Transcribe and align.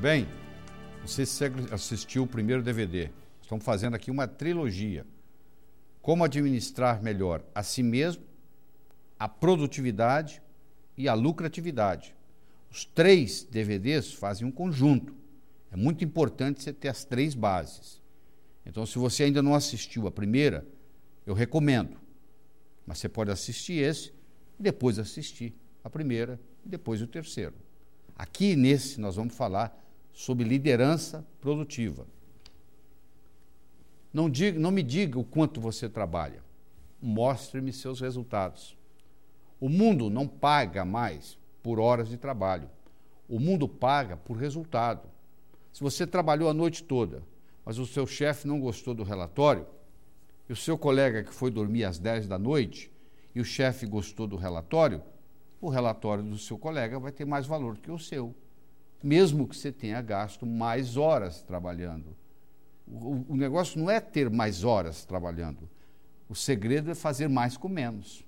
bem? 0.00 0.26
Você 1.02 1.24
assistiu 1.70 2.22
o 2.22 2.26
primeiro 2.26 2.62
DVD. 2.62 3.10
Estamos 3.42 3.62
fazendo 3.62 3.94
aqui 3.94 4.10
uma 4.10 4.26
trilogia. 4.26 5.06
Como 6.00 6.24
administrar 6.24 7.02
melhor 7.02 7.44
a 7.54 7.62
si 7.62 7.82
mesmo, 7.82 8.22
a 9.18 9.28
produtividade 9.28 10.42
e 10.96 11.06
a 11.06 11.12
lucratividade. 11.12 12.14
Os 12.70 12.86
três 12.86 13.44
DVDs 13.44 14.14
fazem 14.14 14.46
um 14.46 14.50
conjunto. 14.50 15.14
É 15.70 15.76
muito 15.76 16.02
importante 16.02 16.62
você 16.62 16.72
ter 16.72 16.88
as 16.88 17.04
três 17.04 17.34
bases. 17.34 18.00
Então, 18.64 18.86
se 18.86 18.98
você 18.98 19.24
ainda 19.24 19.42
não 19.42 19.54
assistiu 19.54 20.06
a 20.06 20.10
primeira, 20.10 20.66
eu 21.26 21.34
recomendo. 21.34 21.98
Mas 22.86 22.98
você 22.98 23.08
pode 23.08 23.30
assistir 23.30 23.74
esse 23.74 24.14
depois 24.58 24.98
assistir 24.98 25.54
a 25.84 25.90
primeira 25.90 26.40
e 26.64 26.68
depois 26.70 27.02
o 27.02 27.06
terceiro. 27.06 27.54
Aqui 28.16 28.56
nesse 28.56 28.98
nós 28.98 29.16
vamos 29.16 29.34
falar 29.34 29.76
sobre 30.12 30.44
liderança 30.44 31.26
produtiva. 31.40 32.06
Não, 34.12 34.28
diga, 34.28 34.58
não 34.58 34.70
me 34.70 34.82
diga 34.82 35.18
o 35.18 35.24
quanto 35.24 35.60
você 35.60 35.88
trabalha. 35.88 36.42
Mostre-me 37.00 37.72
seus 37.72 38.00
resultados. 38.00 38.76
O 39.60 39.68
mundo 39.68 40.10
não 40.10 40.26
paga 40.26 40.84
mais 40.84 41.38
por 41.62 41.78
horas 41.78 42.08
de 42.08 42.16
trabalho. 42.16 42.68
O 43.28 43.38
mundo 43.38 43.68
paga 43.68 44.16
por 44.16 44.36
resultado. 44.36 45.08
Se 45.72 45.82
você 45.82 46.06
trabalhou 46.06 46.48
a 46.48 46.54
noite 46.54 46.82
toda, 46.82 47.22
mas 47.64 47.78
o 47.78 47.86
seu 47.86 48.06
chefe 48.06 48.48
não 48.48 48.60
gostou 48.60 48.94
do 48.94 49.04
relatório, 49.04 49.66
e 50.48 50.52
o 50.52 50.56
seu 50.56 50.76
colega 50.76 51.22
que 51.22 51.32
foi 51.32 51.50
dormir 51.50 51.84
às 51.84 51.98
10 51.98 52.26
da 52.26 52.38
noite, 52.38 52.90
e 53.34 53.40
o 53.40 53.44
chefe 53.44 53.86
gostou 53.86 54.26
do 54.26 54.34
relatório, 54.34 55.00
o 55.60 55.68
relatório 55.68 56.24
do 56.24 56.38
seu 56.38 56.58
colega 56.58 56.98
vai 56.98 57.12
ter 57.12 57.24
mais 57.24 57.46
valor 57.46 57.78
que 57.78 57.90
o 57.90 57.98
seu, 57.98 58.34
mesmo 59.02 59.48
que 59.48 59.56
você 59.56 59.72
tenha 59.72 60.00
gasto 60.00 60.46
mais 60.46 60.96
horas 60.96 61.42
trabalhando. 61.42 62.16
O, 62.86 63.24
o 63.28 63.36
negócio 63.36 63.78
não 63.78 63.90
é 63.90 64.00
ter 64.00 64.28
mais 64.28 64.64
horas 64.64 65.04
trabalhando. 65.04 65.68
O 66.28 66.34
segredo 66.34 66.90
é 66.90 66.94
fazer 66.94 67.28
mais 67.28 67.56
com 67.56 67.68
menos. 67.68 68.24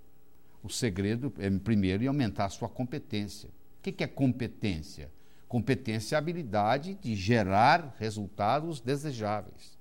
O 0.62 0.68
segredo 0.68 1.32
é, 1.38 1.50
primeiro, 1.50 2.06
aumentar 2.06 2.46
a 2.46 2.50
sua 2.50 2.68
competência. 2.68 3.48
O 3.78 3.82
que 3.82 4.02
é 4.02 4.06
competência? 4.06 5.10
Competência 5.48 6.14
é 6.14 6.16
a 6.16 6.18
habilidade 6.18 6.94
de 6.94 7.14
gerar 7.14 7.94
resultados 7.98 8.80
desejáveis. 8.80 9.76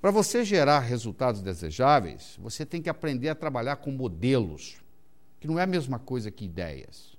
Para 0.00 0.10
você 0.10 0.44
gerar 0.44 0.80
resultados 0.80 1.42
desejáveis, 1.42 2.38
você 2.40 2.64
tem 2.64 2.80
que 2.80 2.88
aprender 2.88 3.28
a 3.28 3.34
trabalhar 3.34 3.76
com 3.76 3.90
modelos, 3.90 4.80
que 5.38 5.46
não 5.46 5.58
é 5.58 5.64
a 5.64 5.66
mesma 5.66 5.98
coisa 5.98 6.30
que 6.30 6.44
ideias. 6.44 7.18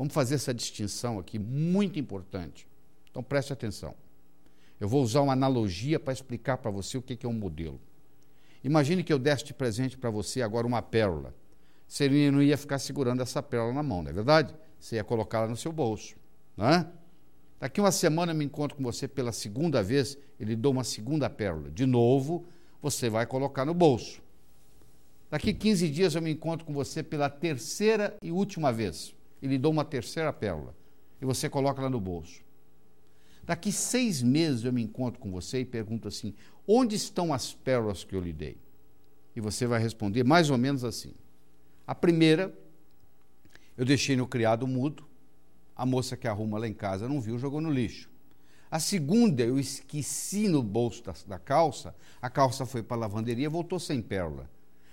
Vamos 0.00 0.14
fazer 0.14 0.36
essa 0.36 0.54
distinção 0.54 1.18
aqui, 1.18 1.38
muito 1.38 1.98
importante. 1.98 2.66
Então 3.10 3.22
preste 3.22 3.52
atenção. 3.52 3.94
Eu 4.80 4.88
vou 4.88 5.02
usar 5.02 5.20
uma 5.20 5.34
analogia 5.34 6.00
para 6.00 6.10
explicar 6.10 6.56
para 6.56 6.70
você 6.70 6.96
o 6.96 7.02
que 7.02 7.26
é 7.26 7.28
um 7.28 7.34
modelo. 7.34 7.78
Imagine 8.64 9.04
que 9.04 9.12
eu 9.12 9.18
desse 9.18 9.44
de 9.44 9.52
presente 9.52 9.98
para 9.98 10.08
você 10.08 10.40
agora 10.40 10.66
uma 10.66 10.80
pérola. 10.80 11.34
Você 11.86 12.08
não 12.30 12.40
ia 12.40 12.56
ficar 12.56 12.78
segurando 12.78 13.20
essa 13.20 13.42
pérola 13.42 13.74
na 13.74 13.82
mão, 13.82 14.02
não 14.02 14.08
é 14.10 14.14
verdade? 14.14 14.54
Você 14.78 14.96
ia 14.96 15.04
colocá-la 15.04 15.48
no 15.48 15.56
seu 15.56 15.70
bolso. 15.70 16.16
Não 16.56 16.66
é? 16.66 16.86
Daqui 17.60 17.78
uma 17.78 17.92
semana 17.92 18.32
eu 18.32 18.36
me 18.36 18.46
encontro 18.46 18.78
com 18.78 18.82
você 18.82 19.06
pela 19.06 19.32
segunda 19.32 19.82
vez, 19.82 20.16
ele 20.38 20.56
dou 20.56 20.72
uma 20.72 20.82
segunda 20.82 21.28
pérola. 21.28 21.70
De 21.70 21.84
novo, 21.84 22.46
você 22.80 23.10
vai 23.10 23.26
colocar 23.26 23.66
no 23.66 23.74
bolso. 23.74 24.22
Daqui 25.30 25.52
15 25.52 25.90
dias 25.90 26.14
eu 26.14 26.22
me 26.22 26.30
encontro 26.30 26.64
com 26.64 26.72
você 26.72 27.02
pela 27.02 27.28
terceira 27.28 28.16
e 28.22 28.32
última 28.32 28.72
vez. 28.72 29.14
E 29.42 29.46
lhe 29.46 29.58
dou 29.58 29.72
uma 29.72 29.84
terceira 29.84 30.32
pérola. 30.32 30.74
E 31.20 31.24
você 31.24 31.48
coloca 31.48 31.82
lá 31.82 31.90
no 31.90 32.00
bolso. 32.00 32.42
Daqui 33.44 33.72
seis 33.72 34.22
meses 34.22 34.64
eu 34.64 34.72
me 34.72 34.82
encontro 34.82 35.20
com 35.20 35.30
você 35.30 35.60
e 35.60 35.64
pergunto 35.64 36.08
assim: 36.08 36.34
onde 36.66 36.96
estão 36.96 37.32
as 37.32 37.52
pérolas 37.52 38.04
que 38.04 38.14
eu 38.14 38.20
lhe 38.20 38.32
dei? 38.32 38.56
E 39.34 39.40
você 39.40 39.66
vai 39.66 39.80
responder 39.80 40.24
mais 40.24 40.50
ou 40.50 40.58
menos 40.58 40.84
assim. 40.84 41.14
A 41.86 41.94
primeira, 41.94 42.54
eu 43.76 43.84
deixei 43.84 44.16
no 44.16 44.26
criado 44.26 44.66
mudo, 44.66 45.04
a 45.74 45.84
moça 45.86 46.16
que 46.16 46.28
arruma 46.28 46.58
lá 46.58 46.68
em 46.68 46.74
casa 46.74 47.08
não 47.08 47.20
viu, 47.20 47.38
jogou 47.38 47.60
no 47.60 47.70
lixo. 47.70 48.10
A 48.70 48.78
segunda, 48.78 49.42
eu 49.42 49.58
esqueci 49.58 50.46
no 50.46 50.62
bolso 50.62 51.02
da, 51.02 51.12
da 51.26 51.38
calça, 51.38 51.94
a 52.22 52.30
calça 52.30 52.64
foi 52.64 52.82
para 52.82 52.98
a 52.98 53.00
lavanderia, 53.00 53.50
voltou 53.50 53.80
sem 53.80 54.00
pérola. 54.00 54.48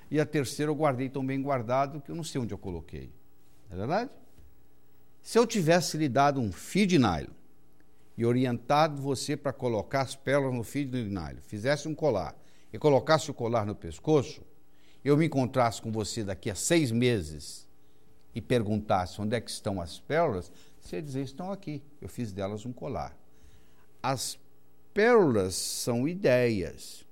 E 0.09 0.19
a 0.19 0.25
terceira 0.25 0.71
eu 0.71 0.75
guardei 0.75 1.09
tão 1.09 1.23
bem 1.23 1.41
guardado 1.41 2.01
que 2.01 2.09
eu 2.09 2.15
não 2.15 2.23
sei 2.23 2.41
onde 2.41 2.53
eu 2.53 2.57
coloquei. 2.57 3.11
É 3.69 3.75
verdade? 3.75 4.09
Se 5.27 5.37
eu 5.37 5.45
tivesse 5.45 5.97
lhe 5.97 6.07
dado 6.07 6.39
um 6.39 6.53
fio 6.53 6.87
de 6.87 6.97
nylon, 6.97 7.33
e 8.17 8.25
orientado 8.25 9.01
você 9.01 9.35
para 9.35 9.51
colocar 9.51 9.99
as 9.99 10.15
pérolas 10.15 10.55
no 10.55 10.63
fio 10.63 10.85
de 10.85 11.03
nylon, 11.03 11.41
fizesse 11.41 11.85
um 11.85 11.93
colar 11.93 12.33
e 12.71 12.79
colocasse 12.79 13.29
o 13.29 13.33
colar 13.33 13.65
no 13.65 13.75
pescoço, 13.75 14.41
eu 15.03 15.17
me 15.17 15.25
encontrasse 15.25 15.81
com 15.81 15.91
você 15.91 16.23
daqui 16.23 16.49
a 16.49 16.55
seis 16.55 16.91
meses 16.91 17.67
e 18.33 18.39
perguntasse 18.39 19.19
onde 19.19 19.35
é 19.35 19.41
que 19.41 19.51
estão 19.51 19.81
as 19.81 19.99
pérolas, 19.99 20.49
você 20.79 20.95
ia 20.95 21.01
dizer, 21.01 21.23
estão 21.23 21.51
aqui, 21.51 21.83
eu 22.01 22.07
fiz 22.07 22.31
delas 22.31 22.65
um 22.65 22.71
colar. 22.71 23.13
As 24.01 24.39
pérolas 24.93 25.55
são 25.55 26.07
ideias. 26.07 27.05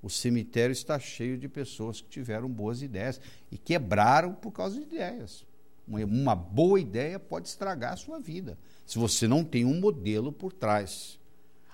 O 0.00 0.08
cemitério 0.08 0.72
está 0.72 1.00
cheio 1.00 1.36
de 1.36 1.48
pessoas 1.48 2.00
que 2.00 2.08
tiveram 2.08 2.48
boas 2.48 2.80
ideias 2.80 3.20
e 3.50 3.58
quebraram 3.58 4.34
por 4.34 4.52
causa 4.52 4.76
de 4.76 4.82
ideias. 4.82 5.49
Uma 5.86 6.34
boa 6.36 6.78
ideia 6.78 7.18
pode 7.18 7.48
estragar 7.48 7.94
a 7.94 7.96
sua 7.96 8.20
vida 8.20 8.58
se 8.86 8.98
você 8.98 9.26
não 9.26 9.44
tem 9.44 9.64
um 9.64 9.80
modelo 9.80 10.32
por 10.32 10.52
trás. 10.52 11.18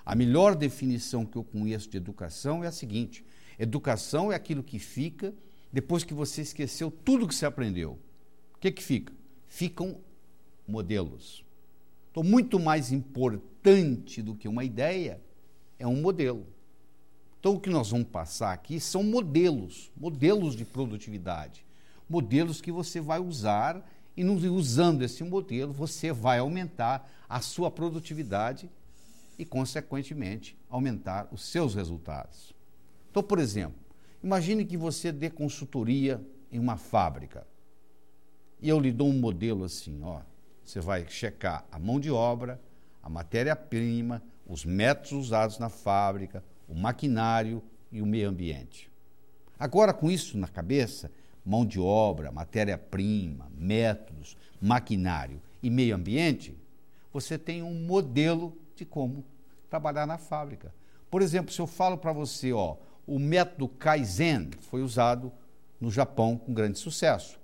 A 0.05 0.15
melhor 0.15 0.55
definição 0.55 1.25
que 1.25 1.37
eu 1.37 1.43
conheço 1.43 1.89
de 1.89 1.97
educação 1.97 2.63
é 2.63 2.67
a 2.67 2.71
seguinte: 2.71 3.25
educação 3.59 4.31
é 4.31 4.35
aquilo 4.35 4.63
que 4.63 4.79
fica 4.79 5.33
depois 5.71 6.03
que 6.03 6.13
você 6.13 6.41
esqueceu 6.41 6.89
tudo 6.89 7.27
que 7.27 7.35
você 7.35 7.45
aprendeu. 7.45 7.99
O 8.55 8.59
que, 8.59 8.71
que 8.71 8.83
fica? 8.83 9.13
Ficam 9.47 9.99
modelos. 10.67 11.45
Então, 12.11 12.23
muito 12.23 12.59
mais 12.59 12.91
importante 12.91 14.21
do 14.21 14.33
que 14.33 14.47
uma 14.47 14.63
ideia 14.63 15.21
é 15.77 15.85
um 15.85 16.01
modelo. 16.01 16.47
Então, 17.39 17.53
o 17.53 17.59
que 17.59 17.69
nós 17.69 17.91
vamos 17.91 18.07
passar 18.07 18.51
aqui 18.51 18.79
são 18.79 19.03
modelos, 19.03 19.91
modelos 19.95 20.55
de 20.55 20.65
produtividade, 20.65 21.65
modelos 22.09 22.59
que 22.59 22.71
você 22.71 22.99
vai 22.99 23.19
usar 23.19 23.87
e 24.17 24.49
usando 24.49 25.03
esse 25.03 25.23
modelo, 25.23 25.71
você 25.71 26.11
vai 26.11 26.39
aumentar 26.39 27.07
a 27.29 27.39
sua 27.39 27.69
produtividade 27.69 28.69
e, 29.37 29.45
consequentemente, 29.45 30.57
aumentar 30.67 31.27
os 31.31 31.45
seus 31.45 31.75
resultados. 31.75 32.51
Então, 33.11 33.21
por 33.21 33.37
exemplo, 33.37 33.77
imagine 34.23 34.65
que 34.65 34.75
você 34.75 35.11
dê 35.11 35.29
consultoria 35.29 36.19
em 36.51 36.57
uma 36.57 36.77
fábrica. 36.77 37.45
E 38.59 38.67
eu 38.67 38.79
lhe 38.79 38.91
dou 38.91 39.07
um 39.07 39.19
modelo 39.19 39.63
assim, 39.63 40.01
ó. 40.03 40.21
Você 40.65 40.81
vai 40.81 41.07
checar 41.07 41.65
a 41.71 41.77
mão 41.77 41.99
de 41.99 42.09
obra, 42.09 42.59
a 43.03 43.09
matéria-prima, 43.09 44.23
os 44.45 44.65
métodos 44.65 45.11
usados 45.11 45.59
na 45.59 45.69
fábrica, 45.69 46.43
o 46.67 46.73
maquinário 46.73 47.61
e 47.91 48.01
o 48.01 48.05
meio 48.05 48.29
ambiente. 48.29 48.91
Agora, 49.59 49.93
com 49.93 50.09
isso 50.09 50.37
na 50.37 50.47
cabeça, 50.47 51.11
mão 51.47 51.65
de 51.65 51.79
obra, 51.79 52.29
matéria-prima, 52.29 53.49
métodos, 53.57 54.35
maquinário 54.61 55.41
e 55.63 55.69
meio 55.69 55.95
ambiente, 55.95 56.57
você 57.13 57.37
tem 57.37 57.63
um 57.63 57.73
modelo 57.73 58.57
de 58.75 58.83
como 58.83 59.23
trabalhar 59.69 60.05
na 60.05 60.17
fábrica. 60.17 60.75
Por 61.09 61.21
exemplo, 61.21 61.53
se 61.53 61.61
eu 61.61 61.65
falo 61.65 61.97
para 61.97 62.11
você, 62.11 62.51
ó, 62.51 62.75
o 63.05 63.17
método 63.17 63.69
Kaizen 63.69 64.49
foi 64.59 64.83
usado 64.83 65.31
no 65.79 65.89
Japão 65.89 66.37
com 66.37 66.53
grande 66.53 66.77
sucesso. 66.77 67.39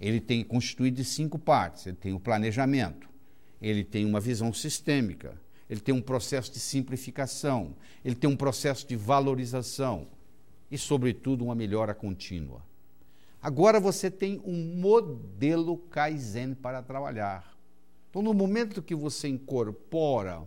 Ele 0.00 0.20
tem 0.20 0.42
constituído 0.42 0.96
de 0.96 1.04
cinco 1.04 1.38
partes. 1.38 1.86
Ele 1.86 1.96
tem 1.96 2.12
o 2.12 2.18
planejamento, 2.18 3.08
ele 3.62 3.84
tem 3.84 4.04
uma 4.04 4.18
visão 4.18 4.52
sistêmica, 4.52 5.40
ele 5.70 5.80
tem 5.80 5.94
um 5.94 6.02
processo 6.02 6.52
de 6.52 6.58
simplificação, 6.58 7.76
ele 8.04 8.16
tem 8.16 8.28
um 8.28 8.36
processo 8.36 8.84
de 8.86 8.96
valorização 8.96 10.08
e, 10.68 10.76
sobretudo, 10.76 11.44
uma 11.44 11.54
melhora 11.54 11.94
contínua. 11.94 12.60
Agora 13.44 13.78
você 13.78 14.10
tem 14.10 14.40
um 14.42 14.74
modelo 14.80 15.76
Kaizen 15.76 16.54
para 16.54 16.82
trabalhar. 16.82 17.54
Então, 18.08 18.22
no 18.22 18.32
momento 18.32 18.82
que 18.82 18.94
você 18.94 19.28
incorpora 19.28 20.42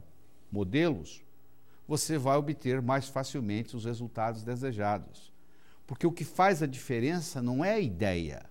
modelos, 0.51 1.23
você 1.87 2.17
vai 2.17 2.35
obter 2.37 2.81
mais 2.81 3.07
facilmente 3.07 3.75
os 3.75 3.85
resultados 3.85 4.41
desejados. 4.41 5.31
Porque 5.85 6.07
o 6.07 6.11
que 6.11 6.25
faz 6.25 6.63
a 6.63 6.65
diferença 6.65 7.39
não 7.39 7.63
é 7.63 7.73
a 7.73 7.79
ideia. 7.79 8.43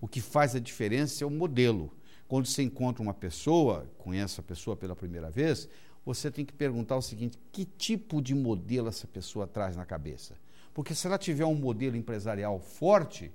O 0.00 0.06
que 0.06 0.20
faz 0.20 0.54
a 0.54 0.60
diferença 0.60 1.24
é 1.24 1.26
o 1.26 1.30
modelo. 1.30 1.92
Quando 2.28 2.46
você 2.46 2.62
encontra 2.62 3.02
uma 3.02 3.12
pessoa, 3.12 3.90
conhece 3.98 4.38
a 4.38 4.44
pessoa 4.44 4.76
pela 4.76 4.94
primeira 4.94 5.28
vez, 5.28 5.68
você 6.06 6.30
tem 6.30 6.44
que 6.44 6.52
perguntar 6.52 6.94
o 6.94 7.02
seguinte: 7.02 7.36
que 7.50 7.64
tipo 7.64 8.22
de 8.22 8.32
modelo 8.32 8.86
essa 8.86 9.08
pessoa 9.08 9.44
traz 9.44 9.74
na 9.74 9.84
cabeça? 9.84 10.36
Porque 10.72 10.94
se 10.94 11.04
ela 11.04 11.18
tiver 11.18 11.46
um 11.46 11.56
modelo 11.56 11.96
empresarial 11.96 12.60
forte, 12.60 13.32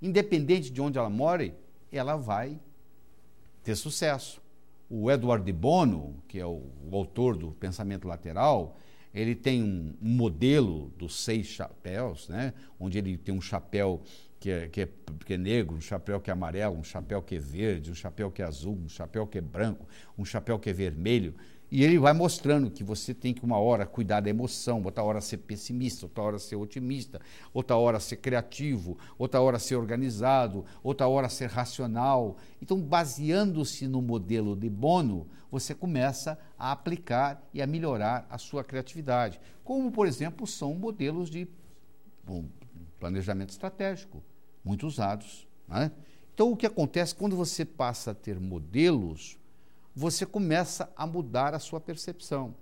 independente 0.00 0.70
de 0.70 0.80
onde 0.80 0.98
ela 0.98 1.10
more, 1.10 1.54
ela 1.92 2.16
vai 2.16 2.58
ter 3.62 3.76
sucesso. 3.76 4.40
o 4.88 5.08
Edward 5.10 5.44
de 5.44 5.52
Bono, 5.52 6.16
que 6.26 6.38
é 6.40 6.46
o, 6.46 6.62
o 6.90 6.96
autor 6.96 7.36
do 7.36 7.52
Pensamento 7.52 8.08
Lateral, 8.08 8.76
ele 9.14 9.34
tem 9.34 9.62
um, 9.62 9.94
um, 10.02 10.08
modelo 10.08 10.92
dos 10.98 11.22
seis 11.22 11.46
chapéus, 11.46 12.28
né? 12.28 12.52
onde 12.78 12.98
ele 12.98 13.16
tem 13.16 13.34
um 13.34 13.40
chapéu 13.40 14.02
que 14.38 14.50
é, 14.50 14.68
que, 14.68 14.80
é, 14.82 14.88
que 15.24 15.34
é 15.34 15.36
negro, 15.36 15.76
um 15.76 15.80
chapéu 15.80 16.20
que 16.20 16.30
é 16.30 16.32
amarelo, 16.32 16.76
um 16.76 16.82
chapéu 16.82 17.22
que 17.22 17.36
é 17.36 17.38
verde, 17.38 17.90
um 17.90 17.94
chapéu 17.94 18.30
que 18.30 18.40
é 18.40 18.44
azul, 18.44 18.76
um 18.84 18.88
chapéu 18.88 19.26
que 19.26 19.38
é 19.38 19.40
branco, 19.40 19.86
um 20.16 20.24
chapéu 20.24 20.58
que 20.58 20.70
é 20.70 20.72
vermelho. 20.72 21.34
E 21.70 21.84
ele 21.84 21.98
vai 21.98 22.12
mostrando 22.12 22.68
que 22.68 22.82
você 22.82 23.14
tem 23.14 23.32
que 23.32 23.44
uma 23.44 23.58
hora 23.58 23.86
cuidar 23.86 24.20
da 24.20 24.28
emoção, 24.28 24.82
outra 24.82 25.04
hora 25.04 25.20
ser 25.20 25.36
pessimista, 25.38 26.04
outra 26.04 26.24
hora 26.24 26.38
ser 26.38 26.56
otimista, 26.56 27.20
outra 27.54 27.76
hora 27.76 28.00
ser 28.00 28.16
criativo, 28.16 28.98
outra 29.16 29.40
hora 29.40 29.56
ser 29.56 29.76
organizado, 29.76 30.64
outra 30.82 31.06
hora 31.06 31.28
ser 31.28 31.48
racional. 31.48 32.36
Então, 32.60 32.80
baseando-se 32.80 33.86
no 33.86 34.02
modelo 34.02 34.56
de 34.56 34.68
Bono, 34.68 35.28
você 35.48 35.72
começa 35.72 36.36
a 36.58 36.72
aplicar 36.72 37.40
e 37.54 37.62
a 37.62 37.66
melhorar 37.68 38.26
a 38.28 38.36
sua 38.36 38.64
criatividade. 38.64 39.40
Como, 39.62 39.92
por 39.92 40.08
exemplo, 40.08 40.48
são 40.48 40.74
modelos 40.74 41.30
de 41.30 41.46
bom, 42.24 42.46
planejamento 42.98 43.50
estratégico, 43.50 44.20
muito 44.64 44.88
usados. 44.88 45.46
Né? 45.68 45.92
Então, 46.34 46.50
o 46.50 46.56
que 46.56 46.66
acontece 46.66 47.14
quando 47.14 47.36
você 47.36 47.64
passa 47.64 48.10
a 48.10 48.14
ter 48.14 48.40
modelos 48.40 49.39
você 49.94 50.24
começa 50.24 50.90
a 50.96 51.06
mudar 51.06 51.54
a 51.54 51.58
sua 51.58 51.80
percepção. 51.80 52.54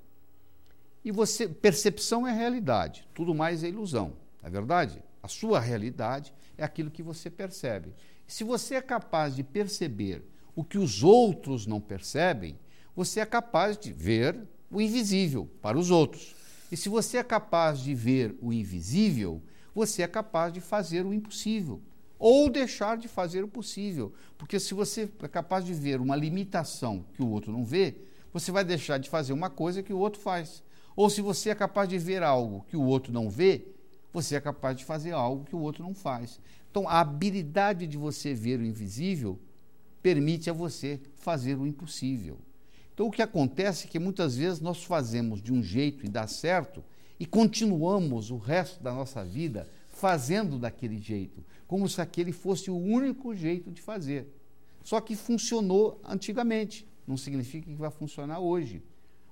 E 1.05 1.13
você, 1.13 1.49
percepção 1.49 2.27
é 2.27 2.33
realidade, 2.33 3.09
tudo 3.15 3.35
mais 3.35 3.63
é 3.63 3.69
ilusão, 3.69 4.13
não 4.43 4.49
é 4.49 4.51
verdade? 4.51 5.03
A 5.23 5.29
sua 5.29 5.61
realidade 5.61 6.33
é 6.57 6.65
aquilo 6.65 6.91
que 6.91 7.03
você 7.03 7.31
percebe. 7.31 7.95
Se 8.27 8.45
você 8.45 8.75
é 8.75 8.83
capaz 8.83 9.35
de 9.37 9.43
perceber 9.43 10.23
o 10.55 10.65
que 10.65 10.79
os 10.79 11.03
outros 11.03 11.67
não 11.67 11.81
percebem, 11.81 12.59
você 12.95 13.21
é 13.21 13.27
capaz 13.27 13.79
de 13.79 13.93
ver 13.93 14.39
o 14.71 14.81
invisível 14.81 15.49
para 15.63 15.79
os 15.79 15.91
outros. 15.91 16.35
E 16.71 16.77
se 16.77 16.89
você 16.89 17.19
é 17.19 17.23
capaz 17.23 17.81
de 17.81 17.95
ver 17.95 18.37
o 18.43 18.53
invisível, 18.53 19.41
você 19.75 20.03
é 20.03 20.09
capaz 20.09 20.53
de 20.53 20.61
fazer 20.61 21.07
o 21.07 21.15
impossível 21.15 21.81
ou 22.19 22.51
deixar 22.51 22.97
de 22.97 23.09
fazer 23.09 23.45
o 23.45 23.49
possível. 23.49 24.13
Porque 24.37 24.59
se 24.59 24.75
você 24.75 25.09
é 25.23 25.29
capaz 25.29 25.65
de 25.65 25.73
ver 25.73 26.01
uma 26.01 26.17
limitação 26.17 27.05
que 27.15 27.23
o 27.23 27.29
outro 27.29 27.53
não 27.53 27.65
vê, 27.65 27.97
você 28.33 28.51
vai 28.51 28.65
deixar 28.65 28.99
de 28.99 29.09
fazer 29.09 29.33
uma 29.33 29.49
coisa 29.49 29.83
que 29.83 29.93
o 29.93 29.99
outro 29.99 30.21
faz. 30.21 30.63
Ou 30.97 31.09
se 31.09 31.21
você 31.21 31.51
é 31.51 31.55
capaz 31.55 31.89
de 31.89 31.99
ver 31.99 32.23
algo 32.23 32.65
que 32.69 32.77
o 32.77 32.83
outro 32.83 33.13
não 33.13 33.31
vê, 33.31 33.67
você 34.13 34.35
é 34.35 34.41
capaz 34.41 34.77
de 34.77 34.85
fazer 34.85 35.13
algo 35.13 35.45
que 35.45 35.55
o 35.55 35.61
outro 35.61 35.83
não 35.83 35.95
faz. 35.95 36.41
Então, 36.71 36.89
a 36.89 37.01
habilidade 37.01 37.87
de 37.87 37.97
você 37.97 38.35
ver 38.35 38.59
o 38.59 38.65
invisível 38.65 39.39
permite 40.03 40.51
a 40.51 40.53
você 40.53 41.01
fazer 41.15 41.57
o 41.57 41.67
impossível. 41.67 42.39
Então, 42.93 43.07
o 43.07 43.11
que 43.11 43.23
acontece 43.23 43.87
é 43.87 43.91
que 43.91 43.99
muitas 43.99 44.37
vezes 44.37 44.61
nós 44.61 44.83
fazemos 44.83 45.41
de 45.41 45.53
um 45.53 45.63
jeito 45.63 46.05
e 46.05 46.09
dá 46.09 46.27
certo 46.27 46.83
e 47.21 47.27
continuamos 47.27 48.31
o 48.31 48.37
resto 48.37 48.83
da 48.83 48.93
nossa 48.93 49.25
vida 49.25 49.69
fazendo 49.99 50.59
daquele 50.61 50.97
jeito, 50.97 51.45
como 51.67 51.89
se 51.89 52.01
aquele 52.01 52.31
fosse 52.31 52.71
o 52.71 52.77
único 52.77 53.35
jeito 53.35 53.69
de 53.71 53.83
fazer. 53.83 54.29
Só 54.85 55.01
que 55.01 55.17
funcionou 55.17 56.01
antigamente, 56.05 56.87
não 57.05 57.17
significa 57.17 57.67
que 57.69 57.75
vai 57.75 57.91
funcionar 57.91 58.39
hoje. 58.39 58.81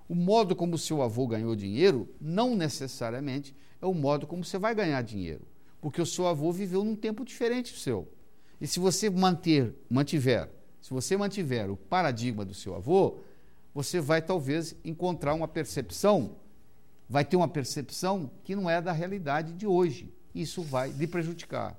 O 0.09 0.15
modo 0.15 0.57
como 0.57 0.77
seu 0.77 1.03
avô 1.03 1.27
ganhou 1.27 1.55
dinheiro 1.55 2.09
não 2.21 2.57
necessariamente 2.57 3.55
é 3.81 3.87
o 3.87 3.95
modo 3.95 4.27
como 4.27 4.45
você 4.45 4.59
vai 4.59 4.75
ganhar 4.75 5.01
dinheiro, 5.03 5.43
porque 5.81 6.03
o 6.03 6.07
seu 6.07 6.27
avô 6.27 6.51
viveu 6.51 6.83
num 6.83 6.97
tempo 6.97 7.25
diferente 7.25 7.73
do 7.73 7.79
seu. 7.79 8.09
E 8.61 8.67
se 8.67 8.81
você 8.81 9.09
manter, 9.09 9.73
mantiver, 9.89 10.51
se 10.83 10.91
você 10.91 11.17
mantiver 11.17 11.71
o 11.71 11.77
paradigma 11.77 12.45
do 12.45 12.55
seu 12.55 12.75
avô, 12.75 13.19
você 13.73 14.01
vai 14.01 14.21
talvez 14.21 14.75
encontrar 14.85 15.35
uma 15.35 15.47
percepção, 15.47 16.37
vai 17.09 17.25
ter 17.25 17.37
uma 17.37 17.49
percepção 17.49 18.31
que 18.43 18.57
não 18.57 18.69
é 18.69 18.81
da 18.81 18.91
realidade 18.91 19.53
de 19.53 19.67
hoje 19.67 20.16
isso 20.41 20.63
vai 20.63 20.91
lhe 20.91 21.07
prejudicar. 21.07 21.77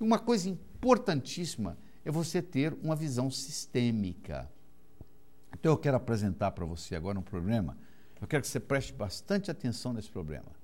E 0.00 0.04
uma 0.04 0.18
coisa 0.18 0.48
importantíssima 0.48 1.78
é 2.04 2.10
você 2.10 2.40
ter 2.40 2.72
uma 2.82 2.94
visão 2.94 3.30
sistêmica. 3.30 4.50
Então 5.52 5.72
eu 5.72 5.78
quero 5.78 5.96
apresentar 5.96 6.52
para 6.52 6.64
você 6.64 6.94
agora 6.94 7.18
um 7.18 7.22
problema. 7.22 7.76
Eu 8.20 8.26
quero 8.26 8.42
que 8.42 8.48
você 8.48 8.60
preste 8.60 8.92
bastante 8.92 9.50
atenção 9.50 9.92
nesse 9.92 10.10
problema. 10.10 10.56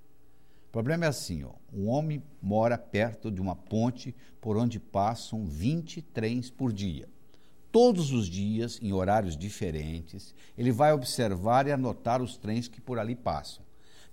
O 0.69 0.73
problema 0.73 1.05
é 1.05 1.09
assim, 1.09 1.45
ó, 1.45 1.53
um 1.73 1.89
homem 1.89 2.23
mora 2.41 2.79
perto 2.79 3.31
de 3.31 3.41
uma 3.41 3.55
ponte 3.55 4.15
por 4.41 4.57
onde 4.57 4.79
passam 4.81 5.45
20 5.45 6.01
trens 6.01 6.51
por 6.51 6.73
dia. 6.73 7.09
Todos 7.71 8.13
os 8.13 8.27
dias, 8.27 8.79
em 8.83 8.93
horários 8.93 9.37
diferentes, 9.37 10.35
ele 10.57 10.71
vai 10.71 10.93
observar 10.93 11.67
e 11.67 11.73
anotar 11.73 12.23
os 12.23 12.37
trens 12.37 12.69
que 12.69 12.81
por 12.81 12.99
ali 12.99 13.15
passam. 13.15 13.65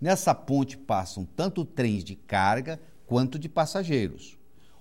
Nessa 0.02 0.34
ponte 0.34 0.78
passam 0.78 1.26
tanto 1.26 1.66
trens 1.66 2.04
de 2.04 2.16
carga 2.16 2.80
quanto 3.10 3.40
de 3.40 3.50
passageiros. 3.50 4.38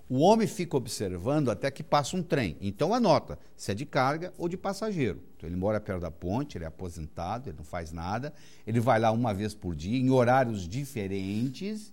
O 0.07 0.19
homem 0.19 0.47
fica 0.47 0.77
observando 0.77 1.51
até 1.51 1.71
que 1.71 1.83
passa 1.83 2.15
um 2.15 2.23
trem. 2.23 2.59
Então 2.61 2.93
anota 2.93 3.39
se 3.57 3.73
é 3.73 3.75
de 3.75 3.87
carga 3.87 4.35
ou 4.37 4.51
de 4.51 4.57
passageiro. 4.57 5.23
Então 5.35 5.49
ele 5.49 5.57
mora 5.57 5.81
perto 5.81 6.03
da 6.03 6.11
ponte, 6.11 6.59
ele 6.59 6.65
é 6.65 6.69
aposentado, 6.69 7.49
ele 7.49 7.57
não 7.57 7.65
faz 7.65 7.91
nada. 7.91 8.35
Ele 8.67 8.81
vai 8.81 9.01
lá 9.01 9.11
uma 9.13 9.33
vez 9.33 9.55
por 9.55 9.75
dia, 9.75 9.99
em 9.99 10.11
horários 10.11 10.69
diferentes, 10.69 11.91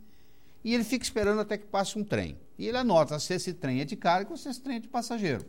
e 0.61 0.73
ele 0.73 0.83
fica 0.83 1.05
esperando 1.05 1.39
até 1.39 1.57
que 1.57 1.67
passe 1.67 1.97
um 1.97 2.03
trem. 2.03 2.37
E 2.59 2.67
ele 2.67 2.77
anota 2.77 3.17
se 3.17 3.33
esse 3.33 3.53
trem 3.53 3.79
é 3.79 3.85
de 3.85 3.95
carga 3.95 4.31
ou 4.31 4.37
se 4.37 4.49
esse 4.49 4.59
trem 4.59 4.75
é 4.75 4.79
de 4.79 4.89
passageiro. 4.89 5.45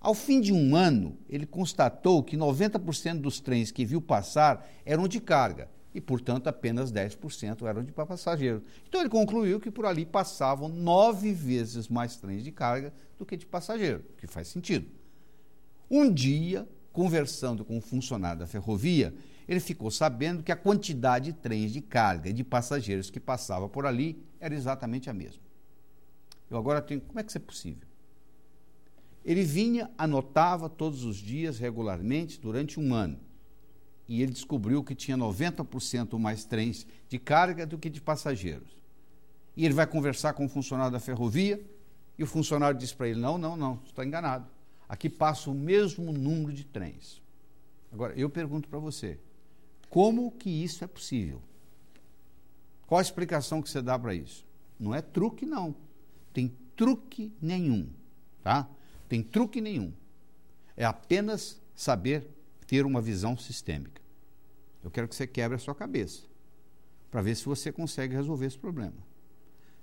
Ao 0.00 0.12
fim 0.12 0.40
de 0.40 0.52
um 0.52 0.74
ano, 0.74 1.16
ele 1.28 1.46
constatou 1.46 2.20
que 2.20 2.36
90% 2.36 3.20
dos 3.20 3.38
trens 3.38 3.70
que 3.70 3.84
viu 3.84 4.00
passar 4.00 4.68
eram 4.84 5.06
de 5.06 5.20
carga 5.20 5.68
e, 5.96 6.00
portanto, 6.00 6.46
apenas 6.46 6.92
10% 6.92 7.66
eram 7.66 7.82
de 7.82 7.90
passageiro. 7.90 8.62
Então, 8.86 9.00
ele 9.00 9.08
concluiu 9.08 9.58
que 9.58 9.70
por 9.70 9.86
ali 9.86 10.04
passavam 10.04 10.68
nove 10.68 11.32
vezes 11.32 11.88
mais 11.88 12.16
trens 12.16 12.44
de 12.44 12.52
carga 12.52 12.92
do 13.16 13.24
que 13.24 13.34
de 13.34 13.46
passageiro, 13.46 14.04
o 14.10 14.16
que 14.20 14.26
faz 14.26 14.48
sentido. 14.48 14.86
Um 15.90 16.12
dia, 16.12 16.68
conversando 16.92 17.64
com 17.64 17.78
um 17.78 17.80
funcionário 17.80 18.40
da 18.40 18.46
ferrovia, 18.46 19.14
ele 19.48 19.58
ficou 19.58 19.90
sabendo 19.90 20.42
que 20.42 20.52
a 20.52 20.56
quantidade 20.56 21.32
de 21.32 21.38
trens 21.38 21.72
de 21.72 21.80
carga 21.80 22.28
e 22.28 22.34
de 22.34 22.44
passageiros 22.44 23.08
que 23.08 23.18
passava 23.18 23.66
por 23.66 23.86
ali 23.86 24.22
era 24.38 24.54
exatamente 24.54 25.08
a 25.08 25.14
mesma. 25.14 25.42
Eu 26.50 26.58
agora 26.58 26.82
tenho. 26.82 27.00
Como 27.00 27.18
é 27.18 27.22
que 27.22 27.30
isso 27.30 27.38
é 27.38 27.40
possível? 27.40 27.88
Ele 29.24 29.44
vinha, 29.44 29.90
anotava 29.96 30.68
todos 30.68 31.04
os 31.04 31.16
dias, 31.16 31.58
regularmente, 31.58 32.38
durante 32.38 32.78
um 32.78 32.92
ano 32.92 33.18
e 34.08 34.22
ele 34.22 34.32
descobriu 34.32 34.84
que 34.84 34.94
tinha 34.94 35.16
90% 35.16 36.18
mais 36.18 36.44
trens 36.44 36.86
de 37.08 37.18
carga 37.18 37.66
do 37.66 37.78
que 37.78 37.90
de 37.90 38.00
passageiros. 38.00 38.76
E 39.56 39.64
ele 39.64 39.74
vai 39.74 39.86
conversar 39.86 40.34
com 40.34 40.44
o 40.44 40.48
funcionário 40.48 40.92
da 40.92 41.00
ferrovia 41.00 41.60
e 42.18 42.22
o 42.22 42.26
funcionário 42.26 42.78
diz 42.78 42.92
para 42.92 43.08
ele: 43.08 43.20
não, 43.20 43.36
não, 43.36 43.56
não, 43.56 43.80
está 43.84 44.04
enganado. 44.04 44.46
Aqui 44.88 45.08
passa 45.08 45.50
o 45.50 45.54
mesmo 45.54 46.12
número 46.12 46.52
de 46.52 46.64
trens. 46.64 47.20
Agora, 47.92 48.14
eu 48.14 48.28
pergunto 48.30 48.68
para 48.68 48.78
você: 48.78 49.18
como 49.88 50.30
que 50.30 50.50
isso 50.50 50.84
é 50.84 50.86
possível? 50.86 51.42
Qual 52.86 52.98
a 52.98 53.02
explicação 53.02 53.60
que 53.60 53.68
você 53.68 53.82
dá 53.82 53.98
para 53.98 54.14
isso? 54.14 54.46
Não 54.78 54.94
é 54.94 55.02
truque, 55.02 55.44
não. 55.44 55.74
Tem 56.32 56.52
truque 56.76 57.32
nenhum, 57.40 57.88
tá? 58.42 58.68
Tem 59.08 59.22
truque 59.22 59.60
nenhum. 59.60 59.92
É 60.76 60.84
apenas 60.84 61.60
saber 61.74 62.28
ter 62.66 62.84
uma 62.84 63.00
visão 63.00 63.36
sistêmica. 63.36 64.02
Eu 64.82 64.90
quero 64.90 65.06
que 65.08 65.14
você 65.14 65.26
quebre 65.26 65.56
a 65.56 65.58
sua 65.58 65.74
cabeça 65.74 66.22
para 67.10 67.22
ver 67.22 67.34
se 67.34 67.44
você 67.44 67.72
consegue 67.72 68.14
resolver 68.14 68.46
esse 68.46 68.58
problema. 68.58 68.94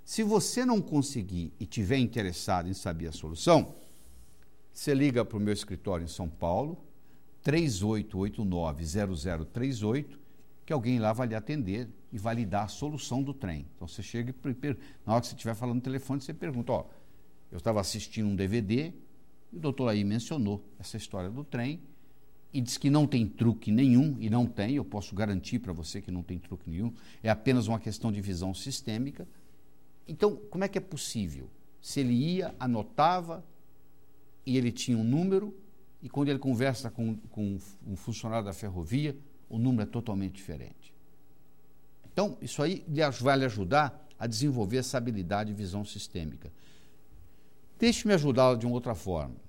Se 0.04 0.22
você 0.22 0.64
não 0.64 0.80
conseguir 0.80 1.52
e 1.58 1.66
tiver 1.66 1.98
interessado 1.98 2.68
em 2.68 2.74
saber 2.74 3.08
a 3.08 3.12
solução, 3.12 3.74
você 4.72 4.94
liga 4.94 5.24
para 5.24 5.38
o 5.38 5.40
meu 5.40 5.52
escritório 5.52 6.04
em 6.04 6.08
São 6.08 6.28
Paulo, 6.28 6.78
3889-0038, 7.44 10.18
que 10.66 10.72
alguém 10.72 10.98
lá 10.98 11.12
vai 11.12 11.26
lhe 11.26 11.34
atender 11.34 11.88
e 12.12 12.18
vai 12.18 12.34
lhe 12.34 12.46
dar 12.46 12.64
a 12.64 12.68
solução 12.68 13.22
do 13.22 13.32
trem. 13.32 13.66
Então 13.74 13.88
você 13.88 14.02
chega 14.02 14.30
e, 14.30 14.34
na 15.06 15.12
hora 15.12 15.20
que 15.20 15.28
você 15.28 15.34
estiver 15.34 15.54
falando 15.54 15.76
no 15.76 15.82
telefone, 15.82 16.20
você 16.20 16.34
pergunta, 16.34 16.72
ó, 16.72 16.86
eu 17.50 17.58
estava 17.58 17.80
assistindo 17.80 18.28
um 18.28 18.36
DVD 18.36 18.92
e 19.52 19.56
o 19.56 19.60
doutor 19.60 19.88
aí 19.88 20.04
mencionou 20.04 20.64
essa 20.78 20.96
história 20.96 21.30
do 21.30 21.44
trem 21.44 21.80
e 22.54 22.60
diz 22.60 22.78
que 22.78 22.88
não 22.88 23.04
tem 23.04 23.26
truque 23.26 23.72
nenhum, 23.72 24.16
e 24.20 24.30
não 24.30 24.46
tem, 24.46 24.76
eu 24.76 24.84
posso 24.84 25.12
garantir 25.12 25.58
para 25.58 25.72
você 25.72 26.00
que 26.00 26.12
não 26.12 26.22
tem 26.22 26.38
truque 26.38 26.70
nenhum, 26.70 26.94
é 27.20 27.28
apenas 27.28 27.66
uma 27.66 27.80
questão 27.80 28.12
de 28.12 28.20
visão 28.20 28.54
sistêmica. 28.54 29.26
Então, 30.06 30.36
como 30.50 30.62
é 30.62 30.68
que 30.68 30.78
é 30.78 30.80
possível? 30.80 31.50
Se 31.82 31.98
ele 31.98 32.12
ia, 32.12 32.54
anotava, 32.60 33.44
e 34.46 34.56
ele 34.56 34.70
tinha 34.70 34.96
um 34.96 35.02
número, 35.02 35.52
e 36.00 36.08
quando 36.08 36.28
ele 36.28 36.38
conversa 36.38 36.92
com, 36.92 37.16
com 37.32 37.58
um 37.84 37.96
funcionário 37.96 38.44
da 38.44 38.52
ferrovia, 38.52 39.16
o 39.48 39.58
número 39.58 39.82
é 39.82 39.86
totalmente 39.86 40.34
diferente. 40.34 40.94
Então, 42.12 42.38
isso 42.40 42.62
aí 42.62 42.84
vai 43.20 43.36
lhe 43.36 43.44
ajudar 43.46 44.06
a 44.16 44.28
desenvolver 44.28 44.76
essa 44.76 44.96
habilidade 44.96 45.50
de 45.50 45.56
visão 45.56 45.84
sistêmica. 45.84 46.52
Deixe-me 47.80 48.14
ajudá-lo 48.14 48.56
de 48.56 48.64
uma 48.64 48.76
outra 48.76 48.94
forma. 48.94 49.43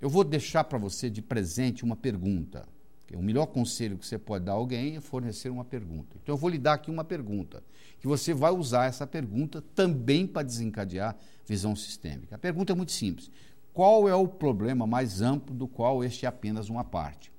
Eu 0.00 0.10
vou 0.10 0.24
deixar 0.24 0.64
para 0.64 0.78
você 0.78 1.08
de 1.08 1.22
presente 1.22 1.84
uma 1.84 1.96
pergunta. 1.96 2.68
O 3.14 3.22
melhor 3.22 3.46
conselho 3.46 3.96
que 3.96 4.06
você 4.06 4.18
pode 4.18 4.44
dar 4.44 4.52
a 4.52 4.56
alguém 4.56 4.96
é 4.96 5.00
fornecer 5.00 5.48
uma 5.48 5.64
pergunta. 5.64 6.16
Então 6.22 6.34
eu 6.34 6.36
vou 6.36 6.50
lhe 6.50 6.58
dar 6.58 6.74
aqui 6.74 6.90
uma 6.90 7.04
pergunta, 7.04 7.62
que 8.00 8.06
você 8.06 8.34
vai 8.34 8.50
usar 8.50 8.86
essa 8.86 9.06
pergunta 9.06 9.62
também 9.74 10.26
para 10.26 10.42
desencadear 10.42 11.16
visão 11.46 11.76
sistêmica. 11.76 12.34
A 12.34 12.38
pergunta 12.38 12.72
é 12.72 12.76
muito 12.76 12.92
simples. 12.92 13.30
Qual 13.72 14.08
é 14.08 14.14
o 14.14 14.26
problema 14.26 14.86
mais 14.86 15.22
amplo 15.22 15.54
do 15.54 15.68
qual 15.68 16.02
este 16.02 16.26
é 16.26 16.28
apenas 16.28 16.68
uma 16.68 16.82
parte? 16.82 17.32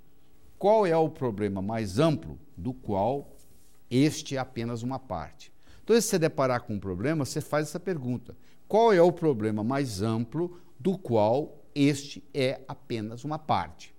Qual 0.58 0.86
é 0.86 0.96
o 0.96 1.10
problema 1.10 1.62
mais 1.62 2.00
amplo 2.00 2.40
do 2.56 2.74
qual 2.74 3.36
este 3.92 4.36
é 4.36 4.40
apenas 4.40 4.84
uma 4.84 4.98
parte? 4.98 5.52
Então, 5.84 5.96
se 5.96 6.08
você 6.08 6.20
deparar 6.20 6.62
com 6.62 6.76
um 6.76 6.80
problema, 6.80 7.26
você 7.26 7.42
faz 7.42 7.68
essa 7.68 7.80
pergunta: 7.80 8.36
qual 8.68 8.94
é 8.94 9.02
o 9.02 9.12
problema 9.12 9.64
mais 9.64 10.02
amplo 10.02 10.60
do 10.80 10.98
qual 10.98 11.57
este 11.84 12.24
é 12.34 12.62
apenas 12.68 13.24
uma 13.24 13.38
parte? 13.38 13.94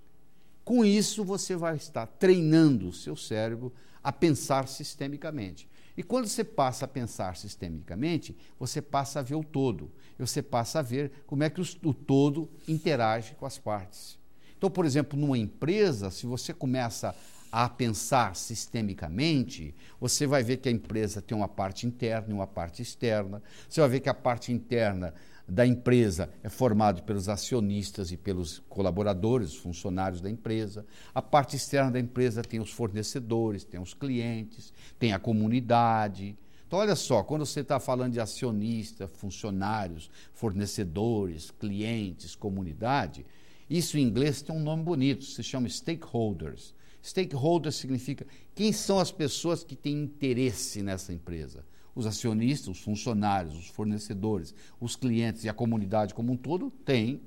Com 0.65 0.85
isso, 0.85 1.25
você 1.25 1.57
vai 1.57 1.77
estar 1.77 2.07
treinando 2.07 2.89
o 2.89 2.93
seu 2.93 3.17
cérebro 3.17 3.73
a 4.03 4.13
pensar 4.13 4.69
sistemicamente. 4.69 5.69
E 5.97 6.03
quando 6.03 6.29
você 6.29 6.45
passa 6.45 6.85
a 6.85 6.89
pensar 6.89 7.37
sistemicamente, 7.37 8.37
você 8.59 8.81
passa 8.81 9.21
a 9.21 9.23
ver 9.23 9.35
o 9.35 9.43
todo. 9.43 9.91
Você 10.19 10.43
passa 10.43 10.79
a 10.79 10.83
ver 10.83 11.11
como 11.27 11.43
é 11.43 11.51
que 11.51 11.61
o 11.61 11.95
todo 11.95 12.49
interage 12.69 13.35
com 13.35 13.47
as 13.47 13.59
partes. 13.59 14.19
Então, 14.57 14.71
por 14.71 14.85
exemplo, 14.85 15.19
numa 15.19 15.39
empresa, 15.39 16.11
se 16.11 16.27
você 16.27 16.53
começa 16.53 17.15
a 17.51 17.69
pensar 17.69 18.37
sistemicamente, 18.37 19.75
você 20.01 20.27
vai 20.27 20.43
ver 20.43 20.59
que 20.59 20.69
a 20.69 20.73
empresa 20.73 21.23
tem 21.23 21.37
uma 21.37 21.49
parte 21.49 21.87
interna 21.87 22.29
e 22.29 22.33
uma 22.33 22.47
parte 22.47 22.83
externa. 22.83 23.43
Você 23.69 23.81
vai 23.81 23.89
ver 23.89 24.01
que 24.01 24.09
a 24.09 24.15
parte 24.15 24.53
interna 24.53 25.15
da 25.49 25.67
empresa 25.67 26.31
é 26.43 26.49
formado 26.51 27.03
pelos 27.05 27.27
acionistas 27.27 28.13
e 28.13 28.19
pelos 28.19 28.59
colaboradores, 28.69 29.53
os 29.53 29.57
funcionários 29.57 30.21
da 30.21 30.29
empresa. 30.29 30.85
A 31.15 31.23
parte 31.23 31.57
externa 31.57 31.91
da 31.93 31.99
empresa 31.99 32.43
tem 32.43 32.61
os 32.61 32.71
fornecedores, 32.71 33.65
tem 33.65 33.81
os 33.81 33.95
clientes, 33.95 34.75
tem 34.99 35.15
a 35.15 35.19
comunidade. 35.19 36.37
Então, 36.67 36.79
olha 36.79 36.95
só, 36.95 37.23
quando 37.23 37.47
você 37.47 37.61
está 37.61 37.81
falando 37.81 38.13
de 38.13 38.21
acionista, 38.21 39.09
funcionários, 39.09 40.11
fornecedores, 40.35 41.51
clientes, 41.51 42.35
comunidade, 42.35 43.25
isso 43.71 43.97
em 43.97 44.03
inglês 44.03 44.43
tem 44.43 44.55
um 44.55 44.61
nome 44.61 44.83
bonito, 44.83 45.25
se 45.25 45.43
chama 45.43 45.67
stakeholders. 45.67 46.75
Stakeholders 47.03 47.77
significa 47.77 48.27
quem 48.55 48.71
são 48.71 48.99
as 48.99 49.11
pessoas 49.11 49.65
que 49.65 49.75
têm 49.75 50.03
interesse 50.03 50.83
nessa 50.83 51.11
empresa 51.11 51.65
os 51.99 52.07
acionistas, 52.07 52.69
os 52.69 52.81
funcionários, 52.81 53.59
os 53.59 53.67
fornecedores, 53.67 54.55
os 54.81 54.95
clientes 54.95 55.43
e 55.43 55.49
a 55.49 55.53
comunidade 55.53 56.15
como 56.15 56.33
um 56.33 56.37
todo 56.37 56.71
têm, 56.71 57.21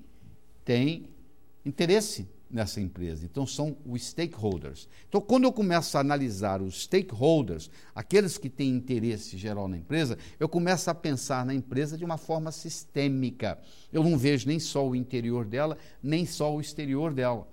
têm 0.64 1.10
interesse 1.66 2.26
nessa 2.50 2.80
empresa. 2.80 3.26
Então, 3.26 3.46
são 3.46 3.76
os 3.86 4.02
stakeholders. 4.02 4.88
Então, 5.10 5.20
quando 5.20 5.44
eu 5.44 5.52
começo 5.52 5.98
a 5.98 6.00
analisar 6.00 6.62
os 6.62 6.84
stakeholders, 6.84 7.70
aqueles 7.94 8.38
que 8.38 8.50
têm 8.50 8.70
interesse 8.70 9.38
geral 9.38 9.68
na 9.68 9.76
empresa, 9.76 10.18
eu 10.40 10.48
começo 10.48 10.90
a 10.90 10.96
pensar 10.96 11.46
na 11.46 11.54
empresa 11.54 11.98
de 11.98 12.06
uma 12.06 12.18
forma 12.18 12.50
sistêmica. 12.50 13.60
Eu 13.92 14.06
não 14.06 14.18
vejo 14.18 14.48
nem 14.48 14.58
só 14.58 14.88
o 14.88 14.96
interior 14.96 15.44
dela, 15.44 15.78
nem 16.02 16.26
só 16.26 16.56
o 16.56 16.62
exterior 16.62 17.14
dela. 17.14 17.46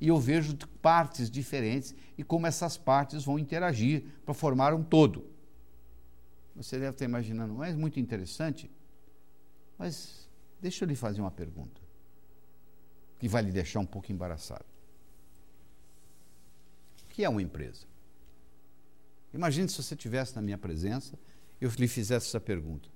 E 0.00 0.08
eu 0.08 0.18
vejo 0.18 0.56
partes 0.82 1.30
diferentes 1.30 1.94
e 2.18 2.24
como 2.24 2.48
essas 2.48 2.76
partes 2.76 3.24
vão 3.24 3.38
interagir 3.38 4.02
para 4.24 4.34
formar 4.34 4.74
um 4.74 4.82
todo. 4.82 5.33
Você 6.54 6.78
deve 6.78 6.90
estar 6.90 7.04
imaginando, 7.04 7.54
mas 7.54 7.74
é 7.74 7.76
muito 7.76 7.98
interessante. 7.98 8.70
Mas 9.76 10.28
deixa 10.60 10.84
eu 10.84 10.88
lhe 10.88 10.94
fazer 10.94 11.20
uma 11.20 11.30
pergunta, 11.30 11.80
que 13.18 13.28
vai 13.28 13.42
lhe 13.42 13.50
deixar 13.50 13.80
um 13.80 13.86
pouco 13.86 14.12
embaraçado. 14.12 14.64
O 17.04 17.08
que 17.08 17.24
é 17.24 17.28
uma 17.28 17.42
empresa? 17.42 17.86
Imagine 19.32 19.68
se 19.68 19.82
você 19.82 19.94
estivesse 19.94 20.36
na 20.36 20.42
minha 20.42 20.58
presença 20.58 21.18
e 21.60 21.64
eu 21.64 21.70
lhe 21.70 21.88
fizesse 21.88 22.28
essa 22.28 22.40
pergunta. 22.40 22.88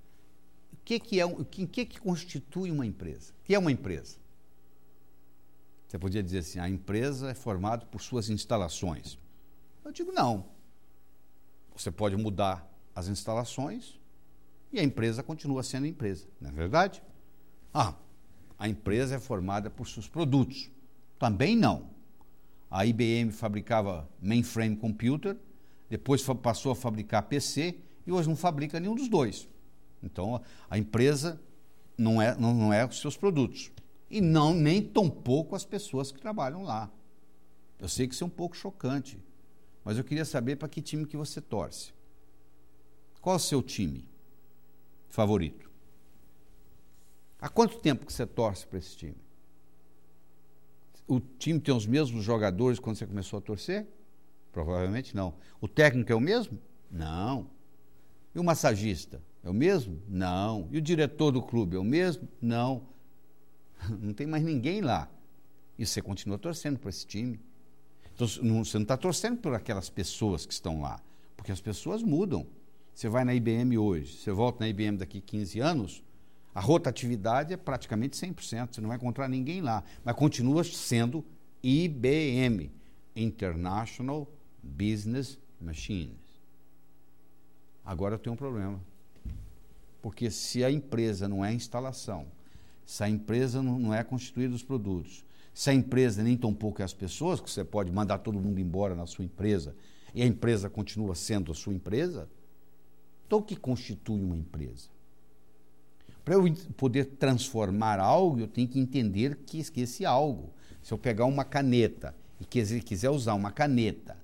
O 0.72 0.76
que, 0.84 1.00
que 1.00 1.20
é, 1.20 1.26
o 1.26 1.44
que, 1.44 1.66
que, 1.66 1.84
que 1.84 2.00
constitui 2.00 2.70
uma 2.70 2.86
empresa? 2.86 3.32
O 3.40 3.44
que 3.44 3.54
é 3.54 3.58
uma 3.58 3.72
empresa? 3.72 4.18
Você 5.88 5.98
podia 5.98 6.22
dizer 6.22 6.38
assim, 6.38 6.58
a 6.58 6.68
empresa 6.68 7.30
é 7.30 7.34
formada 7.34 7.86
por 7.86 8.00
suas 8.00 8.28
instalações. 8.28 9.18
Eu 9.84 9.90
digo 9.90 10.12
não. 10.12 10.46
Você 11.74 11.90
pode 11.90 12.14
mudar 12.16 12.67
as 12.98 13.06
instalações 13.06 13.96
e 14.72 14.80
a 14.80 14.82
empresa 14.82 15.22
continua 15.22 15.62
sendo 15.62 15.86
empresa, 15.86 16.26
não 16.40 16.50
é 16.50 16.52
verdade? 16.52 17.00
Ah, 17.72 17.94
a 18.58 18.68
empresa 18.68 19.14
é 19.14 19.20
formada 19.20 19.70
por 19.70 19.86
seus 19.86 20.08
produtos. 20.08 20.68
Também 21.16 21.56
não. 21.56 21.90
A 22.68 22.84
IBM 22.84 23.30
fabricava 23.30 24.08
mainframe 24.20 24.76
computer, 24.76 25.36
depois 25.88 26.26
passou 26.42 26.72
a 26.72 26.74
fabricar 26.74 27.22
PC 27.22 27.78
e 28.04 28.10
hoje 28.10 28.28
não 28.28 28.34
fabrica 28.34 28.80
nenhum 28.80 28.96
dos 28.96 29.08
dois. 29.08 29.48
Então 30.02 30.42
a 30.68 30.76
empresa 30.76 31.40
não 31.96 32.20
é, 32.20 32.36
não, 32.36 32.52
não 32.52 32.72
é 32.72 32.84
os 32.84 33.00
seus 33.00 33.16
produtos. 33.16 33.70
E 34.10 34.20
não 34.20 34.52
nem 34.52 34.82
tampouco 34.82 35.54
as 35.54 35.64
pessoas 35.64 36.10
que 36.10 36.20
trabalham 36.20 36.64
lá. 36.64 36.90
Eu 37.78 37.88
sei 37.88 38.08
que 38.08 38.14
isso 38.14 38.24
é 38.24 38.26
um 38.26 38.30
pouco 38.30 38.56
chocante, 38.56 39.22
mas 39.84 39.98
eu 39.98 40.02
queria 40.02 40.24
saber 40.24 40.56
para 40.56 40.68
que 40.68 40.82
time 40.82 41.06
que 41.06 41.16
você 41.16 41.40
torce. 41.40 41.96
Qual 43.20 43.36
o 43.36 43.38
seu 43.38 43.62
time 43.62 44.08
favorito? 45.08 45.70
Há 47.40 47.48
quanto 47.48 47.78
tempo 47.78 48.06
que 48.06 48.12
você 48.12 48.26
torce 48.26 48.66
para 48.66 48.78
esse 48.78 48.96
time? 48.96 49.16
O 51.06 51.20
time 51.20 51.60
tem 51.60 51.74
os 51.74 51.86
mesmos 51.86 52.24
jogadores 52.24 52.78
quando 52.78 52.96
você 52.96 53.06
começou 53.06 53.38
a 53.38 53.42
torcer? 53.42 53.86
Provavelmente 54.52 55.14
não. 55.14 55.34
O 55.60 55.68
técnico 55.68 56.12
é 56.12 56.14
o 56.14 56.20
mesmo? 56.20 56.58
Não. 56.90 57.48
E 58.34 58.38
o 58.38 58.44
massagista? 58.44 59.22
É 59.42 59.48
o 59.48 59.54
mesmo? 59.54 60.02
Não. 60.08 60.68
E 60.70 60.78
o 60.78 60.82
diretor 60.82 61.30
do 61.30 61.40
clube 61.40 61.76
é 61.76 61.78
o 61.78 61.84
mesmo? 61.84 62.28
Não. 62.40 62.86
Não 64.00 64.12
tem 64.12 64.26
mais 64.26 64.42
ninguém 64.42 64.80
lá. 64.80 65.08
E 65.78 65.86
você 65.86 66.02
continua 66.02 66.38
torcendo 66.38 66.78
para 66.78 66.90
esse 66.90 67.06
time. 67.06 67.40
Então, 68.14 68.26
você 68.26 68.76
não 68.76 68.82
está 68.82 68.96
torcendo 68.96 69.38
por 69.38 69.54
aquelas 69.54 69.88
pessoas 69.88 70.44
que 70.44 70.52
estão 70.52 70.80
lá, 70.80 71.00
porque 71.36 71.52
as 71.52 71.60
pessoas 71.60 72.02
mudam. 72.02 72.44
Você 72.98 73.08
vai 73.08 73.22
na 73.24 73.32
IBM 73.32 73.78
hoje, 73.78 74.16
você 74.16 74.32
volta 74.32 74.58
na 74.58 74.68
IBM 74.68 74.96
daqui 74.96 75.20
15 75.20 75.60
anos, 75.60 76.02
a 76.52 76.60
rotatividade 76.60 77.54
é 77.54 77.56
praticamente 77.56 78.16
100%, 78.16 78.74
você 78.74 78.80
não 78.80 78.88
vai 78.88 78.96
encontrar 78.96 79.28
ninguém 79.28 79.60
lá, 79.60 79.84
mas 80.04 80.16
continua 80.16 80.64
sendo 80.64 81.24
IBM, 81.62 82.72
International 83.14 84.28
Business 84.60 85.38
Machines. 85.60 86.18
Agora 87.84 88.16
eu 88.16 88.18
tenho 88.18 88.34
um 88.34 88.36
problema. 88.36 88.80
Porque 90.02 90.28
se 90.28 90.64
a 90.64 90.70
empresa 90.70 91.28
não 91.28 91.44
é 91.44 91.54
instalação, 91.54 92.26
se 92.84 93.04
a 93.04 93.08
empresa 93.08 93.62
não 93.62 93.94
é 93.94 94.02
constituída 94.02 94.50
dos 94.50 94.64
produtos, 94.64 95.24
se 95.54 95.70
a 95.70 95.72
empresa 95.72 96.20
nem 96.24 96.36
tão 96.36 96.52
pouco 96.52 96.82
é 96.82 96.84
as 96.84 96.92
pessoas, 96.92 97.40
que 97.40 97.48
você 97.48 97.62
pode 97.62 97.92
mandar 97.92 98.18
todo 98.18 98.40
mundo 98.40 98.58
embora 98.58 98.96
na 98.96 99.06
sua 99.06 99.24
empresa, 99.24 99.76
e 100.12 100.20
a 100.20 100.26
empresa 100.26 100.68
continua 100.68 101.14
sendo 101.14 101.52
a 101.52 101.54
sua 101.54 101.72
empresa, 101.72 102.28
então, 103.28 103.40
o 103.40 103.42
que 103.42 103.54
constitui 103.54 104.22
uma 104.22 104.34
empresa? 104.34 104.88
Para 106.24 106.34
eu 106.34 106.44
poder 106.78 107.04
transformar 107.04 108.00
algo, 108.00 108.40
eu 108.40 108.48
tenho 108.48 108.66
que 108.66 108.80
entender 108.80 109.36
que 109.44 109.60
esse 109.60 110.06
algo. 110.06 110.50
Se 110.82 110.94
eu 110.94 110.98
pegar 110.98 111.26
uma 111.26 111.44
caneta 111.44 112.14
e 112.40 112.46
quiser, 112.46 112.82
quiser 112.82 113.10
usar 113.10 113.34
uma 113.34 113.52
caneta 113.52 114.16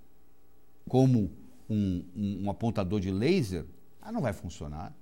como 0.89 1.31
um, 1.69 2.03
um, 2.17 2.45
um 2.45 2.51
apontador 2.51 2.99
de 2.99 3.11
laser, 3.11 3.67
ah, 4.01 4.11
não 4.11 4.23
vai 4.23 4.33
funcionar. 4.33 4.95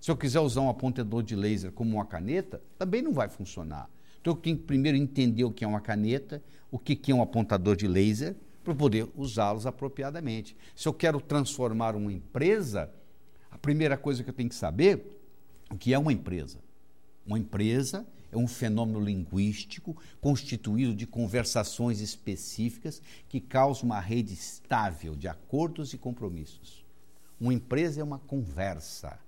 Se 0.00 0.12
eu 0.12 0.16
quiser 0.16 0.38
usar 0.38 0.60
um 0.60 0.68
apontador 0.68 1.24
de 1.24 1.34
laser 1.34 1.72
como 1.72 1.96
uma 1.96 2.06
caneta, 2.06 2.62
também 2.78 3.02
não 3.02 3.12
vai 3.12 3.28
funcionar. 3.28 3.90
Então 4.20 4.32
eu 4.32 4.36
tenho 4.36 4.56
que 4.56 4.62
primeiro 4.62 4.96
entender 4.96 5.42
o 5.42 5.50
que 5.50 5.64
é 5.64 5.66
uma 5.66 5.80
caneta, 5.80 6.40
o 6.70 6.78
que 6.78 7.10
é 7.10 7.14
um 7.14 7.22
apontador 7.22 7.74
de 7.74 7.88
laser, 7.88 8.36
para 8.62 8.74
poder 8.76 9.08
usá-los 9.16 9.66
apropriadamente. 9.66 10.56
Se 10.76 10.86
eu 10.86 10.92
quero 10.92 11.20
transformar 11.20 11.96
uma 11.96 12.12
empresa, 12.12 12.92
primeira 13.60 13.96
coisa 13.96 14.22
que 14.22 14.30
eu 14.30 14.34
tenho 14.34 14.48
que 14.48 14.54
saber 14.54 15.20
o 15.70 15.76
que 15.76 15.92
é 15.92 15.98
uma 15.98 16.12
empresa. 16.12 16.58
Uma 17.26 17.38
empresa 17.38 18.06
é 18.30 18.36
um 18.36 18.46
fenômeno 18.46 19.00
linguístico 19.00 19.96
constituído 20.20 20.94
de 20.94 21.06
conversações 21.06 22.00
específicas 22.00 23.02
que 23.28 23.40
causam 23.40 23.84
uma 23.84 24.00
rede 24.00 24.34
estável 24.34 25.14
de 25.14 25.28
acordos 25.28 25.92
e 25.92 25.98
compromissos. 25.98 26.84
Uma 27.40 27.54
empresa 27.54 28.00
é 28.00 28.04
uma 28.04 28.18
conversa 28.18 29.18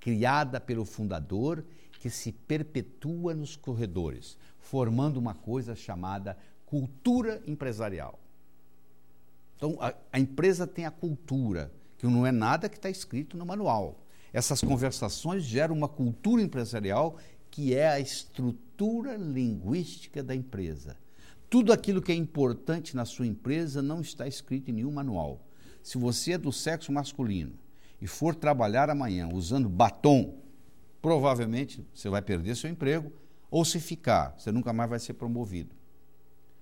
criada 0.00 0.60
pelo 0.60 0.84
fundador 0.84 1.64
que 2.00 2.08
se 2.08 2.30
perpetua 2.30 3.34
nos 3.34 3.56
corredores, 3.56 4.38
formando 4.60 5.16
uma 5.16 5.34
coisa 5.34 5.74
chamada 5.74 6.36
cultura 6.64 7.42
empresarial. 7.46 8.18
Então, 9.56 9.78
a, 9.80 9.94
a 10.12 10.20
empresa 10.20 10.66
tem 10.66 10.84
a 10.84 10.90
cultura, 10.90 11.72
que 11.98 12.06
não 12.06 12.26
é 12.26 12.32
nada 12.32 12.68
que 12.68 12.76
está 12.76 12.90
escrito 12.90 13.36
no 13.36 13.46
manual. 13.46 14.00
Essas 14.32 14.60
conversações 14.60 15.42
geram 15.42 15.74
uma 15.74 15.88
cultura 15.88 16.42
empresarial 16.42 17.16
que 17.50 17.74
é 17.74 17.88
a 17.88 18.00
estrutura 18.00 19.16
linguística 19.16 20.22
da 20.22 20.34
empresa. 20.34 20.96
Tudo 21.48 21.72
aquilo 21.72 22.02
que 22.02 22.12
é 22.12 22.14
importante 22.14 22.96
na 22.96 23.04
sua 23.04 23.26
empresa 23.26 23.80
não 23.80 24.00
está 24.00 24.26
escrito 24.26 24.70
em 24.70 24.74
nenhum 24.74 24.92
manual. 24.92 25.40
Se 25.82 25.96
você 25.96 26.32
é 26.32 26.38
do 26.38 26.52
sexo 26.52 26.92
masculino 26.92 27.52
e 28.00 28.06
for 28.06 28.34
trabalhar 28.34 28.90
amanhã 28.90 29.28
usando 29.32 29.68
batom, 29.68 30.38
provavelmente 31.00 31.86
você 31.94 32.08
vai 32.08 32.20
perder 32.20 32.56
seu 32.56 32.68
emprego, 32.68 33.12
ou 33.50 33.64
se 33.64 33.78
ficar, 33.78 34.34
você 34.36 34.50
nunca 34.50 34.72
mais 34.72 34.90
vai 34.90 34.98
ser 34.98 35.14
promovido. 35.14 35.74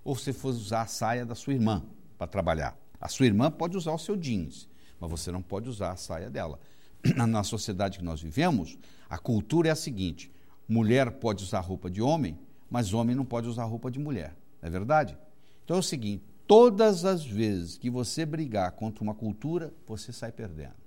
Ou 0.04 0.14
se 0.14 0.32
for 0.32 0.50
usar 0.50 0.82
a 0.82 0.86
saia 0.86 1.24
da 1.24 1.34
sua 1.34 1.54
irmã 1.54 1.82
para 2.18 2.26
trabalhar. 2.26 2.78
A 3.00 3.08
sua 3.08 3.26
irmã 3.26 3.50
pode 3.50 3.76
usar 3.76 3.92
o 3.92 3.98
seu 3.98 4.16
jeans, 4.16 4.68
mas 5.00 5.10
você 5.10 5.30
não 5.30 5.42
pode 5.42 5.68
usar 5.68 5.92
a 5.92 5.96
saia 5.96 6.30
dela. 6.30 6.58
Na 7.28 7.42
sociedade 7.42 7.98
que 7.98 8.04
nós 8.04 8.20
vivemos, 8.20 8.78
a 9.08 9.18
cultura 9.18 9.68
é 9.68 9.72
a 9.72 9.76
seguinte: 9.76 10.30
mulher 10.68 11.10
pode 11.10 11.44
usar 11.44 11.60
roupa 11.60 11.90
de 11.90 12.00
homem, 12.00 12.38
mas 12.70 12.92
homem 12.92 13.14
não 13.14 13.24
pode 13.24 13.48
usar 13.48 13.64
roupa 13.64 13.90
de 13.90 13.98
mulher. 13.98 14.36
Não 14.60 14.68
é 14.68 14.70
verdade? 14.70 15.16
Então 15.64 15.76
é 15.76 15.80
o 15.80 15.82
seguinte: 15.82 16.24
todas 16.46 17.04
as 17.04 17.24
vezes 17.24 17.78
que 17.78 17.90
você 17.90 18.24
brigar 18.24 18.72
contra 18.72 19.02
uma 19.02 19.14
cultura, 19.14 19.72
você 19.86 20.12
sai 20.12 20.32
perdendo. 20.32 20.84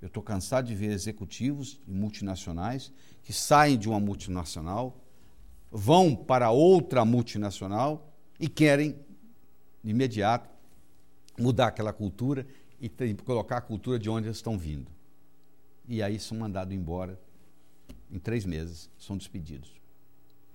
Eu 0.00 0.06
estou 0.06 0.22
cansado 0.22 0.66
de 0.66 0.74
ver 0.74 0.92
executivos 0.92 1.78
e 1.86 1.92
multinacionais 1.92 2.90
que 3.22 3.32
saem 3.32 3.78
de 3.78 3.88
uma 3.88 4.00
multinacional, 4.00 4.96
vão 5.70 6.16
para 6.16 6.50
outra 6.50 7.04
multinacional 7.04 8.10
e 8.38 8.48
querem, 8.48 8.98
de 9.84 9.90
imediato, 9.90 10.48
mudar 11.38 11.68
aquela 11.68 11.92
cultura 11.92 12.46
e 12.80 12.88
colocar 13.24 13.58
a 13.58 13.60
cultura 13.60 13.98
de 13.98 14.08
onde 14.08 14.26
eles 14.26 14.38
estão 14.38 14.58
vindo. 14.58 14.90
E 15.86 16.02
aí 16.02 16.18
são 16.18 16.38
mandados 16.38 16.74
embora 16.74 17.20
em 18.10 18.18
três 18.18 18.44
meses, 18.44 18.90
são 18.98 19.16
despedidos. 19.16 19.72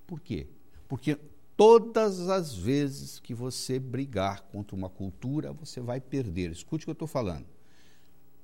Por 0.06 0.20
quê? 0.20 0.46
Porque 0.88 1.18
todas 1.56 2.28
as 2.28 2.54
vezes 2.54 3.18
que 3.18 3.34
você 3.34 3.78
brigar 3.78 4.42
contra 4.42 4.74
uma 4.74 4.88
cultura, 4.88 5.52
você 5.52 5.80
vai 5.80 6.00
perder. 6.00 6.50
Escute 6.50 6.84
o 6.84 6.86
que 6.86 6.90
eu 6.90 6.92
estou 6.92 7.08
falando 7.08 7.46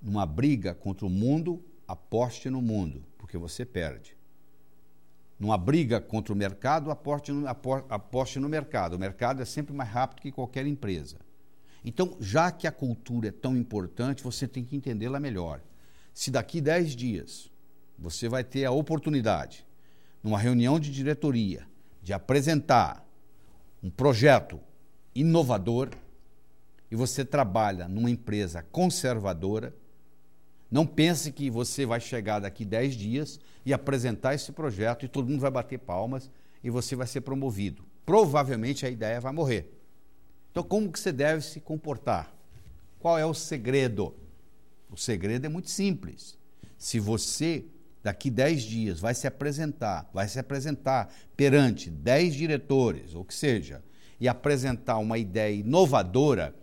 numa 0.03 0.27
briga 0.27 0.75
contra 0.75 1.07
o 1.07 1.11
mundo, 1.11 1.65
aposte 1.87 2.51
no 2.51 2.61
mundo, 2.61 3.05
porque 3.17 3.39
você 3.39 3.65
perde. 3.65 4.17
Numa 5.39 5.57
briga 5.57 6.01
contra 6.01 6.33
o 6.33 6.37
mercado, 6.37 6.91
aposte 6.91 7.33
no, 7.33 7.47
aposte 7.49 8.41
no 8.41 8.49
mercado. 8.49 8.95
O 8.95 8.99
mercado 8.99 9.41
é 9.41 9.45
sempre 9.45 9.73
mais 9.73 9.89
rápido 9.89 10.21
que 10.21 10.33
qualquer 10.33 10.67
empresa. 10.67 11.19
Então, 11.85 12.17
já 12.21 12.51
que 12.51 12.67
a 12.67 12.73
cultura 12.73 13.29
é 13.29 13.33
tão 13.33 13.57
importante, 13.57 14.23
você 14.23 14.47
tem 14.47 14.65
que 14.65 14.77
entendê-la 14.77 15.19
melhor. 15.19 15.61
Se 16.15 16.31
daqui 16.31 16.61
10 16.61 16.95
dias 16.95 17.51
você 17.99 18.29
vai 18.29 18.45
ter 18.45 18.65
a 18.65 18.71
oportunidade, 18.71 19.67
numa 20.23 20.39
reunião 20.39 20.79
de 20.79 20.91
diretoria, 20.91 21.67
de 22.03 22.13
apresentar 22.13 23.05
um 23.83 23.91
projeto 23.91 24.61
inovador 25.15 25.91
e 26.91 26.97
você 26.97 27.25
trabalha 27.25 27.89
numa 27.89 28.11
empresa 28.11 28.63
conservadora, 28.71 29.75
não 30.71 30.87
pense 30.87 31.33
que 31.33 31.51
você 31.51 31.85
vai 31.85 32.01
chegar 32.01 32.39
daqui 32.39 32.65
10 32.65 32.95
dias 32.95 33.41
e 33.65 33.73
apresentar 33.73 34.35
esse 34.35 34.53
projeto 34.53 35.05
e 35.05 35.09
todo 35.09 35.29
mundo 35.29 35.41
vai 35.41 35.51
bater 35.51 35.79
palmas 35.79 36.31
e 36.63 36.71
você 36.71 36.97
vai 36.97 37.07
ser 37.07 37.21
promovido. 37.21 37.85
Provavelmente 38.07 38.87
a 38.87 38.91
ideia 38.91 39.21
vai 39.21 39.33
morrer. 39.33 39.82
Então, 40.53 40.63
como 40.63 40.93
que 40.93 41.01
você 41.01 41.11
deve 41.11 41.43
se 41.43 41.61
comportar? 41.61 42.33
Qual 43.01 43.19
é 43.19 43.27
o 43.27 43.35
segredo? 43.35 44.15
O 44.91 44.97
segredo 44.99 45.47
é 45.47 45.49
muito 45.49 45.71
simples. 45.71 46.39
Se 46.77 47.01
você 47.01 47.65
daqui 48.03 48.31
10 48.31 48.63
dias 48.63 49.01
vai 49.01 49.15
se 49.15 49.27
apresentar, 49.27 50.11
vai 50.13 50.29
se 50.29 50.39
apresentar 50.39 51.11
perante 51.37 51.89
10 51.89 52.35
diretores, 52.35 53.15
ou 53.15 53.25
que 53.25 53.35
seja, 53.35 53.83
e 54.21 54.29
apresentar 54.29 54.99
uma 54.99 55.17
ideia 55.17 55.55
inovadora, 55.55 56.55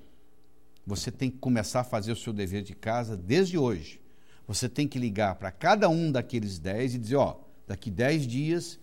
você 0.86 1.12
tem 1.12 1.32
que 1.32 1.38
começar 1.38 1.82
a 1.82 1.84
fazer 1.84 2.12
o 2.12 2.15
seu 2.15 2.32
dever 2.32 2.62
de 2.62 2.75
casa 2.75 3.17
desde 3.17 3.58
hoje. 3.58 3.99
Você 4.47 4.69
tem 4.69 4.88
que 4.88 4.99
ligar 4.99 5.36
para 5.36 5.52
cada 5.52 5.89
um 5.89 6.12
daqueles 6.12 6.60
10 6.60 6.95
e 6.95 6.97
dizer: 6.99 7.15
ó, 7.15 7.39
daqui 7.67 7.89
10 7.89 8.28
dias 8.28 8.80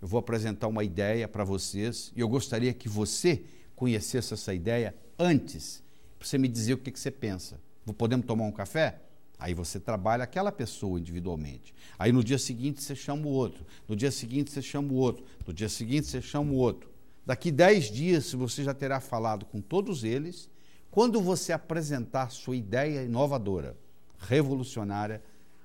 eu 0.00 0.08
vou 0.08 0.18
apresentar 0.18 0.66
uma 0.66 0.82
ideia 0.82 1.28
para 1.28 1.44
vocês 1.44 2.10
e 2.16 2.20
eu 2.20 2.28
gostaria 2.28 2.72
que 2.72 2.88
você 2.88 3.42
conhecesse 3.80 4.34
essa 4.34 4.52
ideia 4.52 4.94
antes, 5.18 5.82
para 6.18 6.28
você 6.28 6.36
me 6.36 6.46
dizer 6.46 6.74
o 6.74 6.78
que, 6.78 6.92
que 6.92 7.00
você 7.00 7.10
pensa. 7.10 7.58
Podemos 7.96 8.26
tomar 8.26 8.44
um 8.44 8.52
café? 8.52 9.00
Aí 9.38 9.54
você 9.54 9.80
trabalha 9.80 10.22
aquela 10.22 10.52
pessoa 10.52 11.00
individualmente. 11.00 11.74
Aí 11.98 12.12
no 12.12 12.22
dia 12.22 12.38
seguinte 12.38 12.82
você 12.82 12.94
chama 12.94 13.26
o 13.26 13.30
outro. 13.30 13.64
No 13.88 13.96
dia 13.96 14.10
seguinte 14.10 14.50
você 14.50 14.60
chama 14.60 14.92
o 14.92 14.96
outro. 14.96 15.24
No 15.46 15.54
dia 15.54 15.68
seguinte 15.70 16.08
você 16.08 16.20
chama 16.20 16.52
o 16.52 16.56
outro. 16.56 16.90
Daqui 17.24 17.50
10 17.50 17.90
dias 17.90 18.34
você 18.34 18.62
já 18.62 18.74
terá 18.74 19.00
falado 19.00 19.46
com 19.46 19.62
todos 19.62 20.04
eles 20.04 20.50
quando 20.90 21.18
você 21.18 21.50
apresentar 21.50 22.30
sua 22.30 22.56
ideia 22.56 23.02
inovadora, 23.02 23.78
revolucionária, 24.18 25.22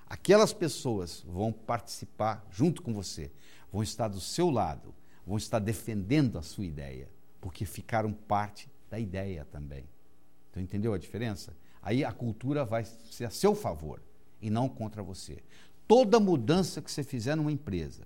aquelas 0.08 0.54
pessoas 0.54 1.22
vão 1.28 1.52
participar 1.52 2.48
junto 2.50 2.82
com 2.82 2.94
você, 2.94 3.30
vão 3.74 3.84
estar 3.84 4.08
do 4.08 4.22
seu 4.22 4.50
lado, 4.50 4.96
vão 5.28 5.36
estar 5.36 5.60
defendendo 5.60 6.38
a 6.38 6.42
sua 6.42 6.66
ideia, 6.66 7.10
porque 7.46 7.64
ficaram 7.64 8.12
parte 8.12 8.68
da 8.90 8.98
ideia 8.98 9.46
também. 9.46 9.86
Então, 10.50 10.64
entendeu 10.64 10.92
a 10.92 10.98
diferença? 10.98 11.56
Aí 11.80 12.04
a 12.04 12.12
cultura 12.12 12.66
vai 12.66 12.84
ser 12.84 13.26
a 13.26 13.30
seu 13.30 13.54
favor 13.54 14.02
e 14.42 14.50
não 14.50 14.68
contra 14.68 15.04
você. 15.04 15.38
Toda 15.88 16.20
mudança 16.20 16.82
que 16.82 16.92
você 16.92 17.04
fizer 17.04 17.36
numa 17.36 17.52
empresa, 17.52 18.02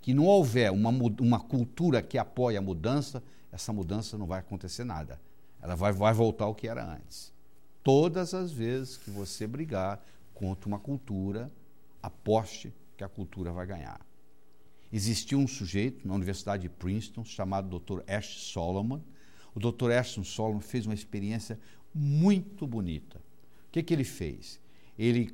que 0.00 0.12
não 0.12 0.24
houver 0.26 0.72
uma, 0.72 0.90
uma 1.20 1.38
cultura 1.38 2.02
que 2.02 2.18
apoie 2.18 2.56
a 2.56 2.60
mudança, 2.60 3.22
essa 3.52 3.72
mudança 3.72 4.18
não 4.18 4.26
vai 4.26 4.40
acontecer 4.40 4.82
nada 4.82 5.20
ela 5.62 5.76
vai, 5.76 5.92
vai 5.92 6.12
voltar 6.12 6.46
ao 6.46 6.54
que 6.54 6.66
era 6.68 6.84
antes. 6.84 7.32
Todas 7.82 8.34
as 8.34 8.50
vezes 8.50 8.96
que 8.96 9.10
você 9.10 9.46
brigar 9.46 10.02
contra 10.34 10.68
uma 10.68 10.78
cultura, 10.78 11.50
aposte 12.02 12.72
que 12.96 13.04
a 13.04 13.08
cultura 13.08 13.52
vai 13.52 13.66
ganhar. 13.66 14.00
Existiu 14.92 15.38
um 15.38 15.46
sujeito 15.46 16.06
na 16.06 16.14
Universidade 16.14 16.62
de 16.62 16.68
Princeton 16.68 17.24
chamado 17.24 17.78
Dr. 17.78 18.02
Ash 18.08 18.26
Solomon. 18.26 19.00
O 19.54 19.60
Dr. 19.60 19.92
Ashton 19.92 20.24
Solomon 20.24 20.60
fez 20.60 20.86
uma 20.86 20.94
experiência 20.94 21.58
muito 21.94 22.66
bonita. 22.66 23.18
O 23.68 23.72
que, 23.72 23.82
que 23.82 23.94
ele 23.94 24.04
fez? 24.04 24.60
Ele 24.98 25.32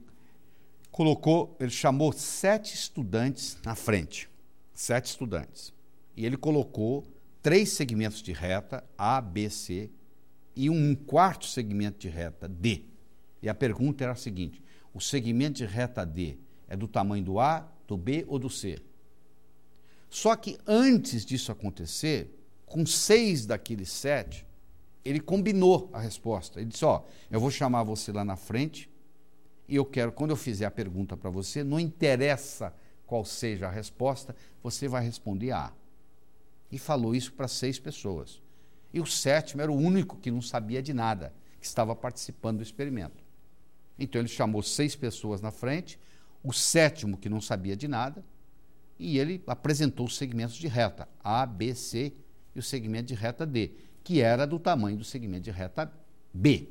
colocou, 0.90 1.57
ele 1.61 1.71
chamou 1.71 2.12
sete 2.12 2.75
estudantes 2.75 3.59
na 3.64 3.75
frente, 3.75 4.29
sete 4.73 5.07
estudantes, 5.07 5.73
e 6.16 6.25
ele 6.25 6.37
colocou 6.37 7.07
três 7.42 7.71
segmentos 7.71 8.23
de 8.23 8.33
reta 8.33 8.85
A, 8.97 9.21
B, 9.21 9.49
C 9.51 9.90
e 10.55 10.71
um 10.71 10.95
quarto 10.95 11.47
segmento 11.47 11.99
de 11.99 12.09
reta 12.09 12.49
D. 12.49 12.85
E 13.42 13.49
a 13.49 13.55
pergunta 13.55 14.05
era 14.05 14.12
a 14.12 14.16
seguinte: 14.16 14.62
o 14.92 15.01
segmento 15.01 15.59
de 15.59 15.66
reta 15.66 16.05
D 16.05 16.38
é 16.69 16.77
do 16.77 16.88
tamanho 16.88 17.25
do 17.25 17.38
A, 17.38 17.69
do 17.87 17.97
B 17.97 18.25
ou 18.27 18.38
do 18.38 18.49
C? 18.49 18.79
Só 20.16 20.35
que 20.35 20.57
antes 20.66 21.26
disso 21.26 21.52
acontecer, 21.52 22.35
com 22.64 22.87
seis 22.87 23.44
daqueles 23.44 23.90
sete, 23.90 24.46
ele 25.05 25.20
combinou 25.20 25.90
a 25.92 26.00
resposta. 26.00 26.59
Ele 26.59 26.70
disse: 26.70 26.87
Ó, 26.87 27.02
eu 27.31 27.38
vou 27.38 27.50
chamar 27.50 27.83
você 27.83 28.11
lá 28.12 28.24
na 28.24 28.35
frente 28.35 28.88
e 29.68 29.76
eu 29.76 29.85
quero, 29.85 30.11
quando 30.11 30.31
eu 30.31 30.37
fizer 30.37 30.64
a 30.64 30.70
pergunta 30.70 31.18
para 31.18 31.29
você, 31.29 31.62
não 31.62 31.79
interessa 31.79 32.74
qual 33.05 33.26
seja 33.26 33.68
a 33.68 33.70
resposta, 33.70 34.35
você 34.62 34.88
vai 34.88 35.05
responder 35.05 35.50
A. 35.50 35.70
E 36.72 36.79
falou 36.79 37.14
isso 37.14 37.35
para 37.35 37.46
seis 37.46 37.79
pessoas. 37.79 38.40
E 38.94 39.00
o 39.00 39.05
sétimo 39.05 39.61
era 39.61 39.70
o 39.70 39.76
único 39.76 40.16
que 40.16 40.31
não 40.31 40.40
sabia 40.40 40.83
de 40.83 40.94
nada, 40.94 41.35
que 41.61 41.66
estava 41.66 41.94
participando 41.94 42.57
do 42.57 42.62
experimento. 42.62 43.22
Então 43.98 44.18
ele 44.18 44.29
chamou 44.29 44.62
seis 44.62 44.96
pessoas 44.96 45.42
na 45.42 45.50
frente, 45.50 46.00
o 46.42 46.55
sétimo 46.55 47.18
que 47.18 47.29
não 47.29 47.42
sabia 47.42 47.76
de 47.76 47.87
nada, 47.87 48.24
e 48.99 49.19
ele 49.19 49.43
apresentou 49.47 50.07
os 50.07 50.17
segmentos 50.17 50.57
de 50.57 50.69
reta 50.69 51.09
A, 51.23 51.45
B, 51.45 51.75
C 51.75 52.13
e 52.55 52.59
o 52.59 52.63
segmento 52.63 53.09
de 53.09 53.15
reta 53.15 53.47
D, 53.47 53.73
que 54.03 54.21
era 54.21 54.47
do 54.47 54.59
tamanho 54.59 54.97
do 54.97 55.05
segmento 55.05 55.45
de 55.45 55.51
reta 55.51 55.93
B. 56.33 56.71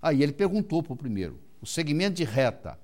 Aí 0.00 0.22
ele 0.22 0.32
perguntou 0.32 0.82
para 0.82 0.92
o 0.92 0.96
primeiro: 0.96 1.38
o 1.60 1.66
segmento 1.66 2.16
de 2.16 2.24
reta 2.24 2.78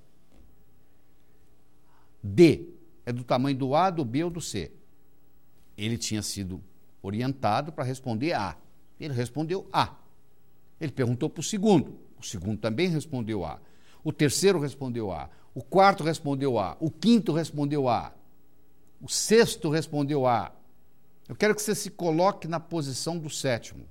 D 2.21 2.69
é 3.05 3.11
do 3.11 3.23
tamanho 3.23 3.57
do 3.57 3.75
A, 3.75 3.89
do 3.89 4.03
B 4.03 4.23
ou 4.23 4.29
do 4.29 4.41
C? 4.41 4.71
Ele 5.77 5.97
tinha 5.97 6.21
sido 6.21 6.61
orientado 7.01 7.71
para 7.71 7.83
responder 7.83 8.33
A. 8.33 8.57
Ele 8.99 9.13
respondeu 9.13 9.67
A. 9.71 9.95
Ele 10.79 10.91
perguntou 10.91 11.29
para 11.29 11.39
o 11.39 11.43
segundo. 11.43 11.97
O 12.19 12.23
segundo 12.23 12.59
também 12.59 12.87
respondeu 12.89 13.43
A. 13.45 13.59
O 14.03 14.11
terceiro 14.11 14.59
respondeu 14.59 15.11
A. 15.11 15.29
O 15.53 15.63
quarto 15.63 16.03
respondeu 16.03 16.59
A. 16.59 16.77
O 16.79 16.91
quinto 16.91 17.31
respondeu 17.31 17.87
A. 17.89 18.13
O 19.01 19.09
sexto 19.09 19.69
respondeu 19.69 20.27
A. 20.27 20.51
Eu 21.27 21.35
quero 21.35 21.55
que 21.55 21.61
você 21.61 21.73
se 21.73 21.89
coloque 21.89 22.47
na 22.47 22.59
posição 22.59 23.17
do 23.17 23.29
sétimo. 23.29 23.85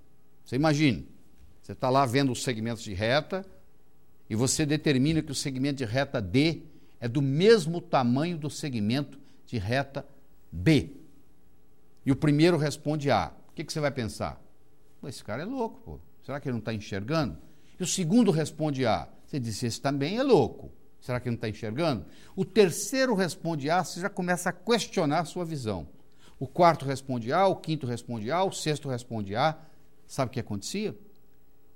Você 0.44 0.56
imagine, 0.56 1.08
você 1.62 1.72
está 1.72 1.90
lá 1.90 2.06
vendo 2.06 2.30
os 2.30 2.42
segmentos 2.42 2.82
de 2.82 2.92
reta 2.92 3.44
e 4.28 4.36
você 4.36 4.64
determina 4.64 5.22
que 5.22 5.32
o 5.32 5.34
segmento 5.34 5.78
de 5.78 5.84
reta 5.84 6.20
D 6.20 6.62
é 7.00 7.08
do 7.08 7.22
mesmo 7.22 7.80
tamanho 7.80 8.38
do 8.38 8.50
segmento 8.50 9.18
de 9.46 9.58
reta 9.58 10.06
B. 10.52 10.90
E 12.04 12.12
o 12.12 12.16
primeiro 12.16 12.56
responde 12.56 13.10
A. 13.10 13.32
o 13.48 13.52
que, 13.54 13.64
que 13.64 13.72
você 13.72 13.80
vai 13.80 13.90
pensar? 13.90 14.40
Esse 15.04 15.24
cara 15.24 15.42
é 15.42 15.44
louco, 15.44 15.80
pô. 15.80 16.00
Será 16.22 16.38
que 16.38 16.48
ele 16.48 16.52
não 16.52 16.60
está 16.60 16.74
enxergando? 16.74 17.38
E 17.78 17.82
o 17.82 17.86
segundo 17.86 18.30
responde 18.30 18.84
A. 18.86 19.08
Você 19.26 19.40
disse, 19.40 19.66
esse 19.66 19.80
também 19.80 20.18
é 20.18 20.22
louco. 20.22 20.70
Será 21.00 21.18
que 21.18 21.28
não 21.28 21.34
está 21.34 21.48
enxergando? 21.48 22.04
O 22.36 22.44
terceiro 22.44 23.14
responde 23.14 23.70
A, 23.70 23.82
você 23.82 24.00
já 24.00 24.10
começa 24.10 24.50
a 24.50 24.52
questionar 24.52 25.20
a 25.20 25.24
sua 25.24 25.44
visão. 25.44 25.88
O 26.38 26.46
quarto 26.46 26.84
responde 26.84 27.32
A, 27.32 27.46
o 27.46 27.56
quinto 27.56 27.86
responde 27.86 28.30
A, 28.30 28.44
o 28.44 28.52
sexto 28.52 28.88
responde 28.88 29.34
A. 29.34 29.58
Sabe 30.06 30.30
o 30.30 30.32
que 30.32 30.40
acontecia? 30.40 30.96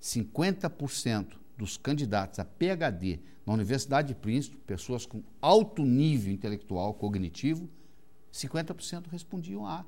50% 0.00 1.36
dos 1.56 1.76
candidatos 1.76 2.38
a 2.38 2.44
PhD 2.44 3.20
na 3.46 3.52
Universidade 3.52 4.08
de 4.08 4.14
Princeton, 4.14 4.58
pessoas 4.66 5.06
com 5.06 5.22
alto 5.40 5.84
nível 5.84 6.32
intelectual, 6.32 6.94
cognitivo, 6.94 7.68
50% 8.32 9.06
respondiam 9.10 9.66
A. 9.66 9.84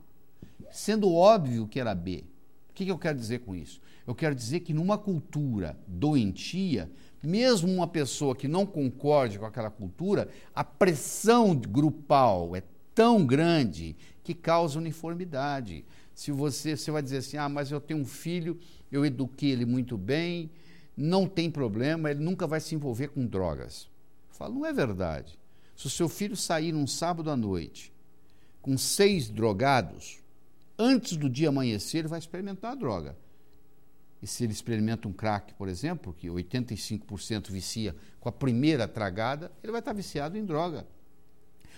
Sendo 0.71 1.13
óbvio 1.13 1.67
que 1.67 1.81
era 1.81 1.95
B. 1.95 2.25
O 2.71 2.73
que 2.73 2.87
eu 2.89 2.99
quero 2.99 3.19
dizer 3.19 3.41
com 3.41 3.55
isso? 3.55 3.81
Eu 4.07 4.15
quero 4.15 4.35
dizer 4.35 4.61
que 4.61 4.75
numa 4.75 4.99
cultura 4.99 5.79
doentia, 5.87 6.91
mesmo 7.23 7.73
uma 7.73 7.87
pessoa 7.87 8.35
que 8.35 8.49
não 8.49 8.67
concorde 8.67 9.39
com 9.39 9.47
aquela 9.47 9.71
cultura, 9.71 10.29
a 10.55 10.63
pressão 10.63 11.55
grupal 11.55 12.55
é 12.55 12.63
tão 12.95 13.25
grande 13.25 13.97
que 14.23 14.35
causa 14.35 14.79
uniformidade. 14.79 15.85
Se 16.15 16.33
você, 16.33 16.77
você 16.77 16.91
vai 16.91 17.03
dizer 17.03 17.19
assim, 17.19 17.37
ah, 17.37 17.49
mas 17.49 17.71
eu 17.71 17.81
tenho 17.81 18.01
um 18.01 18.05
filho, 18.05 18.59
eu 18.91 19.05
eduquei 19.05 19.51
ele 19.51 19.65
muito 19.65 19.99
bem, 19.99 20.51
não 20.97 21.27
tem 21.27 21.51
problema, 21.51 22.11
ele 22.11 22.21
nunca 22.21 22.47
vai 22.47 22.61
se 22.61 22.75
envolver 22.75 23.09
com 23.09 23.27
drogas. 23.27 23.89
Eu 24.31 24.35
falo, 24.35 24.55
não 24.55 24.67
é 24.67 24.73
verdade. 24.73 25.39
Se 25.77 25.87
o 25.87 25.91
seu 25.91 26.09
filho 26.09 26.35
sair 26.35 26.73
num 26.73 26.87
sábado 26.87 27.31
à 27.31 27.37
noite 27.37 27.93
com 28.63 28.79
seis 28.79 29.29
drogados, 29.29 30.19
antes 30.79 31.17
do 31.17 31.29
dia 31.29 31.51
amanhecer, 31.51 31.99
ele 31.99 32.09
vai 32.09 32.19
experimentar 32.19 32.73
a 32.73 32.75
droga. 32.75 33.17
E 34.27 34.29
se 34.29 34.43
ele 34.43 34.53
experimenta 34.53 35.07
um 35.07 35.13
crack, 35.13 35.55
por 35.55 35.69
exemplo, 35.69 36.13
que 36.13 36.27
85% 36.27 37.49
vicia 37.49 37.95
com 38.19 38.29
a 38.29 38.33
primeira 38.33 38.89
tragada, 38.89 39.53
ele 39.63 39.71
vai 39.71 39.79
estar 39.79 39.93
viciado 39.93 40.37
em 40.37 40.45
droga. 40.45 40.85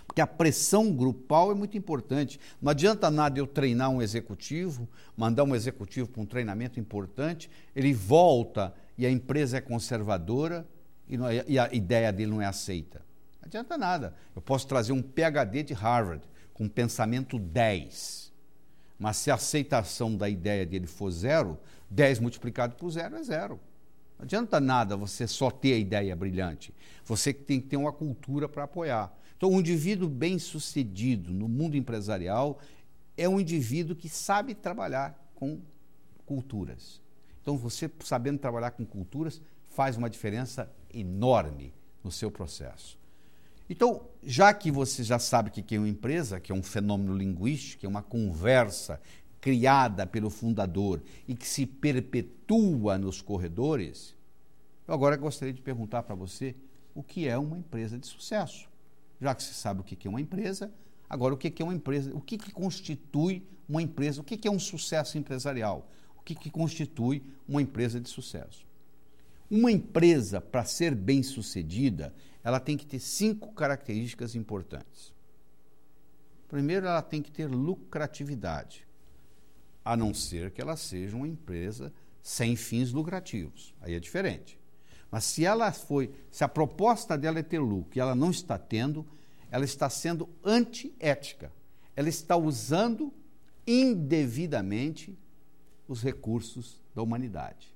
Porque 0.06 0.22
a 0.22 0.26
pressão 0.26 0.90
grupal 0.90 1.52
é 1.52 1.54
muito 1.54 1.76
importante. 1.76 2.40
Não 2.58 2.70
adianta 2.70 3.10
nada 3.10 3.38
eu 3.38 3.46
treinar 3.46 3.90
um 3.90 4.00
executivo, 4.00 4.88
mandar 5.14 5.44
um 5.44 5.54
executivo 5.54 6.08
para 6.08 6.22
um 6.22 6.24
treinamento 6.24 6.80
importante, 6.80 7.50
ele 7.76 7.92
volta 7.92 8.72
e 8.96 9.04
a 9.04 9.10
empresa 9.10 9.58
é 9.58 9.60
conservadora 9.60 10.66
é, 11.06 11.44
e, 11.46 11.58
a 11.58 11.68
ideia 11.70 12.10
dele 12.10 12.30
não 12.30 12.40
é 12.40 12.46
aceita. 12.46 13.00
Não 13.42 13.46
adianta 13.48 13.76
nada. 13.76 14.14
Eu 14.34 14.40
posso 14.40 14.66
trazer 14.66 14.92
um 14.92 15.02
PhD 15.02 15.64
de 15.64 15.74
Harvard 15.74 16.22
com 16.54 16.66
pensamento 16.66 17.38
10. 17.38 18.32
Mas 18.98 19.18
se 19.18 19.30
a 19.30 19.34
aceitação 19.34 20.16
da 20.16 20.30
ideia 20.30 20.64
dele 20.64 20.86
for 20.86 21.10
zero, 21.10 21.58
10 21.90 22.20
multiplicado 22.20 22.76
por 22.76 22.90
zero 22.90 23.16
é 23.16 23.22
zero. 23.22 23.60
Não 24.18 24.24
adianta 24.24 24.58
nada 24.58 24.96
você 24.96 25.26
só 25.26 25.50
ter 25.50 25.74
a 25.74 25.78
ideia 25.78 26.14
brilhante. 26.16 26.74
Você 27.04 27.32
tem 27.32 27.60
que 27.60 27.68
ter 27.68 27.76
uma 27.76 27.92
cultura 27.92 28.48
para 28.48 28.64
apoiar. 28.64 29.16
Então, 29.36 29.50
um 29.52 29.60
indivíduo 29.60 30.08
bem-sucedido 30.08 31.32
no 31.32 31.48
mundo 31.48 31.76
empresarial 31.76 32.58
é 33.16 33.28
um 33.28 33.38
indivíduo 33.38 33.94
que 33.94 34.08
sabe 34.08 34.54
trabalhar 34.54 35.16
com 35.34 35.60
culturas. 36.26 37.00
Então, 37.40 37.56
você 37.56 37.90
sabendo 38.04 38.38
trabalhar 38.38 38.72
com 38.72 38.84
culturas 38.84 39.40
faz 39.68 39.96
uma 39.96 40.10
diferença 40.10 40.70
enorme 40.92 41.72
no 42.02 42.10
seu 42.10 42.30
processo. 42.30 42.98
Então, 43.70 44.02
já 44.22 44.52
que 44.52 44.70
você 44.70 45.04
já 45.04 45.18
sabe 45.18 45.50
que 45.50 45.74
é 45.74 45.78
uma 45.78 45.88
empresa, 45.88 46.40
que 46.40 46.50
é 46.50 46.54
um 46.54 46.62
fenômeno 46.62 47.14
linguístico, 47.16 47.84
é 47.84 47.88
uma 47.88 48.02
conversa 48.02 49.00
criada 49.40 50.06
pelo 50.06 50.30
fundador 50.30 51.00
e 51.26 51.34
que 51.34 51.46
se 51.46 51.66
perpetua 51.66 52.98
nos 52.98 53.22
corredores, 53.22 54.14
eu 54.86 54.94
agora 54.94 55.16
gostaria 55.16 55.54
de 55.54 55.62
perguntar 55.62 56.02
para 56.02 56.14
você 56.14 56.54
o 56.94 57.02
que 57.02 57.28
é 57.28 57.38
uma 57.38 57.56
empresa 57.56 57.98
de 57.98 58.06
sucesso 58.06 58.68
já 59.20 59.34
que 59.34 59.42
você 59.42 59.54
sabe 59.54 59.80
o 59.80 59.84
que 59.84 60.06
é 60.06 60.10
uma 60.10 60.20
empresa, 60.20 60.72
agora 61.08 61.34
o 61.34 61.36
que 61.36 61.52
é 61.60 61.64
uma 61.64 61.74
empresa, 61.74 62.14
o 62.14 62.20
que, 62.20 62.38
que 62.38 62.52
constitui 62.52 63.42
uma 63.68 63.82
empresa, 63.82 64.20
o 64.20 64.24
que 64.24 64.46
é 64.46 64.50
um 64.50 64.58
sucesso 64.58 65.18
empresarial, 65.18 65.88
o 66.16 66.22
que, 66.22 66.34
que 66.34 66.50
constitui 66.50 67.22
uma 67.48 67.60
empresa 67.60 68.00
de 68.00 68.08
sucesso. 68.08 68.66
Uma 69.50 69.72
empresa, 69.72 70.40
para 70.40 70.64
ser 70.64 70.94
bem 70.94 71.22
sucedida, 71.22 72.14
ela 72.44 72.60
tem 72.60 72.76
que 72.76 72.86
ter 72.86 73.00
cinco 73.00 73.52
características 73.52 74.34
importantes. 74.34 75.12
Primeiro, 76.48 76.86
ela 76.86 77.02
tem 77.02 77.20
que 77.20 77.30
ter 77.30 77.46
lucratividade, 77.46 78.86
a 79.88 79.96
não 79.96 80.12
ser 80.12 80.50
que 80.50 80.60
ela 80.60 80.76
seja 80.76 81.16
uma 81.16 81.26
empresa 81.26 81.90
sem 82.20 82.54
fins 82.56 82.92
lucrativos. 82.92 83.74
Aí 83.80 83.94
é 83.94 83.98
diferente. 83.98 84.60
Mas 85.10 85.24
se 85.24 85.46
ela 85.46 85.72
foi, 85.72 86.12
se 86.30 86.44
a 86.44 86.48
proposta 86.48 87.16
dela 87.16 87.38
é 87.38 87.42
ter 87.42 87.58
lucro 87.58 87.96
e 87.96 88.00
ela 88.00 88.14
não 88.14 88.30
está 88.30 88.58
tendo, 88.58 89.06
ela 89.50 89.64
está 89.64 89.88
sendo 89.88 90.28
antiética. 90.44 91.50
Ela 91.96 92.10
está 92.10 92.36
usando 92.36 93.10
indevidamente 93.66 95.18
os 95.88 96.02
recursos 96.02 96.82
da 96.94 97.00
humanidade. 97.00 97.74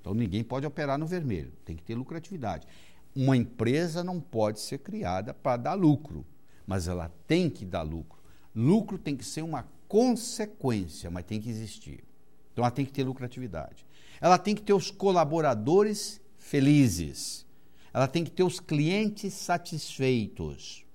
Então 0.00 0.14
ninguém 0.14 0.44
pode 0.44 0.64
operar 0.64 0.98
no 0.98 1.06
vermelho, 1.06 1.52
tem 1.64 1.74
que 1.74 1.82
ter 1.82 1.96
lucratividade. 1.96 2.64
Uma 3.12 3.36
empresa 3.36 4.04
não 4.04 4.20
pode 4.20 4.60
ser 4.60 4.78
criada 4.78 5.34
para 5.34 5.56
dar 5.56 5.74
lucro, 5.74 6.24
mas 6.64 6.86
ela 6.86 7.12
tem 7.26 7.50
que 7.50 7.64
dar 7.64 7.82
lucro. 7.82 8.20
Lucro 8.54 8.96
tem 8.96 9.16
que 9.16 9.24
ser 9.24 9.42
uma 9.42 9.66
consequência, 9.90 11.10
mas 11.10 11.24
tem 11.24 11.40
que 11.40 11.50
existir. 11.50 12.04
Então 12.52 12.64
ela 12.64 12.70
tem 12.70 12.86
que 12.86 12.92
ter 12.92 13.02
lucratividade. 13.02 13.84
Ela 14.20 14.38
tem 14.38 14.54
que 14.54 14.62
ter 14.62 14.72
os 14.72 14.88
colaboradores 14.88 16.20
felizes. 16.38 17.44
Ela 17.92 18.06
tem 18.06 18.22
que 18.22 18.30
ter 18.30 18.44
os 18.44 18.60
clientes 18.60 19.34
satisfeitos. 19.34 20.86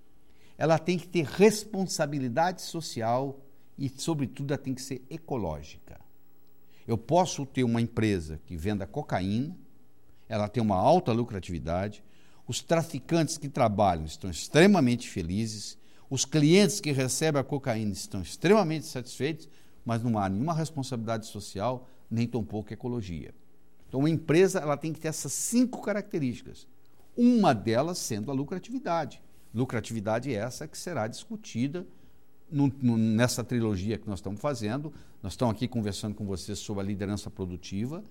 Ela 0.57 0.79
tem 0.79 0.97
que 0.97 1.09
ter 1.09 1.25
responsabilidade 1.25 2.61
social 2.61 3.37
e, 3.77 3.89
sobretudo, 3.89 4.53
ela 4.53 4.63
tem 4.63 4.73
que 4.73 4.81
ser 4.81 5.03
ecológica. 5.09 5.99
Eu 6.87 6.97
posso 6.97 7.45
ter 7.45 7.65
uma 7.65 7.81
empresa 7.81 8.39
que 8.45 8.55
venda 8.55 8.87
cocaína, 8.87 9.57
ela 10.29 10.47
tem 10.47 10.63
uma 10.63 10.77
alta 10.77 11.11
lucratividade, 11.11 12.01
os 12.47 12.61
traficantes 12.61 13.37
que 13.37 13.49
trabalham 13.49 14.05
estão 14.05 14.29
extremamente 14.29 15.09
felizes, 15.09 15.77
os 16.09 16.25
clientes 16.25 16.79
que 16.79 16.91
recebem 16.91 17.39
a 17.39 17.43
cocaína 17.43 17.91
estão 17.91 18.21
extremamente 18.21 18.85
satisfeitos, 18.85 19.49
mas 19.83 20.03
não 20.03 20.17
há 20.17 20.29
nenhuma 20.29 20.53
responsabilidade 20.53 21.27
social, 21.27 21.87
nem 22.09 22.27
tampouco 22.27 22.73
ecologia. 22.73 23.33
Então, 23.87 23.99
uma 23.99 24.09
empresa 24.09 24.59
ela 24.59 24.77
tem 24.77 24.91
que 24.91 24.99
ter 24.99 25.07
essas 25.07 25.33
cinco 25.33 25.81
características. 25.81 26.67
Uma 27.15 27.53
delas 27.53 27.97
sendo 27.97 28.29
a 28.29 28.33
lucratividade. 28.33 29.21
Lucratividade 29.53 30.33
essa 30.33 30.67
que 30.67 30.77
será 30.77 31.07
discutida 31.07 31.87
no, 32.51 32.67
no, 32.81 32.97
nessa 32.97 33.43
trilogia 33.43 33.97
que 33.97 34.07
nós 34.07 34.19
estamos 34.19 34.41
fazendo. 34.41 34.93
Nós 35.23 35.33
estamos 35.33 35.55
aqui 35.55 35.67
conversando 35.67 36.13
com 36.13 36.25
vocês 36.25 36.59
sobre 36.59 36.83
a 36.83 36.85
liderança 36.85 37.29
produtiva 37.29 38.03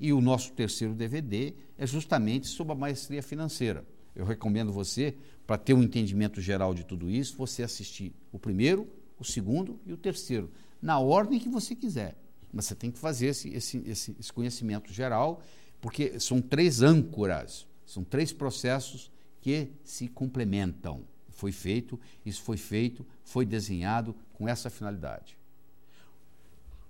e 0.00 0.12
o 0.12 0.20
nosso 0.20 0.52
terceiro 0.52 0.94
DVD 0.94 1.54
é 1.76 1.86
justamente 1.86 2.46
sobre 2.46 2.72
a 2.72 2.76
maestria 2.76 3.22
financeira. 3.22 3.84
Eu 4.18 4.24
recomendo 4.24 4.72
você, 4.72 5.14
para 5.46 5.56
ter 5.56 5.74
um 5.74 5.82
entendimento 5.82 6.40
geral 6.40 6.74
de 6.74 6.84
tudo 6.84 7.08
isso, 7.08 7.36
você 7.36 7.62
assistir 7.62 8.12
o 8.32 8.38
primeiro, 8.38 8.88
o 9.16 9.24
segundo 9.24 9.78
e 9.86 9.92
o 9.92 9.96
terceiro, 9.96 10.50
na 10.82 10.98
ordem 10.98 11.38
que 11.38 11.48
você 11.48 11.72
quiser. 11.72 12.16
Mas 12.52 12.64
você 12.64 12.74
tem 12.74 12.90
que 12.90 12.98
fazer 12.98 13.28
esse, 13.28 13.48
esse, 13.50 13.78
esse, 13.86 14.16
esse 14.18 14.32
conhecimento 14.32 14.92
geral, 14.92 15.40
porque 15.80 16.18
são 16.18 16.42
três 16.42 16.82
âncoras, 16.82 17.64
são 17.86 18.02
três 18.02 18.32
processos 18.32 19.08
que 19.40 19.70
se 19.84 20.08
complementam. 20.08 21.04
Foi 21.28 21.52
feito, 21.52 21.98
isso 22.26 22.42
foi 22.42 22.56
feito, 22.56 23.06
foi 23.22 23.46
desenhado 23.46 24.16
com 24.34 24.48
essa 24.48 24.68
finalidade. 24.68 25.38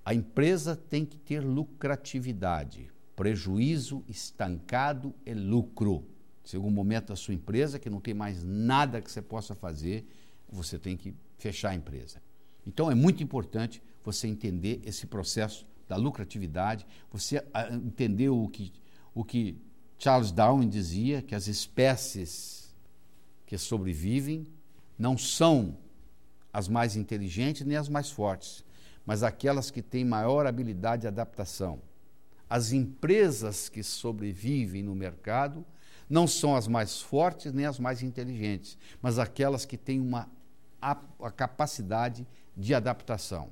A 0.03 0.15
empresa 0.15 0.75
tem 0.75 1.05
que 1.05 1.19
ter 1.19 1.41
lucratividade. 1.41 2.91
Prejuízo 3.15 4.03
estancado 4.09 5.15
é 5.27 5.35
lucro. 5.35 6.07
Se 6.49 6.57
algum 6.57 6.71
momento 6.71 7.13
a 7.13 7.17
sua 7.17 7.35
empresa, 7.35 7.79
que 7.79 7.91
não 7.91 8.01
tem 8.01 8.15
mais 8.15 8.43
nada 8.43 9.03
que 9.03 9.13
você 9.13 9.21
possa 9.21 9.55
fazer, 9.55 10.09
você 10.51 10.79
tem 10.79 10.97
que 10.97 11.15
fechar 11.37 11.73
a 11.73 11.75
empresa. 11.75 12.23
Então 12.67 12.91
é 12.91 12.95
muito 12.95 13.23
importante 13.23 13.83
você 14.03 14.27
entender 14.29 14.81
esse 14.83 15.07
processo 15.07 15.67
da 15.87 15.97
lucratividade, 15.97 16.87
você 17.13 17.45
ah, 17.53 17.71
entender 17.71 18.31
o 18.31 18.49
que, 18.49 18.73
o 19.15 19.23
que 19.23 19.59
Charles 19.99 20.33
Darwin 20.33 20.71
dizia, 20.71 21.21
que 21.21 21.35
as 21.35 21.49
espécies 21.49 22.75
que 23.45 23.59
sobrevivem 23.59 24.47
não 24.99 25.19
são 25.19 25.77
as 26.51 26.67
mais 26.67 26.97
inteligentes 26.97 27.67
nem 27.67 27.77
as 27.77 27.91
mais 27.91 28.11
fortes, 28.11 28.65
mas 29.05 29.23
aquelas 29.23 29.71
que 29.71 29.83
têm 29.83 30.03
maior 30.03 30.47
habilidade 30.47 31.03
de 31.03 31.09
adaptação. 31.09 31.79
As 32.49 32.73
empresas 32.73 33.69
que 33.69 33.83
sobrevivem 33.83 34.83
no 34.83 34.95
mercado 34.95 35.63
não 36.09 36.27
são 36.27 36.57
as 36.57 36.67
mais 36.67 37.01
fortes 37.01 37.53
nem 37.53 37.67
as 37.67 37.79
mais 37.79 38.03
inteligentes, 38.03 38.79
mas 39.03 39.19
aquelas 39.19 39.65
que 39.65 39.77
têm 39.77 40.01
uma 40.01 40.29
a, 40.81 40.97
a 41.21 41.31
capacidade 41.31 42.27
de 42.57 42.75
adaptação. 42.75 43.51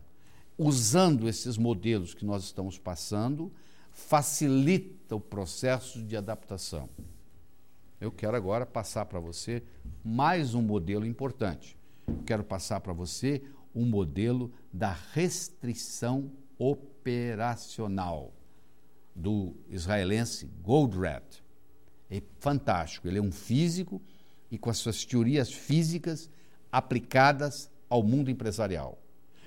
usando 0.58 1.28
esses 1.28 1.58
modelos 1.58 2.14
que 2.14 2.24
nós 2.24 2.42
estamos 2.44 2.78
passando, 2.78 3.52
facilita 3.90 5.14
o 5.14 5.20
processo 5.20 6.02
de 6.02 6.16
adaptação. 6.16 6.88
Eu 8.00 8.10
quero 8.10 8.36
agora 8.36 8.64
passar 8.64 9.04
para 9.04 9.20
você 9.20 9.62
mais 10.02 10.54
um 10.54 10.62
modelo 10.62 11.04
importante. 11.04 11.76
Quero 12.24 12.42
passar 12.42 12.80
para 12.80 12.92
você 12.92 13.42
um 13.74 13.84
modelo 13.84 14.50
da 14.72 14.96
restrição 15.12 16.30
operacional 16.58 18.32
do 19.14 19.54
israelense 19.68 20.46
Goldratt. 20.62 21.42
É 22.10 22.22
fantástico. 22.38 23.08
Ele 23.08 23.18
é 23.18 23.22
um 23.22 23.32
físico 23.32 24.00
e 24.50 24.58
com 24.58 24.70
as 24.70 24.78
suas 24.78 25.04
teorias 25.04 25.52
físicas 25.52 26.30
aplicadas 26.70 27.70
ao 27.88 28.02
mundo 28.02 28.30
empresarial. 28.30 28.98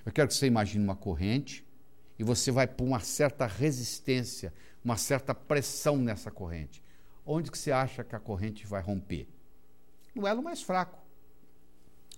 Eu 0.05 0.11
quero 0.11 0.27
que 0.27 0.33
você 0.33 0.47
imagine 0.47 0.83
uma 0.83 0.95
corrente 0.95 1.65
e 2.17 2.23
você 2.23 2.51
vai 2.51 2.67
pôr 2.67 2.85
uma 2.85 2.99
certa 2.99 3.45
resistência, 3.45 4.53
uma 4.83 4.97
certa 4.97 5.33
pressão 5.33 5.97
nessa 5.97 6.31
corrente. 6.31 6.81
Onde 7.25 7.51
que 7.51 7.57
você 7.57 7.71
acha 7.71 8.03
que 8.03 8.15
a 8.15 8.19
corrente 8.19 8.65
vai 8.65 8.81
romper? 8.81 9.27
No 10.15 10.25
elo 10.25 10.41
mais 10.41 10.61
fraco. 10.61 10.99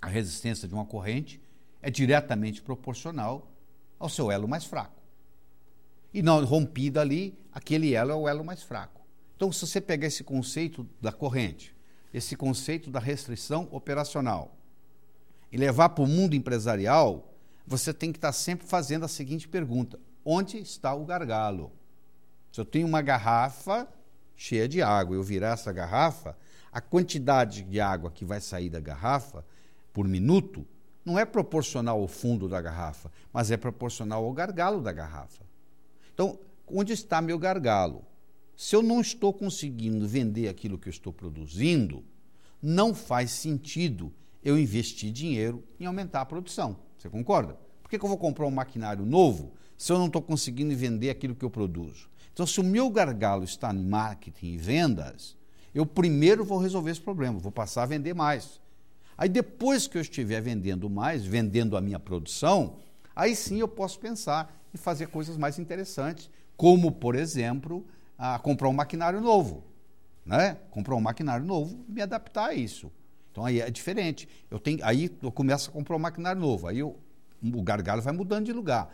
A 0.02 0.08
resistência 0.08 0.68
de 0.68 0.74
uma 0.74 0.86
corrente 0.86 1.42
é 1.82 1.92
diretamente 1.92 2.62
proporcional 2.62 3.52
ao 4.00 4.10
seu 4.10 4.32
elo 4.32 4.48
mais 4.48 4.66
fraco. 4.66 5.02
E 6.14 6.22
não 6.22 6.44
rompido 6.44 7.00
ali, 7.00 7.38
aquele 7.52 7.94
elo 7.94 8.12
é 8.12 8.16
o 8.16 8.28
elo 8.28 8.44
mais 8.44 8.64
fraco. 8.64 9.01
Então, 9.42 9.52
se 9.52 9.66
você 9.66 9.82
pegar 9.82 10.06
esse 10.06 10.24
conceito 10.24 10.88
da 11.02 11.12
corrente, 11.12 11.76
esse 12.14 12.36
conceito 12.36 12.92
da 12.92 13.00
restrição 13.00 13.68
operacional, 13.72 14.56
e 15.52 15.58
levar 15.58 15.90
para 15.90 16.04
o 16.04 16.08
mundo 16.08 16.36
empresarial, 16.36 17.34
você 17.66 17.92
tem 17.92 18.12
que 18.12 18.20
estar 18.20 18.34
sempre 18.34 18.68
fazendo 18.68 19.04
a 19.04 19.08
seguinte 19.08 19.48
pergunta: 19.48 20.00
onde 20.24 20.60
está 20.60 20.94
o 20.94 21.04
gargalo? 21.06 21.72
Se 22.52 22.62
eu 22.62 22.66
tenho 22.66 22.86
uma 22.86 23.02
garrafa 23.02 23.88
cheia 24.36 24.70
de 24.70 24.80
água, 24.80 25.16
eu 25.16 25.24
virar 25.24 25.54
essa 25.54 25.74
garrafa, 25.74 26.38
a 26.72 26.80
quantidade 26.80 27.64
de 27.64 27.82
água 27.82 28.12
que 28.12 28.24
vai 28.24 28.40
sair 28.40 28.70
da 28.70 28.80
garrafa 28.80 29.44
por 29.92 30.08
minuto 30.08 30.68
não 31.04 31.18
é 31.18 31.26
proporcional 31.26 32.00
ao 32.00 32.08
fundo 32.08 32.48
da 32.48 32.62
garrafa, 32.62 33.12
mas 33.34 33.50
é 33.50 33.58
proporcional 33.58 34.24
ao 34.24 34.34
gargalo 34.34 34.84
da 34.84 34.92
garrafa. 34.92 35.44
Então, 36.14 36.38
onde 36.68 36.94
está 36.94 37.20
meu 37.24 37.40
gargalo? 37.40 38.06
Se 38.56 38.76
eu 38.76 38.84
não 38.84 39.02
estou 39.02 39.34
conseguindo 39.34 40.08
vender 40.08 40.48
aquilo 40.48 40.78
que 40.78 40.88
eu 40.88 40.92
estou 40.92 41.12
produzindo, 41.12 42.04
não 42.62 42.94
faz 42.94 43.32
sentido 43.32 44.14
eu 44.44 44.58
investir 44.58 45.12
dinheiro 45.12 45.64
em 45.80 45.86
aumentar 45.86 46.22
a 46.22 46.26
produção. 46.26 46.78
Você 46.98 47.10
concorda? 47.10 47.58
Por 47.82 47.90
que, 47.90 47.98
que 47.98 48.06
eu 48.06 48.10
vou 48.10 48.18
comprar 48.18 48.46
um 48.46 48.52
maquinário 48.52 49.06
novo 49.06 49.54
se 49.78 49.92
eu 49.92 49.98
não 49.98 50.08
estou 50.08 50.22
conseguindo 50.22 50.76
vender 50.76 51.10
aquilo 51.10 51.36
que 51.36 51.44
eu 51.44 51.50
produzo? 51.50 52.10
Então, 52.34 52.46
se 52.46 52.60
o 52.60 52.64
meu 52.64 52.90
gargalo 52.90 53.44
está 53.44 53.74
em 53.74 53.84
marketing 53.84 54.54
e 54.54 54.58
vendas, 54.58 55.36
eu 55.74 55.86
primeiro 55.86 56.46
vou 56.46 56.58
resolver 56.58 56.92
esse 56.92 57.02
problema, 57.02 57.40
vou 57.40 57.52
passar 57.52 57.84
a 57.84 57.88
vender 57.88 58.14
mais. 58.14 58.60
Aí, 59.18 59.28
depois 59.30 59.88
que 59.88 59.98
eu 59.98 60.02
estiver 60.02 60.42
vendendo 60.42 60.90
mais, 60.90 61.26
vendendo 61.26 61.76
a 61.76 61.82
minha 61.82 62.00
produção, 62.00 62.78
aí 63.16 63.36
sim 63.36 63.60
eu 63.60 63.68
posso 63.68 64.00
pensar 64.00 64.60
em 64.74 64.78
fazer 64.78 65.08
coisas 65.08 65.38
mais 65.38 65.60
interessantes, 65.60 66.30
como, 66.56 66.92
por 66.92 67.16
exemplo, 67.16 67.86
a 68.22 68.38
comprar 68.38 68.70
um 68.70 68.74
maquinário 68.74 69.20
novo. 69.20 69.64
Né? 70.24 70.56
Comprar 70.70 70.96
um 70.96 71.02
maquinário 71.02 71.44
novo 71.44 71.84
me 71.90 72.04
adaptar 72.04 72.50
a 72.50 72.54
isso. 72.54 72.92
Então 73.32 73.44
aí 73.44 73.60
é 73.60 73.72
diferente. 73.72 74.30
Eu 74.52 74.60
tenho, 74.60 74.78
aí 74.86 75.10
eu 75.24 75.32
começo 75.32 75.72
a 75.72 75.74
comprar 75.74 75.96
um 75.96 76.00
maquinário 76.00 76.40
novo, 76.40 76.68
aí 76.68 76.78
eu, 76.78 77.00
o 77.44 77.64
gargalo 77.64 78.00
vai 78.00 78.14
mudando 78.14 78.46
de 78.46 78.54
lugar. 78.54 78.94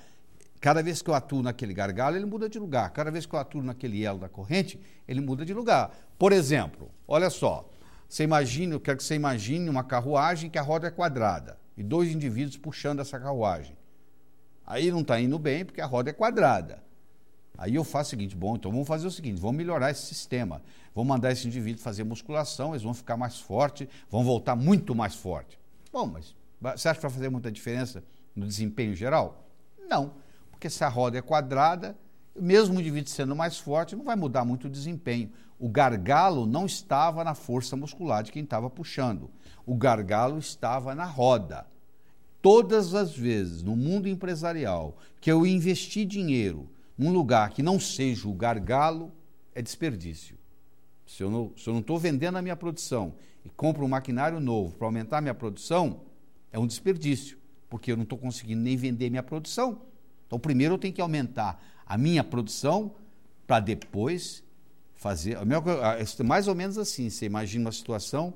Cada 0.62 0.82
vez 0.82 1.02
que 1.02 1.10
eu 1.10 1.13
atuo 1.13 1.44
naquele 1.44 1.74
gargalo, 1.74 2.16
ele 2.16 2.26
muda 2.26 2.48
de 2.48 2.58
lugar. 2.58 2.90
Cada 2.92 3.12
vez 3.12 3.26
que 3.26 3.36
eu 3.36 3.40
atuo 3.40 3.62
naquele 3.62 4.02
elo 4.02 4.18
da 4.18 4.30
corrente, 4.30 4.80
ele 5.06 5.20
muda 5.20 5.46
de 5.46 5.54
lugar. 5.54 5.92
Por 6.18 6.32
exemplo, 6.32 6.90
olha 7.06 7.30
só, 7.30 7.70
você 8.08 8.24
imagina, 8.24 8.76
eu 8.76 8.80
quero 8.80 8.98
que 8.98 9.04
você 9.04 9.16
imagine 9.16 9.70
uma 9.70 9.84
carruagem 9.84 10.50
que 10.50 10.58
a 10.58 10.62
roda 10.62 10.88
é 10.88 10.92
quadrada 10.92 11.60
e 11.76 11.84
dois 11.84 12.10
indivíduos 12.12 12.56
puxando 12.56 13.02
essa 13.02 13.20
carruagem. 13.20 13.76
Aí 14.66 14.90
não 14.90 15.02
está 15.02 15.20
indo 15.20 15.38
bem 15.38 15.66
porque 15.66 15.82
a 15.82 15.86
roda 15.86 16.12
é 16.12 16.13
quadrada. 16.13 16.87
Aí 17.58 17.74
eu 17.74 17.84
faço 17.84 18.10
o 18.10 18.12
seguinte, 18.12 18.36
bom, 18.36 18.56
então 18.56 18.72
vamos 18.72 18.88
fazer 18.88 19.08
o 19.08 19.12
seguinte, 19.12 19.41
vamos 19.41 19.58
melhorar 19.58 19.89
esse 19.89 20.06
sistema. 20.06 20.62
Vamos 20.93 21.10
mandar 21.10 21.32
esse 21.32 21.48
indivíduo 21.48 21.82
fazer 21.82 22.04
musculação, 22.04 22.72
eles 22.72 22.84
vão 22.84 22.93
ficar 22.93 23.17
mais 23.17 23.39
fortes, 23.39 23.88
vão 24.10 24.24
voltar 24.24 24.56
muito 24.56 24.93
mais 24.93 25.15
forte. 25.15 25.60
Bom, 25.91 26.06
mas 26.06 26.36
você 26.62 26.89
acha 26.89 27.00
que 27.00 27.02
vai 27.02 27.12
fazer 27.12 27.30
muita 27.30 27.52
diferença 27.52 28.04
no 28.36 28.46
desempenho 28.46 28.96
geral? 28.96 29.48
Não, 29.89 30.13
porque 30.52 30.70
se 30.70 30.84
a 30.84 30.88
roda 30.88 31.17
é 31.17 31.22
quadrada, 31.22 31.98
mesmo 32.36 32.78
o 32.78 32.80
indivíduo 32.80 33.10
sendo 33.10 33.36
mais 33.36 33.58
forte, 33.58 33.96
não 33.96 34.04
vai 34.04 34.15
mudar 34.15 34.46
muito 34.46 34.67
o 34.67 34.70
desempenho. 34.70 35.32
O 35.60 35.67
gargalo 35.67 36.46
não 36.46 36.65
estava 36.65 37.24
na 37.24 37.34
força 37.34 37.76
muscular 37.76 38.24
de 38.24 38.32
quem 38.32 38.43
estava 38.43 38.70
puxando. 38.70 39.30
O 39.65 39.76
gargalo 39.76 40.38
estava 40.38 40.93
na 40.93 41.06
roda. 41.06 41.65
Todas 42.41 42.93
as 42.93 43.15
vezes 43.15 43.63
no 43.63 43.76
mundo 43.76 44.08
empresarial 44.08 44.98
que 45.20 45.32
eu 45.32 45.46
investi 45.46 46.06
dinheiro 46.06 46.70
num 46.97 47.12
lugar 47.12 47.51
que 47.51 47.62
não 47.62 47.79
seja 47.79 48.27
o 48.27 48.33
gargalo, 48.33 49.12
é 49.53 49.62
desperdício. 49.62 50.38
Se 51.05 51.23
eu 51.23 51.29
não 51.29 51.53
estou 51.55 51.97
vendendo 51.97 52.38
a 52.38 52.41
minha 52.41 52.55
produção 52.55 53.15
e 53.45 53.49
compro 53.49 53.86
um 53.86 53.88
maquinário 53.88 54.39
novo 54.39 54.75
para 54.75 54.88
aumentar 54.88 55.19
a 55.19 55.21
minha 55.21 55.33
produção, 55.33 56.01
é 56.51 56.60
um 56.60 56.67
desperdício, 56.67 57.38
porque 57.69 57.91
eu 57.91 57.95
não 57.95 58.03
estou 58.03 58.17
conseguindo 58.17 58.62
nem 58.62 58.75
vender 58.75 59.10
minha 59.10 59.23
produção. 59.23 59.81
Então, 60.25 60.39
primeiro 60.39 60.73
eu 60.73 60.77
tenho 60.77 60.93
que 60.93 61.01
aumentar 61.01 61.63
a 61.86 61.97
minha 61.97 62.23
produção 62.23 62.95
para 63.45 63.62
depois 63.62 64.43
fazer. 64.95 65.38
Mais 66.25 66.47
ou 66.47 66.55
menos 66.55 66.77
assim: 66.77 67.10
você 67.10 67.25
imagina 67.25 67.65
uma 67.65 67.71
situação 67.71 68.33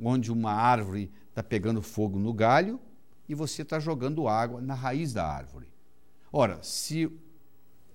onde 0.00 0.32
uma 0.32 0.52
árvore 0.52 1.10
está 1.28 1.42
pegando 1.42 1.82
fogo 1.82 2.18
no 2.18 2.32
galho 2.32 2.80
e 3.28 3.34
você 3.34 3.62
está 3.62 3.78
jogando 3.78 4.28
água 4.28 4.62
na 4.62 4.74
raiz 4.74 5.12
da 5.12 5.26
árvore. 5.26 5.68
Ora, 6.32 6.62
se 6.62 7.10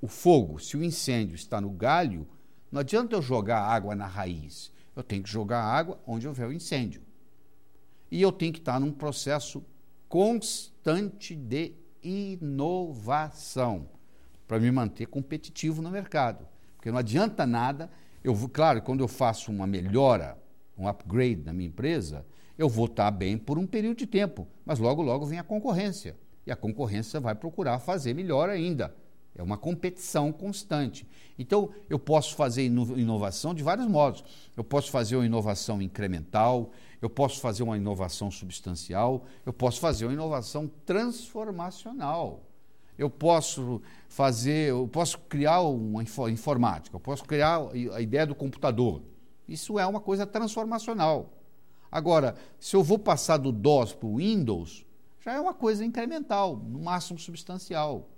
o 0.01 0.07
fogo, 0.07 0.59
se 0.59 0.77
o 0.77 0.83
incêndio 0.83 1.35
está 1.35 1.59
no 1.59 1.69
galho, 1.69 2.27
não 2.71 2.81
adianta 2.81 3.15
eu 3.15 3.21
jogar 3.21 3.61
água 3.61 3.95
na 3.95 4.05
raiz. 4.05 4.71
Eu 4.95 5.03
tenho 5.03 5.23
que 5.23 5.29
jogar 5.29 5.61
água 5.61 5.99
onde 6.05 6.27
houver 6.27 6.47
o 6.47 6.53
incêndio. 6.53 7.01
E 8.11 8.21
eu 8.21 8.31
tenho 8.31 8.53
que 8.53 8.59
estar 8.59 8.79
num 8.79 8.91
processo 8.91 9.63
constante 10.07 11.35
de 11.35 11.73
inovação 12.01 13.87
para 14.47 14.59
me 14.59 14.71
manter 14.71 15.05
competitivo 15.05 15.81
no 15.81 15.91
mercado. 15.91 16.47
Porque 16.75 16.91
não 16.91 16.97
adianta 16.97 17.45
nada, 17.45 17.89
eu 18.23 18.35
claro, 18.51 18.81
quando 18.81 19.01
eu 19.01 19.07
faço 19.07 19.51
uma 19.51 19.67
melhora, 19.67 20.37
um 20.77 20.87
upgrade 20.87 21.43
na 21.43 21.53
minha 21.53 21.67
empresa, 21.67 22.25
eu 22.57 22.67
vou 22.67 22.85
estar 22.85 23.11
bem 23.11 23.37
por 23.37 23.57
um 23.57 23.67
período 23.67 23.97
de 23.97 24.07
tempo, 24.07 24.47
mas 24.65 24.79
logo 24.79 25.01
logo 25.01 25.25
vem 25.25 25.39
a 25.39 25.43
concorrência. 25.43 26.17
E 26.47 26.51
a 26.51 26.55
concorrência 26.55 27.19
vai 27.19 27.35
procurar 27.35 27.79
fazer 27.79 28.13
melhor 28.13 28.49
ainda. 28.49 28.95
É 29.39 29.43
uma 29.43 29.57
competição 29.57 30.33
constante. 30.33 31.07
Então, 31.37 31.69
eu 31.89 31.97
posso 31.97 32.35
fazer 32.35 32.63
inovação 32.63 33.53
de 33.53 33.63
vários 33.63 33.87
modos. 33.87 34.21
Eu 34.57 34.65
posso 34.65 34.91
fazer 34.91 35.15
uma 35.15 35.25
inovação 35.25 35.81
incremental, 35.81 36.71
eu 37.01 37.09
posso 37.09 37.39
fazer 37.39 37.63
uma 37.63 37.77
inovação 37.77 38.29
substancial, 38.29 39.23
eu 39.45 39.53
posso 39.53 39.79
fazer 39.79 40.05
uma 40.05 40.13
inovação 40.13 40.69
transformacional. 40.85 42.43
Eu 42.97 43.09
posso 43.09 43.81
fazer, 44.09 44.71
eu 44.71 44.85
posso 44.89 45.17
criar 45.19 45.61
uma 45.61 46.03
informática, 46.03 46.97
eu 46.97 46.99
posso 46.99 47.23
criar 47.23 47.61
a 47.93 48.01
ideia 48.01 48.27
do 48.27 48.35
computador. 48.35 49.01
Isso 49.47 49.79
é 49.79 49.87
uma 49.87 50.01
coisa 50.01 50.27
transformacional. 50.27 51.31
Agora, 51.89 52.35
se 52.59 52.75
eu 52.75 52.83
vou 52.83 52.99
passar 52.99 53.37
do 53.37 53.53
DOS 53.53 53.93
para 53.93 54.05
o 54.05 54.17
Windows, 54.17 54.85
já 55.21 55.31
é 55.31 55.39
uma 55.39 55.53
coisa 55.53 55.85
incremental, 55.85 56.57
no 56.57 56.79
máximo 56.79 57.17
substancial. 57.17 58.09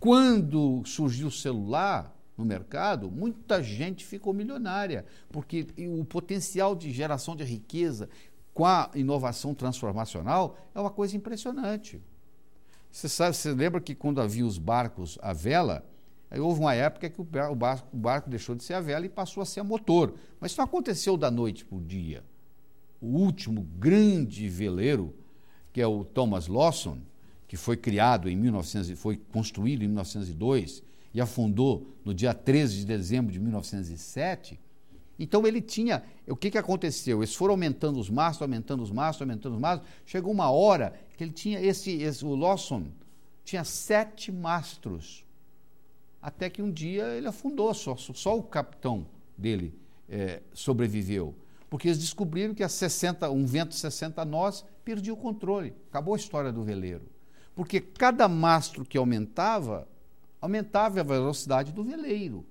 Quando 0.00 0.82
surgiu 0.84 1.28
o 1.28 1.32
celular 1.32 2.14
no 2.36 2.44
mercado, 2.44 3.10
muita 3.10 3.62
gente 3.62 4.04
ficou 4.04 4.32
milionária, 4.32 5.04
porque 5.30 5.66
o 5.78 6.04
potencial 6.04 6.74
de 6.74 6.90
geração 6.92 7.36
de 7.36 7.44
riqueza 7.44 8.08
com 8.52 8.66
a 8.66 8.90
inovação 8.94 9.54
transformacional 9.54 10.56
é 10.74 10.80
uma 10.80 10.90
coisa 10.90 11.16
impressionante. 11.16 12.00
Você 12.90 13.08
sabe, 13.08 13.36
você 13.36 13.52
lembra 13.52 13.80
que 13.80 13.94
quando 13.94 14.20
havia 14.20 14.46
os 14.46 14.58
barcos 14.58 15.18
a 15.20 15.32
vela, 15.32 15.84
houve 16.38 16.60
uma 16.60 16.74
época 16.74 17.10
que 17.10 17.20
o 17.20 17.24
barco, 17.24 17.88
o 17.92 17.96
barco 17.96 18.30
deixou 18.30 18.54
de 18.54 18.62
ser 18.62 18.74
a 18.74 18.80
vela 18.80 19.04
e 19.06 19.08
passou 19.08 19.42
a 19.42 19.46
ser 19.46 19.60
a 19.60 19.64
motor. 19.64 20.14
Mas 20.40 20.52
isso 20.52 20.60
não 20.60 20.64
aconteceu 20.64 21.16
da 21.16 21.30
noite 21.30 21.64
para 21.64 21.76
o 21.76 21.80
dia. 21.80 22.22
O 23.00 23.06
último 23.06 23.62
grande 23.62 24.48
veleiro, 24.48 25.14
que 25.72 25.80
é 25.80 25.86
o 25.86 26.04
Thomas 26.04 26.46
Lawson, 26.46 27.00
que 27.46 27.56
foi 27.56 27.76
criado 27.76 28.28
em 28.28 28.36
1900, 28.36 28.98
foi 28.98 29.16
construído 29.32 29.82
em 29.82 29.88
1902 29.88 30.82
e 31.12 31.20
afundou 31.20 31.86
no 32.04 32.12
dia 32.12 32.34
13 32.34 32.78
de 32.78 32.84
dezembro 32.84 33.32
de 33.32 33.38
1907. 33.38 34.58
Então 35.18 35.46
ele 35.46 35.60
tinha, 35.60 36.02
o 36.26 36.34
que, 36.34 36.50
que 36.50 36.58
aconteceu? 36.58 37.18
Eles 37.18 37.34
foram 37.34 37.52
aumentando 37.52 38.00
os 38.00 38.10
mastros, 38.10 38.42
aumentando 38.42 38.82
os 38.82 38.90
mastros, 38.90 39.22
aumentando 39.22 39.54
os 39.54 39.60
mastros. 39.60 39.88
Chegou 40.04 40.32
uma 40.32 40.50
hora 40.50 40.92
que 41.16 41.22
ele 41.22 41.32
tinha 41.32 41.60
esse, 41.60 41.92
esse 42.02 42.24
o 42.24 42.34
Lawson 42.34 42.86
tinha 43.44 43.62
sete 43.62 44.32
mastros. 44.32 45.24
Até 46.20 46.50
que 46.50 46.62
um 46.62 46.72
dia 46.72 47.04
ele 47.14 47.28
afundou, 47.28 47.72
só, 47.74 47.94
só 47.96 48.36
o 48.36 48.42
capitão 48.42 49.06
dele 49.36 49.78
é, 50.08 50.40
sobreviveu. 50.52 51.34
Porque 51.68 51.88
eles 51.88 51.98
descobriram 51.98 52.54
que 52.54 52.62
a 52.62 52.68
60, 52.68 53.30
um 53.30 53.44
vento 53.46 53.74
60 53.74 54.24
nós 54.24 54.64
perdia 54.84 55.12
o 55.12 55.16
controle. 55.16 55.74
Acabou 55.90 56.14
a 56.14 56.16
história 56.16 56.52
do 56.52 56.62
veleiro. 56.62 57.13
Porque 57.54 57.80
cada 57.80 58.28
mastro 58.28 58.84
que 58.84 58.98
aumentava, 58.98 59.88
aumentava 60.40 61.00
a 61.00 61.04
velocidade 61.04 61.72
do 61.72 61.84
veleiro. 61.84 62.44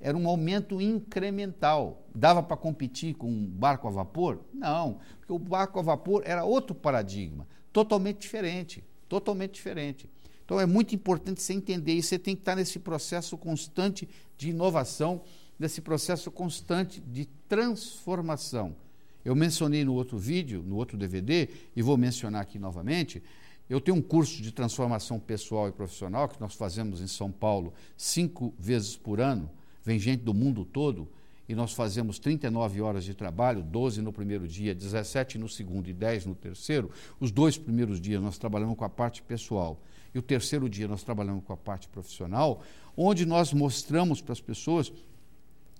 Era 0.00 0.16
um 0.16 0.28
aumento 0.28 0.80
incremental. 0.80 2.06
Dava 2.14 2.42
para 2.42 2.56
competir 2.56 3.14
com 3.14 3.28
um 3.28 3.46
barco 3.46 3.88
a 3.88 3.90
vapor? 3.90 4.40
Não, 4.52 5.00
porque 5.18 5.32
o 5.32 5.38
barco 5.38 5.78
a 5.78 5.82
vapor 5.82 6.22
era 6.24 6.44
outro 6.44 6.74
paradigma, 6.74 7.46
totalmente 7.72 8.18
diferente, 8.18 8.84
totalmente 9.08 9.54
diferente. 9.54 10.08
Então 10.44 10.60
é 10.60 10.66
muito 10.66 10.94
importante 10.94 11.42
você 11.42 11.54
entender 11.54 11.94
isso, 11.94 12.10
você 12.10 12.18
tem 12.18 12.36
que 12.36 12.42
estar 12.42 12.54
nesse 12.54 12.78
processo 12.78 13.36
constante 13.36 14.08
de 14.38 14.50
inovação, 14.50 15.22
nesse 15.58 15.80
processo 15.80 16.30
constante 16.30 17.00
de 17.00 17.26
transformação. 17.48 18.76
Eu 19.24 19.34
mencionei 19.34 19.84
no 19.84 19.94
outro 19.94 20.16
vídeo, 20.16 20.62
no 20.62 20.76
outro 20.76 20.96
DVD, 20.96 21.48
e 21.74 21.82
vou 21.82 21.96
mencionar 21.96 22.42
aqui 22.42 22.60
novamente, 22.60 23.20
eu 23.68 23.80
tenho 23.80 23.96
um 23.96 24.02
curso 24.02 24.40
de 24.40 24.52
transformação 24.52 25.18
pessoal 25.18 25.68
e 25.68 25.72
profissional 25.72 26.28
que 26.28 26.40
nós 26.40 26.54
fazemos 26.54 27.00
em 27.00 27.06
São 27.06 27.32
Paulo 27.32 27.74
cinco 27.96 28.54
vezes 28.58 28.96
por 28.96 29.20
ano. 29.20 29.50
Vem 29.84 29.98
gente 29.98 30.22
do 30.22 30.32
mundo 30.32 30.64
todo 30.64 31.08
e 31.48 31.54
nós 31.54 31.72
fazemos 31.72 32.18
39 32.18 32.80
horas 32.80 33.04
de 33.04 33.14
trabalho, 33.14 33.62
12 33.62 34.02
no 34.02 34.12
primeiro 34.12 34.46
dia, 34.46 34.74
17 34.74 35.38
no 35.38 35.48
segundo 35.48 35.88
e 35.88 35.92
10 35.92 36.26
no 36.26 36.34
terceiro. 36.34 36.90
Os 37.20 37.30
dois 37.30 37.58
primeiros 37.58 38.00
dias 38.00 38.22
nós 38.22 38.38
trabalhamos 38.38 38.76
com 38.76 38.84
a 38.84 38.88
parte 38.88 39.22
pessoal 39.22 39.80
e 40.14 40.18
o 40.18 40.22
terceiro 40.22 40.68
dia 40.68 40.88
nós 40.88 41.02
trabalhamos 41.02 41.44
com 41.44 41.52
a 41.52 41.56
parte 41.56 41.88
profissional, 41.88 42.62
onde 42.96 43.26
nós 43.26 43.52
mostramos 43.52 44.20
para 44.20 44.32
as 44.32 44.40
pessoas 44.40 44.92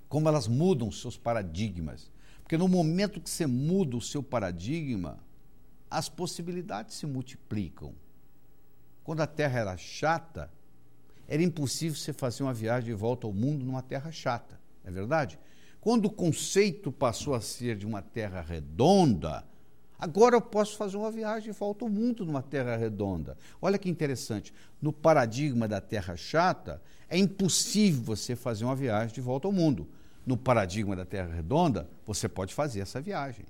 como 0.08 0.28
elas 0.28 0.46
mudam 0.46 0.90
seus 0.90 1.16
paradigmas. 1.16 2.10
Porque 2.42 2.56
no 2.56 2.68
momento 2.68 3.20
que 3.20 3.30
você 3.30 3.46
muda 3.46 3.96
o 3.96 4.00
seu 4.00 4.22
paradigma, 4.22 5.18
as 5.90 6.08
possibilidades 6.08 6.96
se 6.96 7.06
multiplicam. 7.06 7.94
Quando 9.04 9.20
a 9.20 9.26
Terra 9.26 9.60
era 9.60 9.76
chata, 9.76 10.50
era 11.28 11.42
impossível 11.42 11.96
você 11.96 12.12
fazer 12.12 12.42
uma 12.42 12.54
viagem 12.54 12.90
de 12.90 12.94
volta 12.94 13.26
ao 13.26 13.32
mundo 13.32 13.64
numa 13.64 13.82
Terra 13.82 14.10
chata, 14.10 14.60
é 14.84 14.90
verdade? 14.90 15.38
Quando 15.80 16.06
o 16.06 16.10
conceito 16.10 16.90
passou 16.90 17.34
a 17.34 17.40
ser 17.40 17.76
de 17.76 17.86
uma 17.86 18.02
Terra 18.02 18.40
redonda, 18.40 19.44
agora 19.96 20.34
eu 20.34 20.40
posso 20.40 20.76
fazer 20.76 20.96
uma 20.96 21.10
viagem 21.10 21.52
de 21.52 21.56
volta 21.56 21.84
ao 21.84 21.88
mundo 21.88 22.26
numa 22.26 22.42
Terra 22.42 22.76
redonda. 22.76 23.38
Olha 23.62 23.78
que 23.78 23.88
interessante. 23.88 24.52
No 24.82 24.92
paradigma 24.92 25.68
da 25.68 25.80
Terra 25.80 26.16
chata, 26.16 26.82
é 27.08 27.16
impossível 27.16 28.02
você 28.02 28.34
fazer 28.34 28.64
uma 28.64 28.74
viagem 28.74 29.14
de 29.14 29.20
volta 29.20 29.46
ao 29.46 29.52
mundo. 29.52 29.88
No 30.26 30.36
paradigma 30.36 30.96
da 30.96 31.04
Terra 31.04 31.32
redonda, 31.32 31.88
você 32.04 32.28
pode 32.28 32.52
fazer 32.52 32.80
essa 32.80 33.00
viagem. 33.00 33.46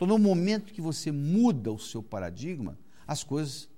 Então, 0.00 0.08
no 0.08 0.18
momento 0.18 0.72
que 0.72 0.80
você 0.80 1.12
muda 1.12 1.70
o 1.70 1.78
seu 1.78 2.02
paradigma, 2.02 2.78
as 3.06 3.22
coisas, 3.22 3.68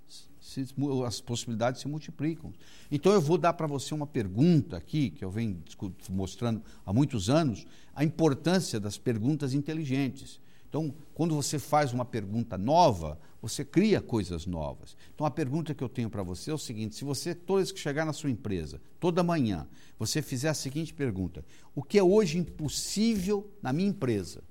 se, 0.41 0.65
as 1.05 1.21
possibilidades 1.21 1.81
se 1.81 1.89
multiplicam. 1.89 2.53
Então, 2.93 3.13
eu 3.13 3.21
vou 3.21 3.37
dar 3.37 3.55
para 3.55 3.67
você 3.67 3.93
uma 3.93 4.07
pergunta 4.07 4.77
aqui, 4.77 5.11
que 5.11 5.25
eu 5.25 5.31
venho 5.33 5.61
mostrando 6.09 6.63
há 6.87 6.93
muitos 6.93 7.29
anos, 7.29 7.67
a 7.93 8.05
importância 8.05 8.79
das 8.79 8.97
perguntas 8.97 9.53
inteligentes. 9.53 10.41
Então, 10.69 10.95
quando 11.13 11.35
você 11.35 11.59
faz 11.59 11.93
uma 11.93 12.05
pergunta 12.05 12.57
nova, 12.57 13.19
você 13.43 13.65
cria 13.65 14.01
coisas 14.01 14.47
novas. 14.47 14.97
Então, 15.13 15.27
a 15.27 15.31
pergunta 15.31 15.75
que 15.75 15.83
eu 15.83 15.89
tenho 15.89 16.09
para 16.09 16.23
você 16.23 16.53
é 16.53 16.55
o 16.55 16.59
seguinte: 16.59 16.95
se 16.95 17.05
você, 17.05 17.35
toda 17.35 17.63
vez 17.63 17.73
que 17.73 17.81
chegar 17.81 18.07
na 18.07 18.13
sua 18.13 18.31
empresa, 18.31 18.81
toda 19.01 19.25
manhã, 19.25 19.67
você 19.99 20.23
fizer 20.23 20.51
a 20.51 20.55
seguinte 20.55 20.95
pergunta: 20.95 21.45
o 21.75 21.83
que 21.83 21.99
é 21.99 22.03
hoje 22.03 22.39
impossível 22.39 23.51
na 23.61 23.73
minha 23.73 23.89
empresa? 23.89 24.45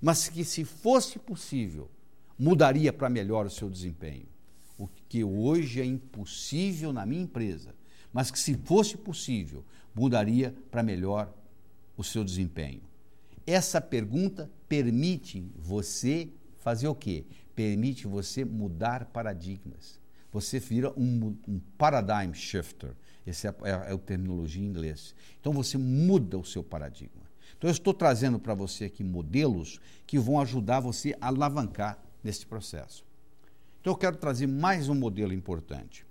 Mas 0.00 0.28
que, 0.28 0.44
se 0.44 0.64
fosse 0.64 1.18
possível, 1.18 1.90
mudaria 2.38 2.92
para 2.92 3.08
melhor 3.08 3.46
o 3.46 3.50
seu 3.50 3.68
desempenho. 3.68 4.26
O 4.78 4.88
que 5.08 5.24
hoje 5.24 5.80
é 5.80 5.84
impossível 5.84 6.92
na 6.92 7.04
minha 7.04 7.22
empresa, 7.22 7.74
mas 8.12 8.30
que, 8.30 8.38
se 8.38 8.54
fosse 8.54 8.96
possível, 8.96 9.64
mudaria 9.94 10.54
para 10.70 10.82
melhor 10.82 11.32
o 11.96 12.04
seu 12.04 12.22
desempenho. 12.22 12.82
Essa 13.46 13.80
pergunta 13.80 14.50
permite 14.68 15.44
você 15.56 16.28
fazer 16.58 16.86
o 16.86 16.94
quê? 16.94 17.24
Permite 17.54 18.06
você 18.06 18.44
mudar 18.44 19.06
paradigmas. 19.06 19.98
Você 20.30 20.60
vira 20.60 20.92
um, 20.96 21.36
um 21.48 21.58
paradigm 21.76 22.32
shifter. 22.32 22.92
Essa 23.26 23.48
é, 23.48 23.70
é, 23.70 23.70
é 23.70 23.92
a 23.92 23.98
terminologia 23.98 24.62
em 24.62 24.66
inglês. 24.66 25.14
Então 25.40 25.52
você 25.52 25.76
muda 25.76 26.38
o 26.38 26.44
seu 26.44 26.62
paradigma. 26.62 27.27
Então, 27.58 27.68
eu 27.68 27.72
estou 27.72 27.92
trazendo 27.92 28.38
para 28.38 28.54
você 28.54 28.84
aqui 28.84 29.02
modelos 29.02 29.80
que 30.06 30.16
vão 30.16 30.40
ajudar 30.40 30.78
você 30.78 31.14
a 31.20 31.26
alavancar 31.26 31.98
nesse 32.22 32.46
processo. 32.46 33.04
Então, 33.80 33.92
eu 33.92 33.96
quero 33.96 34.16
trazer 34.16 34.46
mais 34.46 34.88
um 34.88 34.94
modelo 34.94 35.32
importante. 35.32 36.06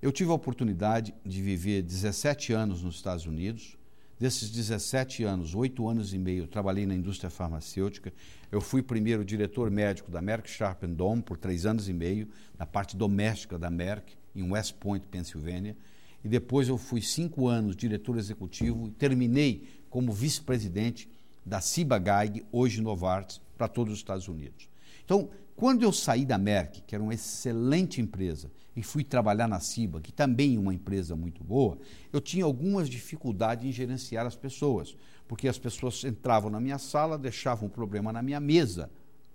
Eu 0.00 0.10
tive 0.10 0.30
a 0.30 0.34
oportunidade 0.34 1.14
de 1.24 1.42
viver 1.42 1.82
17 1.82 2.54
anos 2.54 2.82
nos 2.82 2.96
Estados 2.96 3.26
Unidos. 3.26 3.76
Desses 4.18 4.50
17 4.50 5.24
anos, 5.24 5.54
8 5.54 5.88
anos 5.88 6.14
e 6.14 6.18
meio, 6.18 6.44
eu 6.44 6.48
trabalhei 6.48 6.86
na 6.86 6.94
indústria 6.94 7.28
farmacêutica. 7.28 8.12
Eu 8.50 8.60
fui 8.60 8.82
primeiro 8.82 9.24
diretor 9.24 9.70
médico 9.70 10.10
da 10.10 10.22
Merck 10.22 10.48
Sharp 10.48 10.84
Dome 10.84 11.22
por 11.22 11.36
três 11.36 11.66
anos 11.66 11.88
e 11.88 11.92
meio, 11.92 12.28
na 12.58 12.64
parte 12.64 12.96
doméstica 12.96 13.58
da 13.58 13.68
Merck, 13.68 14.14
em 14.34 14.50
West 14.50 14.74
Point, 14.74 15.06
Pensilvânia. 15.06 15.76
E 16.24 16.28
depois 16.28 16.68
eu 16.68 16.78
fui 16.78 17.02
cinco 17.02 17.48
anos 17.48 17.76
diretor 17.76 18.16
executivo 18.16 18.88
e 18.88 18.90
terminei 18.92 19.81
como 19.92 20.10
vice-presidente 20.10 21.06
da 21.44 21.60
Ciba-Geig, 21.60 22.46
hoje 22.50 22.80
Novartis, 22.80 23.42
para 23.58 23.68
todos 23.68 23.92
os 23.92 23.98
Estados 23.98 24.26
Unidos. 24.26 24.66
Então, 25.04 25.28
quando 25.54 25.82
eu 25.82 25.92
saí 25.92 26.24
da 26.24 26.38
Merck, 26.38 26.80
que 26.80 26.94
era 26.94 27.04
uma 27.04 27.12
excelente 27.12 28.00
empresa, 28.00 28.50
e 28.74 28.82
fui 28.82 29.04
trabalhar 29.04 29.46
na 29.46 29.60
Ciba, 29.60 30.00
que 30.00 30.10
também 30.10 30.56
é 30.56 30.58
uma 30.58 30.72
empresa 30.72 31.14
muito 31.14 31.44
boa, 31.44 31.76
eu 32.10 32.22
tinha 32.22 32.42
algumas 32.42 32.88
dificuldades 32.88 33.66
em 33.66 33.70
gerenciar 33.70 34.24
as 34.24 34.34
pessoas, 34.34 34.96
porque 35.28 35.46
as 35.46 35.58
pessoas 35.58 36.02
entravam 36.04 36.48
na 36.48 36.58
minha 36.58 36.78
sala, 36.78 37.18
deixavam 37.18 37.66
um 37.66 37.70
problema 37.70 38.10
na 38.14 38.22
minha 38.22 38.40
mesa 38.40 38.90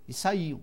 e 0.08 0.12
saíam. 0.12 0.60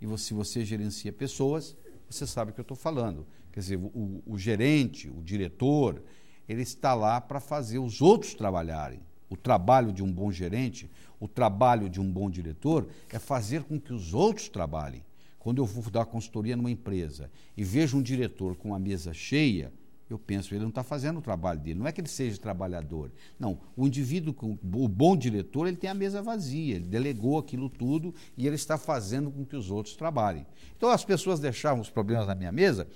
E 0.00 0.18
se 0.18 0.32
você 0.32 0.64
gerencia 0.64 1.12
pessoas, 1.12 1.76
você 2.08 2.26
sabe 2.26 2.50
o 2.50 2.54
que 2.54 2.60
eu 2.60 2.62
estou 2.62 2.76
falando. 2.78 3.26
Quer 3.52 3.60
dizer, 3.60 3.76
o, 3.76 4.22
o 4.26 4.38
gerente, 4.38 5.10
o 5.10 5.22
diretor, 5.22 6.02
ele 6.48 6.62
está 6.62 6.94
lá 6.94 7.20
para 7.20 7.40
fazer 7.40 7.78
os 7.78 8.00
outros 8.00 8.32
trabalharem. 8.32 9.06
O 9.30 9.36
trabalho 9.36 9.92
de 9.92 10.02
um 10.02 10.10
bom 10.10 10.30
gerente, 10.30 10.90
o 11.20 11.28
trabalho 11.28 11.88
de 11.88 12.00
um 12.00 12.10
bom 12.10 12.30
diretor 12.30 12.88
é 13.10 13.18
fazer 13.18 13.62
com 13.62 13.78
que 13.78 13.92
os 13.92 14.14
outros 14.14 14.48
trabalhem. 14.48 15.02
Quando 15.38 15.58
eu 15.58 15.66
vou 15.66 15.90
dar 15.90 16.04
consultoria 16.06 16.56
numa 16.56 16.70
empresa 16.70 17.30
e 17.56 17.62
vejo 17.62 17.96
um 17.96 18.02
diretor 18.02 18.56
com 18.56 18.74
a 18.74 18.78
mesa 18.78 19.14
cheia, 19.14 19.72
eu 20.10 20.18
penso, 20.18 20.54
ele 20.54 20.62
não 20.62 20.70
está 20.70 20.82
fazendo 20.82 21.18
o 21.18 21.22
trabalho 21.22 21.60
dele. 21.60 21.78
Não 21.78 21.86
é 21.86 21.92
que 21.92 22.00
ele 22.00 22.08
seja 22.08 22.38
trabalhador. 22.38 23.12
Não, 23.38 23.60
o 23.76 23.86
indivíduo, 23.86 24.34
o 24.40 24.88
bom 24.88 25.14
diretor, 25.14 25.66
ele 25.66 25.76
tem 25.76 25.90
a 25.90 25.94
mesa 25.94 26.22
vazia, 26.22 26.76
ele 26.76 26.86
delegou 26.86 27.38
aquilo 27.38 27.68
tudo 27.68 28.14
e 28.36 28.46
ele 28.46 28.56
está 28.56 28.78
fazendo 28.78 29.30
com 29.30 29.44
que 29.44 29.54
os 29.54 29.70
outros 29.70 29.96
trabalhem. 29.96 30.46
Então 30.76 30.88
as 30.88 31.04
pessoas 31.04 31.40
deixavam 31.40 31.82
os 31.82 31.90
problemas 31.90 32.26
na 32.26 32.34
minha 32.34 32.52
mesa 32.52 32.88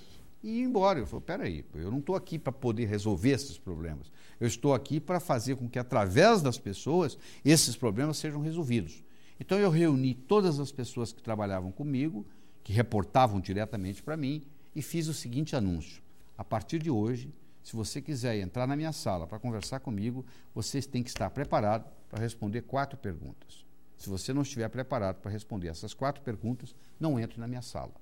e 0.43 0.59
ir 0.59 0.63
embora. 0.63 0.99
Eu 0.99 1.07
falei, 1.07 1.23
peraí, 1.25 1.65
eu 1.73 1.89
não 1.89 1.99
estou 1.99 2.15
aqui 2.15 2.37
para 2.37 2.51
poder 2.51 2.85
resolver 2.85 3.31
esses 3.31 3.57
problemas. 3.57 4.11
Eu 4.39 4.47
estou 4.47 4.73
aqui 4.73 4.99
para 4.99 5.19
fazer 5.19 5.55
com 5.55 5.69
que, 5.69 5.79
através 5.79 6.41
das 6.41 6.59
pessoas, 6.59 7.17
esses 7.45 7.75
problemas 7.75 8.17
sejam 8.17 8.41
resolvidos. 8.41 9.03
Então, 9.39 9.57
eu 9.57 9.69
reuni 9.69 10.13
todas 10.13 10.59
as 10.59 10.71
pessoas 10.71 11.13
que 11.13 11.23
trabalhavam 11.23 11.71
comigo, 11.71 12.25
que 12.63 12.73
reportavam 12.73 13.39
diretamente 13.39 14.03
para 14.03 14.17
mim, 14.17 14.43
e 14.75 14.81
fiz 14.81 15.07
o 15.07 15.13
seguinte 15.13 15.55
anúncio: 15.55 16.03
a 16.37 16.43
partir 16.43 16.79
de 16.79 16.91
hoje, 16.91 17.33
se 17.63 17.75
você 17.75 18.01
quiser 18.01 18.37
entrar 18.37 18.67
na 18.67 18.75
minha 18.75 18.91
sala 18.91 19.25
para 19.25 19.39
conversar 19.39 19.79
comigo, 19.79 20.25
vocês 20.53 20.85
têm 20.85 21.01
que 21.01 21.09
estar 21.09 21.29
preparado 21.29 21.89
para 22.09 22.19
responder 22.21 22.63
quatro 22.63 22.97
perguntas. 22.97 23.65
Se 23.95 24.09
você 24.09 24.33
não 24.33 24.41
estiver 24.41 24.67
preparado 24.67 25.21
para 25.21 25.31
responder 25.31 25.69
essas 25.69 25.93
quatro 25.93 26.21
perguntas, 26.21 26.75
não 26.99 27.17
entre 27.17 27.39
na 27.39 27.47
minha 27.47 27.61
sala. 27.61 27.93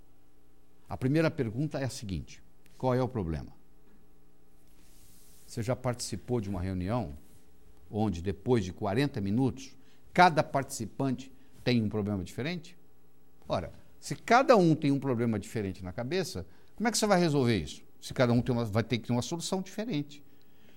A 0.92 0.98
primeira 0.98 1.32
pergunta 1.32 1.80
é 1.80 1.86
a 1.86 1.90
seguinte: 1.90 2.44
qual 2.78 2.94
é 2.94 3.02
o 3.02 3.08
problema? 3.08 3.48
Você 5.48 5.64
já 5.64 5.74
participou 5.74 6.42
de 6.42 6.50
uma 6.50 6.60
reunião 6.60 7.18
onde, 7.90 8.22
depois 8.22 8.66
de 8.66 8.74
40 8.74 9.22
minutos, 9.22 9.74
cada 10.14 10.44
participante 10.44 11.32
tem 11.64 11.82
um 11.82 11.88
problema 11.88 12.22
diferente? 12.26 12.78
Ora, 13.48 13.72
se 14.02 14.18
cada 14.18 14.58
um 14.58 14.76
tem 14.76 14.92
um 14.92 15.00
problema 15.00 15.40
diferente 15.40 15.82
na 15.82 15.94
cabeça, 15.94 16.46
como 16.76 16.90
é 16.90 16.92
que 16.92 16.98
você 16.98 17.08
vai 17.08 17.22
resolver 17.22 17.56
isso? 17.56 17.82
Se 18.02 18.14
cada 18.14 18.34
um 18.34 18.44
uma, 18.50 18.66
vai 18.66 18.84
ter 18.84 18.98
que 18.98 19.08
ter 19.08 19.14
uma 19.14 19.22
solução 19.22 19.62
diferente. 19.62 20.22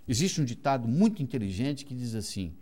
Existe 0.06 0.40
um 0.40 0.44
ditado 0.44 0.86
muito 0.86 1.24
inteligente 1.24 1.84
que 1.84 1.92
diz 1.92 2.14
assim: 2.14 2.54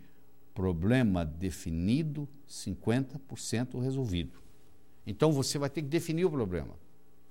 problema 0.55 1.23
definido, 1.23 2.27
50% 2.49 3.79
resolvido. 3.79 4.41
Então 5.05 5.31
você 5.31 5.59
vai 5.59 5.69
ter 5.69 5.83
que 5.83 5.87
definir 5.87 6.25
o 6.25 6.31
problema. 6.31 6.81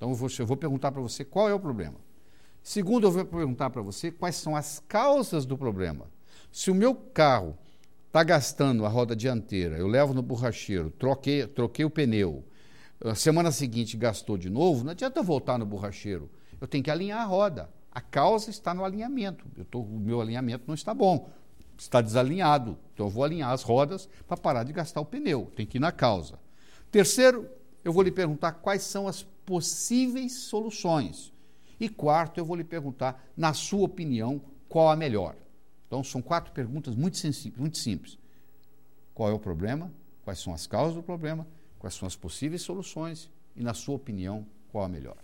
Então 0.03 0.11
eu 0.11 0.17
vou, 0.17 0.29
eu 0.37 0.47
vou 0.49 0.57
perguntar 0.57 0.91
para 0.91 1.01
você 1.01 1.25
qual 1.25 1.49
é 1.49 1.55
o 1.55 1.61
problema. 1.61 1.95
Segundo, 2.61 3.07
eu 3.07 3.13
vou 3.13 3.25
perguntar 3.25 3.71
para 3.71 3.81
você 3.83 4.11
quais 4.11 4.35
são 4.35 4.57
as 4.57 4.83
causas 4.89 5.47
do 5.47 5.57
problema. 5.57 6.11
Se 6.51 6.73
o 6.73 6.75
meu 6.75 6.93
carro 6.93 7.57
está 8.09 8.25
gastando 8.25 8.85
a 8.85 8.89
roda 8.89 9.15
dianteira, 9.15 9.77
eu 9.77 9.87
levo 9.87 10.13
no 10.13 10.21
borracheiro, 10.21 10.91
troquei, 10.91 11.47
troquei 11.47 11.85
o 11.85 11.91
pneu, 11.91 12.43
a 13.01 13.15
semana 13.15 13.53
seguinte 13.53 13.97
gastou 13.97 14.37
de 14.37 14.51
novo, 14.51 14.83
não 14.83 14.91
adianta 14.91 15.23
voltar 15.23 15.57
no 15.57 15.65
borracheiro. 15.65 16.29
Eu 16.61 16.67
tenho 16.67 16.83
que 16.83 16.91
alinhar 16.91 17.21
a 17.21 17.25
roda. 17.25 17.71
A 17.93 18.01
causa 18.01 18.51
está 18.51 18.75
no 18.75 18.85
alinhamento. 18.85 19.47
Tô, 19.71 19.83
o 19.83 20.01
meu 20.01 20.21
alinhamento 20.21 20.65
não 20.67 20.75
está 20.75 20.93
bom, 20.93 21.31
está 21.79 22.01
desalinhado. 22.01 22.77
Então 22.93 23.07
eu 23.07 23.11
vou 23.11 23.23
alinhar 23.23 23.53
as 23.53 23.63
rodas 23.63 24.09
para 24.27 24.37
parar 24.37 24.65
de 24.65 24.73
gastar 24.73 25.01
o 25.01 25.05
pneu. 25.05 25.49
Tem 25.55 25.65
que 25.65 25.79
ir 25.79 25.81
na 25.81 25.93
causa. 25.93 26.41
Terceiro, 26.91 27.49
eu 27.85 27.93
vou 27.93 28.03
lhe 28.03 28.11
perguntar 28.11 28.53
quais 28.53 28.83
são 28.83 29.09
as 29.09 29.23
possíveis 29.23 30.33
soluções. 30.41 31.33
E 31.81 31.89
quarto, 31.89 32.39
eu 32.39 32.45
vou 32.45 32.57
lhe 32.57 32.65
perguntar, 32.65 33.25
na 33.37 33.53
sua 33.53 33.85
opinião, 33.85 34.41
qual 34.69 34.89
a 34.89 34.97
melhor. 34.97 35.37
Então, 35.87 36.03
são 36.03 36.23
quatro 36.23 36.53
perguntas 36.53 36.95
muito, 36.95 37.19
muito 37.57 37.79
simples. 37.79 38.19
Qual 39.13 39.29
é 39.29 39.33
o 39.33 39.39
problema? 39.39 39.93
Quais 40.25 40.39
são 40.39 40.55
as 40.55 40.67
causas 40.67 40.95
do 40.95 41.03
problema? 41.03 41.47
Quais 41.79 41.95
são 41.95 42.07
as 42.07 42.17
possíveis 42.17 42.63
soluções? 42.63 43.31
E, 43.57 43.63
na 43.63 43.75
sua 43.75 43.97
opinião, 43.97 44.47
qual 44.71 44.85
a 44.85 44.89
melhor? 44.89 45.19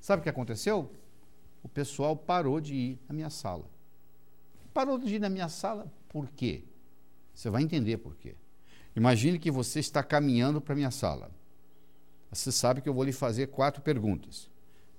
Sabe 0.00 0.20
o 0.20 0.22
que 0.22 0.28
aconteceu? 0.28 0.92
O 1.62 1.68
pessoal 1.68 2.16
parou 2.16 2.60
de 2.60 2.74
ir 2.74 2.98
na 3.08 3.14
minha 3.14 3.30
sala. 3.30 3.64
Parou 4.74 4.98
de 4.98 5.14
ir 5.14 5.18
na 5.18 5.28
minha 5.28 5.48
sala 5.48 5.90
por 6.08 6.28
quê? 6.30 6.64
Você 7.34 7.48
vai 7.48 7.62
entender 7.62 7.96
por 7.96 8.14
quê. 8.16 8.36
Imagine 8.94 9.38
que 9.38 9.50
você 9.50 9.80
está 9.80 10.02
caminhando 10.02 10.60
para 10.60 10.74
a 10.74 10.76
minha 10.76 10.90
sala. 10.90 11.30
Você 12.30 12.52
sabe 12.52 12.80
que 12.80 12.88
eu 12.88 12.94
vou 12.94 13.04
lhe 13.04 13.12
fazer 13.12 13.48
quatro 13.48 13.82
perguntas. 13.82 14.50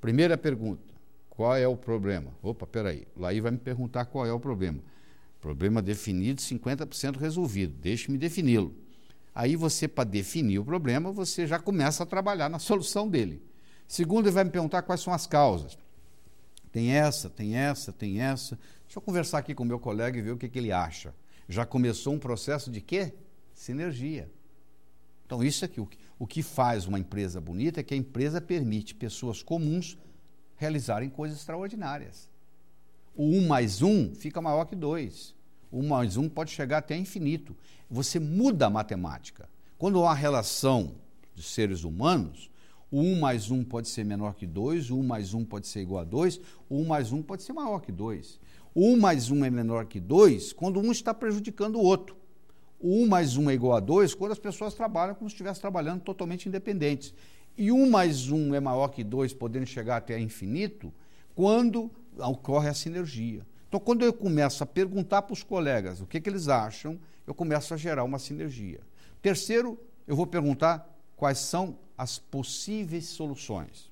Primeira 0.02 0.38
pergunta: 0.38 0.94
qual 1.30 1.56
é 1.56 1.68
o 1.68 1.76
problema? 1.76 2.32
Opa, 2.42 2.68
peraí. 2.68 3.08
Laí 3.16 3.40
vai 3.40 3.52
me 3.52 3.58
perguntar 3.58 4.06
qual 4.06 4.26
é 4.26 4.34
o 4.34 4.40
problema. 4.40 4.80
Problema 5.42 5.82
definido, 5.82 6.42
50% 6.42 7.18
resolvido. 7.18 7.74
Deixe-me 7.82 8.18
defini-lo. 8.18 8.74
Aí 9.36 9.56
você, 9.56 9.88
para 9.88 10.04
definir 10.04 10.60
o 10.60 10.66
problema, 10.66 11.12
você 11.12 11.48
já 11.48 11.58
começa 11.58 12.04
a 12.04 12.06
trabalhar 12.06 12.50
na 12.50 12.60
solução 12.60 13.10
dele. 13.10 13.42
Segundo, 13.88 14.28
ele 14.28 14.36
vai 14.36 14.44
me 14.44 14.52
perguntar 14.52 14.84
quais 14.84 15.02
são 15.02 15.14
as 15.14 15.26
causas. 15.26 15.78
Tem 16.72 16.92
essa, 16.92 17.30
tem 17.30 17.56
essa, 17.56 17.92
tem 17.92 18.22
essa. 18.22 18.58
Deixa 18.86 18.98
eu 18.98 19.02
conversar 19.02 19.40
aqui 19.40 19.54
com 19.54 19.64
o 19.64 19.66
meu 19.66 19.80
colega 19.80 20.18
e 20.18 20.22
ver 20.22 20.32
o 20.32 20.38
que, 20.38 20.48
que 20.48 20.60
ele 20.60 20.72
acha. 20.72 21.14
Já 21.50 21.66
começou 21.66 22.14
um 22.14 22.20
processo 22.20 22.72
de 22.72 22.80
quê? 22.80 23.14
Sinergia. 23.54 24.30
Então, 25.26 25.44
isso 25.44 25.66
o 25.66 25.68
que, 25.68 25.98
o 26.20 26.28
que 26.28 26.44
faz 26.44 26.86
uma 26.86 27.00
empresa 27.00 27.40
bonita 27.40 27.80
é 27.80 27.84
que 27.84 27.94
a 27.94 27.98
empresa 27.98 28.42
permite 28.42 28.94
pessoas 28.94 29.42
comuns 29.42 29.98
realizarem 30.58 31.10
coisas 31.10 31.40
extraordinárias. 31.40 32.30
O 33.16 33.24
1 33.26 33.48
mais 33.48 33.82
1 33.82 34.16
fica 34.16 34.42
maior 34.42 34.66
que 34.66 34.76
2. 34.76 35.36
O 35.72 35.80
1 35.80 35.88
mais 35.88 36.18
1 36.18 36.30
pode 36.30 36.52
chegar 36.52 36.80
até 36.80 36.98
infinito. 36.98 37.56
Você 37.90 38.20
muda 38.20 38.68
a 38.68 38.70
matemática. 38.70 39.50
Quando 39.78 40.04
há 40.04 40.14
relação 40.14 40.96
de 41.36 41.44
seres 41.44 41.84
humanos, 41.84 42.50
o 42.92 43.02
1 43.02 43.20
mais 43.20 43.50
1 43.50 43.64
pode 43.64 43.88
ser 43.88 44.04
menor 44.04 44.36
que 44.36 44.46
2, 44.46 44.92
o 44.92 45.00
1 45.00 45.04
mais 45.04 45.34
1 45.34 45.46
pode 45.46 45.68
ser 45.68 45.82
igual 45.82 46.02
a 46.02 46.04
2, 46.04 46.40
o 46.70 46.80
1 46.80 46.86
mais 46.86 47.12
1 47.12 47.24
pode 47.24 47.44
ser 47.44 47.54
maior 47.54 47.80
que 47.80 47.92
2. 47.92 48.40
O 48.76 48.88
1 48.94 49.00
mais 49.00 49.32
1 49.32 49.46
é 49.46 49.50
menor 49.50 49.86
que 49.86 50.00
2 50.00 50.54
quando 50.54 50.80
um 50.80 50.92
está 50.92 51.14
prejudicando 51.14 51.76
o 51.76 51.84
outro. 51.84 52.16
O 52.84 53.02
1 53.02 53.08
mais 53.08 53.38
1 53.38 53.50
é 53.50 53.54
igual 53.54 53.78
a 53.78 53.80
2 53.80 54.14
quando 54.14 54.34
as 54.34 54.40
pessoas 54.40 54.74
trabalham 54.74 55.16
como 55.16 55.30
se 55.30 55.36
estivessem 55.36 55.62
trabalhando 55.62 56.02
totalmente 56.02 56.50
independentes. 56.50 57.14
E 57.58 57.72
1 57.72 57.90
mais 57.90 58.30
1 58.30 58.54
é 58.54 58.60
maior 58.60 58.90
que 58.90 59.06
2, 59.06 59.34
podendo 59.34 59.66
chegar 59.66 59.96
até 59.96 60.20
infinito, 60.20 60.94
quando 61.34 61.90
ocorre 62.18 62.68
a 62.68 62.74
sinergia. 62.74 63.48
Então, 63.70 63.80
quando 63.80 64.04
eu 64.04 64.12
começo 64.12 64.62
a 64.62 64.66
perguntar 64.66 65.22
para 65.22 65.32
os 65.32 65.42
colegas 65.42 66.02
o 66.02 66.06
que, 66.06 66.20
que 66.20 66.30
eles 66.30 66.50
acham, 66.50 67.00
eu 67.26 67.34
começo 67.34 67.74
a 67.74 67.78
gerar 67.78 68.04
uma 68.04 68.20
sinergia. 68.20 68.82
Terceiro, 69.22 69.80
eu 70.06 70.14
vou 70.14 70.28
perguntar 70.28 70.94
quais 71.16 71.38
são 71.38 71.78
as 71.98 72.20
possíveis 72.20 73.06
soluções. 73.06 73.90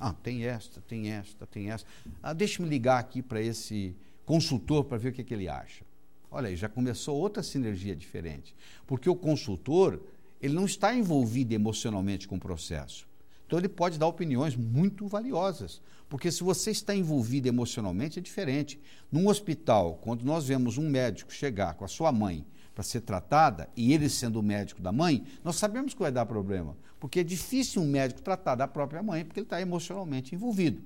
Ah, 0.00 0.14
tem 0.14 0.46
esta, 0.46 0.80
tem 0.80 1.10
esta, 1.10 1.46
tem 1.46 1.70
esta. 1.70 1.86
Ah, 2.22 2.32
Deixe-me 2.32 2.66
ligar 2.66 2.98
aqui 2.98 3.20
para 3.20 3.42
esse 3.42 3.94
consultor 4.24 4.84
para 4.84 4.96
ver 4.96 5.10
o 5.10 5.12
que, 5.12 5.22
que 5.22 5.34
ele 5.34 5.46
acha. 5.46 5.84
Olha 6.30 6.48
aí, 6.48 6.56
já 6.56 6.68
começou 6.68 7.16
outra 7.16 7.42
sinergia 7.42 7.94
diferente. 7.94 8.54
Porque 8.86 9.08
o 9.08 9.16
consultor, 9.16 10.00
ele 10.40 10.54
não 10.54 10.64
está 10.64 10.94
envolvido 10.94 11.54
emocionalmente 11.54 12.26
com 12.26 12.36
o 12.36 12.40
processo. 12.40 13.06
Então 13.46 13.58
ele 13.58 13.68
pode 13.68 13.98
dar 13.98 14.06
opiniões 14.06 14.56
muito 14.56 15.06
valiosas, 15.06 15.80
porque 16.08 16.32
se 16.32 16.42
você 16.42 16.70
está 16.70 16.94
envolvido 16.94 17.46
emocionalmente 17.46 18.18
é 18.18 18.22
diferente. 18.22 18.80
Num 19.12 19.28
hospital, 19.28 19.98
quando 20.00 20.24
nós 20.24 20.46
vemos 20.46 20.78
um 20.78 20.88
médico 20.88 21.32
chegar 21.32 21.74
com 21.74 21.84
a 21.84 21.88
sua 21.88 22.10
mãe 22.10 22.44
para 22.74 22.82
ser 22.82 23.02
tratada 23.02 23.68
e 23.76 23.92
ele 23.92 24.08
sendo 24.08 24.40
o 24.40 24.42
médico 24.42 24.82
da 24.82 24.90
mãe, 24.90 25.24
nós 25.44 25.56
sabemos 25.56 25.94
que 25.94 26.00
vai 26.00 26.10
dar 26.10 26.26
problema, 26.26 26.76
porque 26.98 27.20
é 27.20 27.22
difícil 27.22 27.82
um 27.82 27.86
médico 27.86 28.22
tratar 28.22 28.54
da 28.54 28.66
própria 28.66 29.02
mãe 29.02 29.24
porque 29.24 29.40
ele 29.40 29.46
está 29.46 29.60
emocionalmente 29.60 30.34
envolvido. 30.34 30.82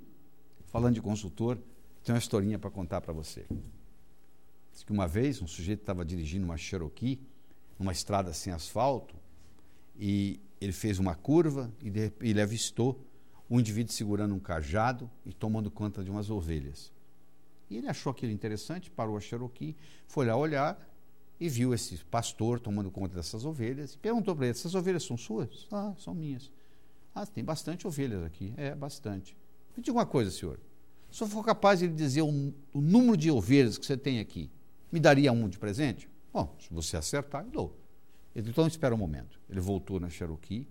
Falando 0.66 0.94
de 0.94 1.00
consultor, 1.00 1.58
tem 2.04 2.14
uma 2.14 2.18
historinha 2.18 2.58
para 2.58 2.70
contar 2.70 3.00
para 3.00 3.12
você. 3.12 3.46
Diz 4.78 4.84
que 4.84 4.92
uma 4.92 5.08
vez 5.08 5.42
um 5.42 5.46
sujeito 5.48 5.80
estava 5.80 6.04
dirigindo 6.04 6.44
uma 6.44 6.56
Cherokee 6.56 7.20
numa 7.76 7.90
estrada 7.90 8.32
sem 8.32 8.52
asfalto 8.52 9.16
e 9.98 10.38
ele 10.60 10.70
fez 10.70 11.00
uma 11.00 11.16
curva 11.16 11.68
e 11.82 11.90
ele 12.20 12.40
avistou 12.40 13.04
um 13.50 13.58
indivíduo 13.58 13.92
segurando 13.92 14.36
um 14.36 14.38
cajado 14.38 15.10
e 15.26 15.32
tomando 15.32 15.68
conta 15.68 16.04
de 16.04 16.12
umas 16.12 16.30
ovelhas. 16.30 16.92
E 17.68 17.76
ele 17.76 17.88
achou 17.88 18.12
aquilo 18.12 18.30
interessante, 18.30 18.88
parou 18.88 19.16
a 19.16 19.20
Cherokee, 19.20 19.74
foi 20.06 20.26
lá 20.26 20.36
olhar 20.36 20.80
e 21.40 21.48
viu 21.48 21.74
esse 21.74 21.96
pastor 22.04 22.60
tomando 22.60 22.88
conta 22.88 23.16
dessas 23.16 23.44
ovelhas 23.44 23.94
e 23.94 23.98
perguntou 23.98 24.36
para 24.36 24.46
ele: 24.46 24.52
essas 24.52 24.76
ovelhas 24.76 25.02
são 25.02 25.16
suas? 25.16 25.66
Ah, 25.72 25.92
são 25.98 26.14
minhas. 26.14 26.52
Ah, 27.12 27.26
tem 27.26 27.42
bastante 27.42 27.84
ovelhas 27.84 28.22
aqui. 28.22 28.54
É, 28.56 28.76
bastante. 28.76 29.36
Me 29.76 29.82
diga 29.82 29.96
uma 29.96 30.06
coisa, 30.06 30.30
senhor. 30.30 30.60
Se 31.10 31.20
eu 31.20 31.26
for 31.26 31.44
capaz 31.44 31.80
de 31.80 31.88
dizer 31.88 32.22
o, 32.22 32.54
o 32.72 32.80
número 32.80 33.16
de 33.16 33.28
ovelhas 33.28 33.76
que 33.76 33.84
você 33.84 33.96
tem 33.96 34.20
aqui, 34.20 34.48
me 34.90 35.00
daria 35.00 35.32
um 35.32 35.48
de 35.48 35.58
presente? 35.58 36.08
Bom, 36.32 36.54
se 36.58 36.72
você 36.72 36.96
acertar, 36.96 37.44
eu 37.44 37.50
dou. 37.50 37.78
Ele 38.34 38.50
então 38.50 38.66
espera 38.66 38.94
um 38.94 38.98
momento. 38.98 39.40
Ele 39.48 39.60
voltou 39.60 39.98
na 39.98 40.08
Cherokee, 40.08 40.68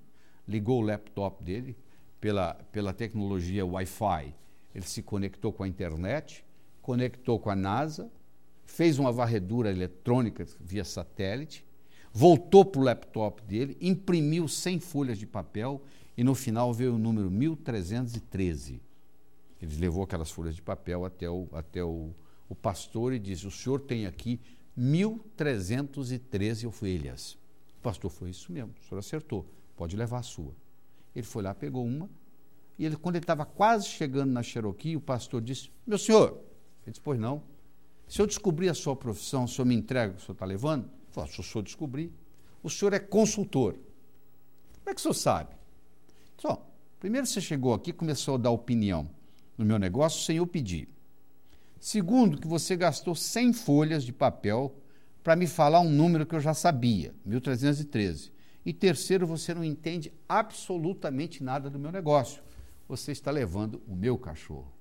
ligou 0.48 0.82
o 0.82 0.86
laptop 0.86 1.44
dele 1.44 1.76
pela, 2.20 2.54
pela 2.72 2.94
tecnologia 2.94 3.66
Wi-Fi. 3.66 4.34
Ele 4.74 4.86
se 4.86 5.02
conectou 5.02 5.52
com 5.52 5.64
a 5.64 5.68
internet, 5.68 6.46
conectou 6.82 7.40
com 7.40 7.50
a 7.50 7.56
NASA, 7.56 8.12
fez 8.66 9.00
uma 9.00 9.12
varredura 9.12 9.72
eletrônica 9.72 10.46
via 10.60 10.84
satélite, 10.84 11.66
voltou 12.14 12.64
para 12.64 12.82
o 12.82 12.84
laptop 12.84 13.42
dele, 13.44 13.78
imprimiu 13.82 14.48
100 14.48 14.80
folhas 14.80 15.18
de 15.18 15.26
papel 15.26 15.82
e 16.16 16.24
no 16.24 16.34
final 16.34 16.74
veio 16.74 16.96
o 16.96 16.98
número 16.98 17.30
1313. 17.30 18.82
Ele 19.62 19.76
levou 19.78 20.04
aquelas 20.04 20.32
folhas 20.32 20.56
de 20.56 20.62
papel 20.62 21.06
até 21.06 21.30
o, 21.30 21.48
até 21.52 21.84
o, 21.84 22.14
o 22.50 22.56
pastor 22.56 23.14
e 23.14 23.20
disse: 23.20 23.48
O 23.48 23.52
senhor 23.52 23.82
tem 23.82 24.06
aqui 24.06 24.40
1313 24.76 26.68
ovelhas. 26.68 27.38
O 27.80 27.82
pastor 27.82 28.12
foi 28.12 28.30
isso 28.30 28.52
mesmo, 28.52 28.74
o 28.80 28.84
senhor 28.84 29.00
acertou, 29.00 29.46
pode 29.76 29.96
levar 29.96 30.20
a 30.20 30.24
sua. 30.24 30.54
Ele 31.16 31.26
foi 31.26 31.42
lá, 31.42 31.54
pegou 31.54 31.86
uma, 31.86 32.10
e 32.78 32.86
ele, 32.86 32.96
quando 32.96 33.16
ele 33.16 33.24
estava 33.24 33.46
quase 33.46 33.88
chegando 33.88 34.32
na 34.32 34.44
Cherokee, 34.44 34.96
o 34.96 35.02
pastor 35.02 35.42
disse: 35.42 35.72
Meu 35.86 35.98
senhor, 35.98 36.40
ele 36.84 36.92
disse: 36.92 37.02
Pois 37.02 37.20
não. 37.20 37.42
Se 38.08 38.22
eu 38.22 38.28
descobrir 38.28 38.70
a 38.70 38.74
sua 38.74 38.96
profissão, 38.96 39.44
o 39.44 39.48
senhor 39.48 39.66
me 39.66 39.76
entrega 39.76 40.14
o 40.14 40.16
que 40.16 40.22
o 40.22 40.26
senhor 40.26 40.34
está 40.34 40.46
levando? 40.46 40.84
Ele 40.86 41.12
falou: 41.12 41.30
Se 41.30 41.40
o 41.40 41.44
senhor 41.44 41.64
descobrir, 41.64 42.12
o 42.62 42.70
senhor 42.70 42.94
é 42.94 43.00
consultor. 43.00 43.74
Como 43.74 44.90
é 44.90 44.94
que 44.94 45.00
o 45.00 45.02
senhor 45.02 45.14
sabe? 45.14 45.56
Só, 46.38 46.66
primeiro 47.00 47.26
você 47.26 47.42
chegou 47.42 47.74
aqui 47.74 47.92
começou 47.92 48.36
a 48.36 48.38
dar 48.38 48.52
opinião 48.52 49.10
no 49.58 49.66
meu 49.66 49.80
negócio 49.80 50.24
sem 50.24 50.38
eu 50.38 50.46
pedir. 50.46 50.88
Segundo, 51.80 52.40
que 52.40 52.48
você 52.48 52.76
gastou 52.76 53.14
100 53.14 53.54
folhas 53.54 54.04
de 54.04 54.12
papel 54.12 54.76
para 55.24 55.36
me 55.36 55.46
falar 55.46 55.80
um 55.82 55.90
número 55.90 56.26
que 56.26 56.36
eu 56.36 56.40
já 56.40 56.54
sabia, 56.54 57.14
1313. 57.26 58.32
E 58.66 58.74
terceiro, 58.74 59.28
você 59.28 59.54
não 59.54 59.64
entende 59.64 60.12
absolutamente 60.28 61.44
nada 61.44 61.70
do 61.70 61.80
meu 61.80 61.92
negócio. 61.92 62.42
Você 62.88 63.12
está 63.12 63.32
levando 63.32 63.82
o 63.88 63.96
meu 63.96 64.18
cachorro. 64.18 64.72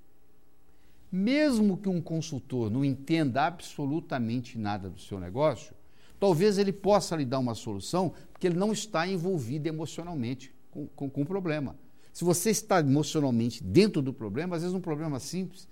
Mesmo 1.11 1.77
que 1.77 1.89
um 1.89 2.01
consultor 2.01 2.71
não 2.71 2.85
entenda 2.85 3.47
absolutamente 3.47 4.59
nada 4.59 4.91
do 4.91 5.01
seu 5.01 5.21
negócio, 5.21 5.75
talvez 6.19 6.59
ele 6.59 6.73
possa 6.73 7.15
lhe 7.15 7.25
dar 7.25 7.39
uma 7.39 7.55
solução, 7.55 8.13
porque 8.33 8.47
ele 8.47 8.59
não 8.59 8.73
está 8.73 9.07
envolvido 9.07 9.69
emocionalmente 9.69 10.53
com, 10.71 10.87
com, 10.89 11.09
com 11.09 11.23
o 11.23 11.27
problema. 11.27 11.77
Se 12.13 12.25
você 12.25 12.51
está 12.51 12.81
emocionalmente 12.81 13.63
dentro 13.63 14.03
do 14.03 14.13
problema, 14.13 14.57
às 14.57 14.63
vezes 14.63 14.75
um 14.75 14.81
problema 14.81 15.21
simples 15.21 15.69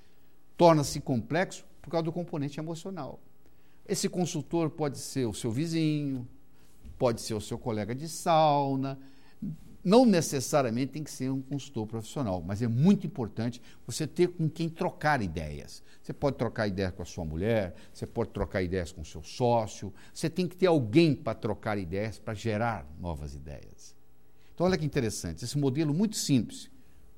torna-se 0.56 1.00
complexo 1.00 1.64
por 1.80 1.90
causa 1.90 2.04
do 2.04 2.12
componente 2.12 2.58
emocional. 2.58 3.20
Esse 3.86 4.08
consultor 4.08 4.70
pode 4.70 4.98
ser 4.98 5.26
o 5.26 5.34
seu 5.34 5.50
vizinho, 5.50 6.26
pode 6.98 7.20
ser 7.20 7.34
o 7.34 7.40
seu 7.40 7.58
colega 7.58 7.94
de 7.94 8.08
sauna, 8.08 8.98
não 9.84 10.06
necessariamente 10.06 10.92
tem 10.92 11.04
que 11.04 11.10
ser 11.10 11.30
um 11.30 11.42
consultor 11.42 11.86
profissional, 11.86 12.42
mas 12.42 12.62
é 12.62 12.66
muito 12.66 13.06
importante 13.06 13.60
você 13.86 14.06
ter 14.06 14.28
com 14.28 14.48
quem 14.48 14.66
trocar 14.68 15.20
ideias. 15.20 15.82
Você 16.02 16.12
pode 16.12 16.38
trocar 16.38 16.66
ideias 16.66 16.92
com 16.92 17.02
a 17.02 17.04
sua 17.04 17.24
mulher, 17.24 17.74
você 17.92 18.06
pode 18.06 18.30
trocar 18.30 18.62
ideias 18.62 18.90
com 18.90 19.02
o 19.02 19.04
seu 19.04 19.22
sócio, 19.22 19.92
você 20.12 20.30
tem 20.30 20.48
que 20.48 20.56
ter 20.56 20.66
alguém 20.66 21.14
para 21.14 21.34
trocar 21.34 21.76
ideias, 21.76 22.18
para 22.18 22.32
gerar 22.32 22.86
novas 22.98 23.34
ideias. 23.34 23.94
Então, 24.54 24.66
olha 24.66 24.78
que 24.78 24.86
interessante, 24.86 25.44
esse 25.44 25.58
modelo 25.58 25.92
muito 25.92 26.16
simples. 26.16 26.70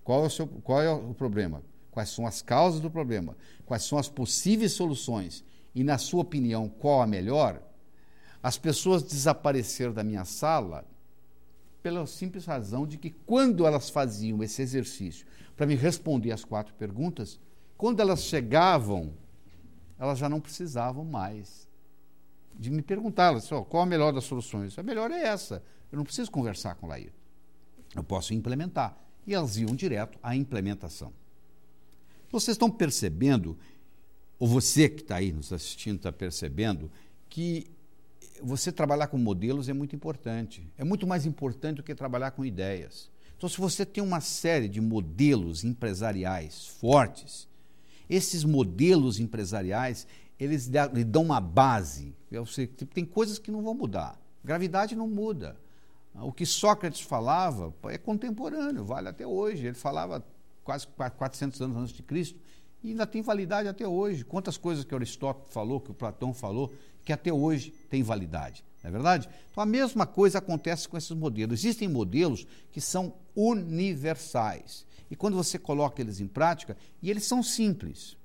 Qual 0.02 0.24
é 0.24 0.26
o, 0.26 0.30
seu, 0.30 0.48
qual 0.48 0.82
é 0.82 0.90
o 0.90 1.14
problema? 1.14 1.62
Quais 1.96 2.10
são 2.10 2.26
as 2.26 2.42
causas 2.42 2.78
do 2.78 2.90
problema? 2.90 3.34
Quais 3.64 3.84
são 3.84 3.96
as 3.96 4.06
possíveis 4.06 4.72
soluções? 4.72 5.42
E, 5.74 5.82
na 5.82 5.96
sua 5.96 6.20
opinião, 6.20 6.68
qual 6.68 7.00
a 7.00 7.06
melhor? 7.06 7.62
As 8.42 8.58
pessoas 8.58 9.02
desapareceram 9.02 9.94
da 9.94 10.04
minha 10.04 10.26
sala 10.26 10.84
pela 11.82 12.06
simples 12.06 12.44
razão 12.44 12.86
de 12.86 12.98
que 12.98 13.08
quando 13.08 13.66
elas 13.66 13.88
faziam 13.88 14.42
esse 14.42 14.60
exercício 14.60 15.26
para 15.56 15.64
me 15.64 15.74
responder 15.74 16.32
as 16.32 16.44
quatro 16.44 16.74
perguntas, 16.74 17.40
quando 17.78 18.00
elas 18.00 18.24
chegavam, 18.24 19.14
elas 19.98 20.18
já 20.18 20.28
não 20.28 20.38
precisavam 20.38 21.02
mais 21.02 21.66
de 22.54 22.70
me 22.70 22.82
perguntar 22.82 23.34
oh, 23.34 23.64
qual 23.64 23.84
a 23.84 23.86
melhor 23.86 24.12
das 24.12 24.24
soluções. 24.24 24.78
A 24.78 24.82
melhor 24.82 25.10
é 25.10 25.22
essa. 25.22 25.62
Eu 25.90 25.96
não 25.96 26.04
preciso 26.04 26.30
conversar 26.30 26.74
com 26.74 26.84
o 26.84 26.90
Laí. 26.90 27.10
Eu 27.94 28.04
posso 28.04 28.34
implementar. 28.34 28.94
E 29.26 29.32
elas 29.32 29.56
iam 29.56 29.74
direto 29.74 30.18
à 30.22 30.36
implementação. 30.36 31.10
Vocês 32.30 32.54
estão 32.54 32.70
percebendo, 32.70 33.56
ou 34.38 34.46
você 34.48 34.88
que 34.88 35.02
está 35.02 35.16
aí 35.16 35.32
nos 35.32 35.52
assistindo 35.52 35.96
está 35.96 36.12
percebendo, 36.12 36.90
que 37.28 37.66
você 38.42 38.70
trabalhar 38.70 39.06
com 39.06 39.16
modelos 39.16 39.68
é 39.68 39.72
muito 39.72 39.96
importante. 39.96 40.66
É 40.76 40.84
muito 40.84 41.06
mais 41.06 41.24
importante 41.24 41.76
do 41.76 41.82
que 41.82 41.94
trabalhar 41.94 42.32
com 42.32 42.44
ideias. 42.44 43.10
Então, 43.36 43.48
se 43.48 43.58
você 43.58 43.84
tem 43.84 44.02
uma 44.02 44.20
série 44.20 44.68
de 44.68 44.80
modelos 44.80 45.64
empresariais 45.64 46.66
fortes, 46.66 47.48
esses 48.08 48.44
modelos 48.44 49.20
empresariais, 49.20 50.06
eles 50.38 50.70
lhe 50.92 51.04
dão 51.04 51.22
uma 51.22 51.40
base. 51.40 52.14
Sei, 52.46 52.66
tem 52.66 53.04
coisas 53.04 53.38
que 53.38 53.50
não 53.50 53.62
vão 53.62 53.74
mudar. 53.74 54.20
Gravidade 54.44 54.94
não 54.94 55.08
muda. 55.08 55.56
O 56.14 56.32
que 56.32 56.46
Sócrates 56.46 57.00
falava 57.00 57.74
é 57.84 57.98
contemporâneo, 57.98 58.84
vale 58.84 59.08
até 59.08 59.26
hoje. 59.26 59.66
Ele 59.66 59.74
falava 59.74 60.24
quase 60.66 60.86
400 60.88 61.62
anos 61.62 61.76
antes 61.76 61.94
de 61.94 62.02
Cristo 62.02 62.38
e 62.82 62.90
ainda 62.90 63.06
tem 63.06 63.22
validade 63.22 63.68
até 63.68 63.86
hoje. 63.86 64.24
Quantas 64.24 64.58
coisas 64.58 64.84
que 64.84 64.94
Aristóteles 64.94 65.52
falou, 65.52 65.80
que 65.80 65.92
o 65.92 65.94
Platão 65.94 66.34
falou, 66.34 66.74
que 67.04 67.12
até 67.12 67.32
hoje 67.32 67.72
tem 67.88 68.02
validade. 68.02 68.64
Não 68.82 68.88
é 68.88 68.92
verdade? 68.92 69.28
Então 69.50 69.62
a 69.62 69.66
mesma 69.66 70.06
coisa 70.06 70.38
acontece 70.38 70.88
com 70.88 70.98
esses 70.98 71.12
modelos. 71.12 71.60
Existem 71.60 71.88
modelos 71.88 72.46
que 72.72 72.80
são 72.80 73.14
universais. 73.34 74.84
E 75.08 75.14
quando 75.14 75.36
você 75.36 75.56
coloca 75.56 76.02
eles 76.02 76.20
em 76.20 76.26
prática, 76.26 76.76
e 77.00 77.08
eles 77.08 77.24
são 77.24 77.42
simples. 77.42 78.16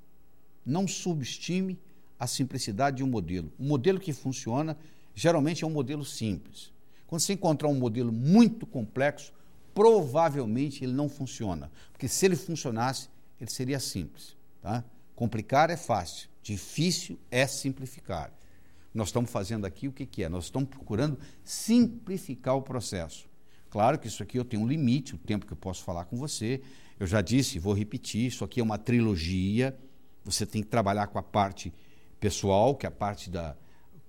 Não 0.65 0.87
subestime 0.87 1.79
a 2.19 2.25
simplicidade 2.25 2.97
de 2.97 3.03
um 3.03 3.07
modelo. 3.07 3.51
Um 3.59 3.67
modelo 3.67 3.99
que 3.99 4.13
funciona 4.13 4.75
geralmente 5.13 5.63
é 5.63 5.67
um 5.67 5.71
modelo 5.71 6.03
simples. 6.03 6.71
Quando 7.05 7.21
você 7.21 7.33
encontrar 7.33 7.67
um 7.67 7.75
modelo 7.75 8.11
muito 8.11 8.65
complexo, 8.65 9.31
provavelmente 9.73 10.83
ele 10.83 10.93
não 10.93 11.09
funciona. 11.09 11.71
Porque 11.91 12.07
se 12.07 12.25
ele 12.25 12.35
funcionasse, 12.35 13.09
ele 13.39 13.49
seria 13.49 13.79
simples. 13.79 14.35
Tá? 14.61 14.83
Complicar 15.15 15.69
é 15.69 15.77
fácil, 15.77 16.29
difícil 16.41 17.19
é 17.29 17.45
simplificar. 17.47 18.31
Nós 18.93 19.07
estamos 19.07 19.31
fazendo 19.31 19.65
aqui 19.65 19.87
o 19.87 19.91
que, 19.91 20.05
que 20.05 20.23
é? 20.23 20.29
Nós 20.29 20.45
estamos 20.45 20.69
procurando 20.69 21.17
simplificar 21.43 22.55
o 22.55 22.61
processo. 22.61 23.29
Claro 23.69 23.97
que 23.97 24.07
isso 24.07 24.21
aqui 24.21 24.37
eu 24.37 24.43
tenho 24.43 24.63
um 24.63 24.67
limite, 24.67 25.15
o 25.15 25.17
tempo 25.17 25.45
que 25.45 25.53
eu 25.53 25.57
posso 25.57 25.83
falar 25.83 26.05
com 26.05 26.17
você. 26.17 26.61
Eu 26.99 27.07
já 27.07 27.21
disse, 27.21 27.57
vou 27.57 27.73
repetir, 27.73 28.27
isso 28.27 28.43
aqui 28.43 28.59
é 28.59 28.63
uma 28.63 28.77
trilogia. 28.77 29.77
Você 30.25 30.45
tem 30.45 30.61
que 30.61 30.67
trabalhar 30.67 31.07
com 31.07 31.17
a 31.17 31.23
parte 31.23 31.73
pessoal, 32.19 32.75
que 32.75 32.85
é 32.85 32.89
a 32.89 32.91
parte 32.91 33.29
da 33.29 33.55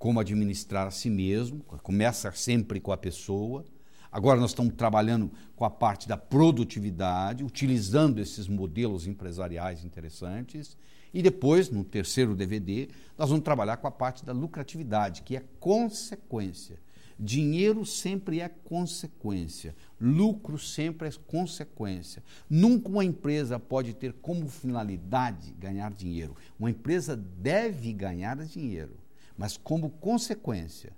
como 0.03 0.19
administrar 0.19 0.89
a 0.89 0.91
si 0.91 1.09
mesmo, 1.09 1.61
começa 1.81 2.33
sempre 2.33 2.81
com 2.81 2.91
a 2.91 2.97
pessoa. 2.97 3.65
Agora 4.13 4.39
nós 4.39 4.51
estamos 4.51 4.75
trabalhando 4.75 5.33
com 5.57 5.65
a 5.65 5.71
parte 5.71 6.07
da 6.07 6.19
produtividade, 6.19 7.43
utilizando 7.43 8.21
esses 8.21 8.47
modelos 8.47 9.07
empresariais 9.07 9.85
interessantes. 9.85 10.77
E 11.15 11.23
depois, 11.23 11.71
no 11.71 11.83
terceiro 11.83 12.35
DVD, 12.35 12.89
nós 13.17 13.31
vamos 13.31 13.43
trabalhar 13.43 13.79
com 13.79 13.87
a 13.87 13.91
parte 13.91 14.23
da 14.23 14.35
lucratividade, 14.35 15.23
que 15.23 15.35
é 15.35 15.43
consequência. 15.59 16.79
Dinheiro 17.19 17.87
sempre 17.87 18.41
é 18.41 18.49
consequência, 18.49 19.75
lucro 20.01 20.59
sempre 20.59 21.09
é 21.09 21.13
consequência. 21.27 22.23
Nunca 22.51 22.89
uma 22.89 23.05
empresa 23.05 23.59
pode 23.59 23.95
ter 23.95 24.13
como 24.15 24.49
finalidade 24.49 25.55
ganhar 25.59 25.93
dinheiro. 25.93 26.37
Uma 26.59 26.71
empresa 26.71 27.17
deve 27.17 27.93
ganhar 27.93 28.37
dinheiro, 28.45 28.97
mas 29.39 29.57
como 29.57 29.89
consequência. 29.89 30.93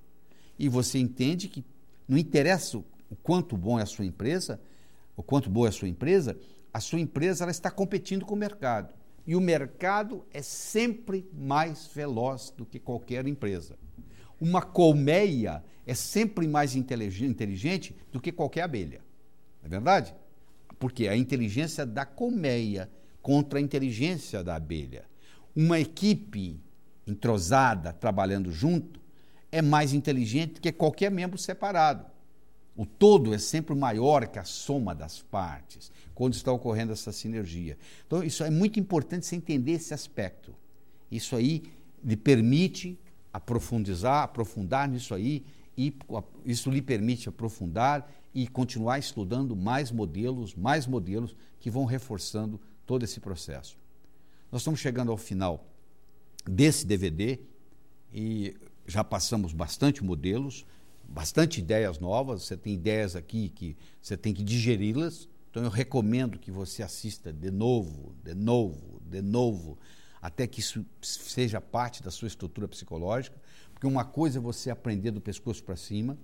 E 0.58 0.68
você 0.68 0.98
entende 0.98 1.48
que 1.48 1.64
não 2.08 2.16
interessa 2.16 2.82
o 3.10 3.16
quanto 3.16 3.56
bom 3.56 3.78
é 3.78 3.82
a 3.82 3.86
sua 3.86 4.04
empresa, 4.04 4.60
o 5.16 5.22
quanto 5.22 5.48
boa 5.50 5.68
é 5.68 5.70
a 5.70 5.72
sua 5.72 5.88
empresa, 5.88 6.38
a 6.72 6.80
sua 6.80 7.00
empresa 7.00 7.44
ela 7.44 7.50
está 7.50 7.70
competindo 7.70 8.24
com 8.24 8.34
o 8.34 8.38
mercado. 8.38 8.94
E 9.26 9.34
o 9.34 9.40
mercado 9.40 10.24
é 10.32 10.42
sempre 10.42 11.26
mais 11.32 11.86
veloz 11.86 12.52
do 12.56 12.66
que 12.66 12.78
qualquer 12.78 13.26
empresa. 13.26 13.78
Uma 14.40 14.60
colmeia 14.60 15.64
é 15.86 15.94
sempre 15.94 16.46
mais 16.46 16.74
inteligente 16.74 17.96
do 18.12 18.20
que 18.20 18.32
qualquer 18.32 18.62
abelha. 18.62 19.00
Não 19.62 19.66
é 19.66 19.70
verdade? 19.70 20.14
Porque 20.78 21.08
a 21.08 21.16
inteligência 21.16 21.86
da 21.86 22.04
colmeia 22.04 22.90
contra 23.22 23.58
a 23.58 23.62
inteligência 23.62 24.44
da 24.44 24.56
abelha. 24.56 25.06
Uma 25.56 25.78
equipe 25.78 26.60
entrosada, 27.06 27.92
trabalhando 27.92 28.50
junto, 28.50 29.00
é 29.50 29.62
mais 29.62 29.92
inteligente 29.92 30.60
que 30.60 30.72
qualquer 30.72 31.10
membro 31.10 31.38
separado. 31.38 32.04
O 32.76 32.84
todo 32.84 33.32
é 33.32 33.38
sempre 33.38 33.74
maior 33.74 34.26
que 34.26 34.38
a 34.38 34.44
soma 34.44 34.94
das 34.94 35.22
partes, 35.22 35.92
quando 36.14 36.34
está 36.34 36.50
ocorrendo 36.50 36.92
essa 36.92 37.12
sinergia. 37.12 37.78
Então, 38.06 38.22
isso 38.22 38.42
é 38.42 38.50
muito 38.50 38.80
importante 38.80 39.26
você 39.26 39.36
entender 39.36 39.72
esse 39.72 39.94
aspecto. 39.94 40.54
Isso 41.10 41.36
aí 41.36 41.62
lhe 42.02 42.16
permite 42.16 42.98
aprofundizar, 43.32 44.24
aprofundar 44.24 44.88
nisso 44.88 45.14
aí, 45.14 45.44
e 45.76 45.96
isso 46.44 46.70
lhe 46.70 46.82
permite 46.82 47.28
aprofundar 47.28 48.10
e 48.34 48.46
continuar 48.48 48.98
estudando 48.98 49.54
mais 49.54 49.90
modelos, 49.90 50.54
mais 50.54 50.86
modelos 50.86 51.36
que 51.60 51.70
vão 51.70 51.84
reforçando 51.84 52.60
todo 52.86 53.04
esse 53.04 53.20
processo. 53.20 53.76
Nós 54.50 54.62
estamos 54.62 54.80
chegando 54.80 55.10
ao 55.10 55.16
final 55.16 55.64
desse 56.44 56.86
DVD 56.86 57.40
e 58.12 58.56
já 58.86 59.02
passamos 59.02 59.52
bastante 59.52 60.04
modelos 60.04 60.66
bastante 61.14 61.60
ideias 61.60 62.00
novas, 62.00 62.42
você 62.42 62.56
tem 62.56 62.74
ideias 62.74 63.14
aqui 63.14 63.48
que 63.48 63.76
você 64.02 64.16
tem 64.16 64.34
que 64.34 64.42
digeri-las. 64.42 65.28
Então 65.48 65.62
eu 65.62 65.70
recomendo 65.70 66.40
que 66.40 66.50
você 66.50 66.82
assista 66.82 67.32
de 67.32 67.52
novo, 67.52 68.16
de 68.24 68.34
novo, 68.34 69.00
de 69.00 69.22
novo, 69.22 69.78
até 70.20 70.44
que 70.48 70.58
isso 70.58 70.84
seja 71.00 71.60
parte 71.60 72.02
da 72.02 72.10
sua 72.10 72.26
estrutura 72.26 72.66
psicológica, 72.66 73.40
porque 73.72 73.86
uma 73.86 74.04
coisa 74.04 74.38
é 74.38 74.42
você 74.42 74.70
aprender 74.70 75.12
do 75.12 75.20
pescoço 75.20 75.62
para 75.62 75.76
cima, 75.76 76.18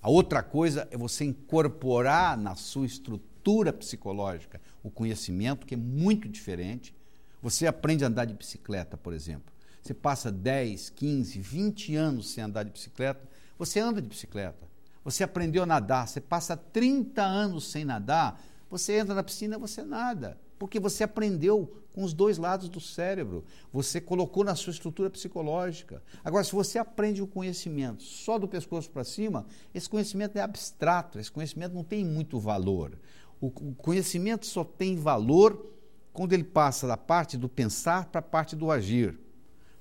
a 0.00 0.08
outra 0.08 0.44
coisa 0.44 0.86
é 0.92 0.96
você 0.96 1.24
incorporar 1.24 2.38
na 2.38 2.54
sua 2.54 2.86
estrutura 2.86 3.72
psicológica 3.72 4.60
o 4.80 4.88
conhecimento, 4.88 5.66
que 5.66 5.74
é 5.74 5.76
muito 5.76 6.28
diferente. 6.28 6.94
Você 7.42 7.66
aprende 7.66 8.04
a 8.04 8.06
andar 8.06 8.26
de 8.26 8.34
bicicleta, 8.34 8.96
por 8.96 9.12
exemplo. 9.12 9.52
Você 9.82 9.92
passa 9.92 10.30
10, 10.30 10.90
15, 10.90 11.40
20 11.40 11.96
anos 11.96 12.30
sem 12.30 12.44
andar 12.44 12.62
de 12.62 12.70
bicicleta, 12.70 13.26
você 13.58 13.80
anda 13.80 14.00
de 14.00 14.08
bicicleta, 14.08 14.66
você 15.04 15.22
aprendeu 15.22 15.62
a 15.62 15.66
nadar, 15.66 16.08
você 16.08 16.20
passa 16.20 16.56
30 16.56 17.22
anos 17.22 17.70
sem 17.70 17.84
nadar, 17.84 18.42
você 18.68 18.98
entra 18.98 19.14
na 19.14 19.22
piscina, 19.22 19.58
você 19.58 19.82
nada, 19.82 20.38
porque 20.58 20.80
você 20.80 21.04
aprendeu 21.04 21.82
com 21.92 22.04
os 22.04 22.12
dois 22.12 22.36
lados 22.36 22.68
do 22.68 22.80
cérebro, 22.80 23.42
você 23.72 24.00
colocou 24.00 24.44
na 24.44 24.54
sua 24.54 24.70
estrutura 24.70 25.08
psicológica. 25.08 26.02
Agora, 26.22 26.44
se 26.44 26.52
você 26.52 26.78
aprende 26.78 27.22
o 27.22 27.26
conhecimento 27.26 28.02
só 28.02 28.38
do 28.38 28.46
pescoço 28.46 28.90
para 28.90 29.02
cima, 29.02 29.46
esse 29.72 29.88
conhecimento 29.88 30.36
é 30.36 30.42
abstrato, 30.42 31.18
esse 31.18 31.32
conhecimento 31.32 31.74
não 31.74 31.82
tem 31.82 32.04
muito 32.04 32.38
valor. 32.38 32.98
O 33.40 33.50
conhecimento 33.50 34.44
só 34.44 34.62
tem 34.62 34.96
valor 34.96 35.72
quando 36.12 36.32
ele 36.32 36.44
passa 36.44 36.86
da 36.86 36.96
parte 36.96 37.36
do 37.36 37.48
pensar 37.48 38.06
para 38.06 38.18
a 38.18 38.22
parte 38.22 38.56
do 38.56 38.70
agir. 38.70 39.18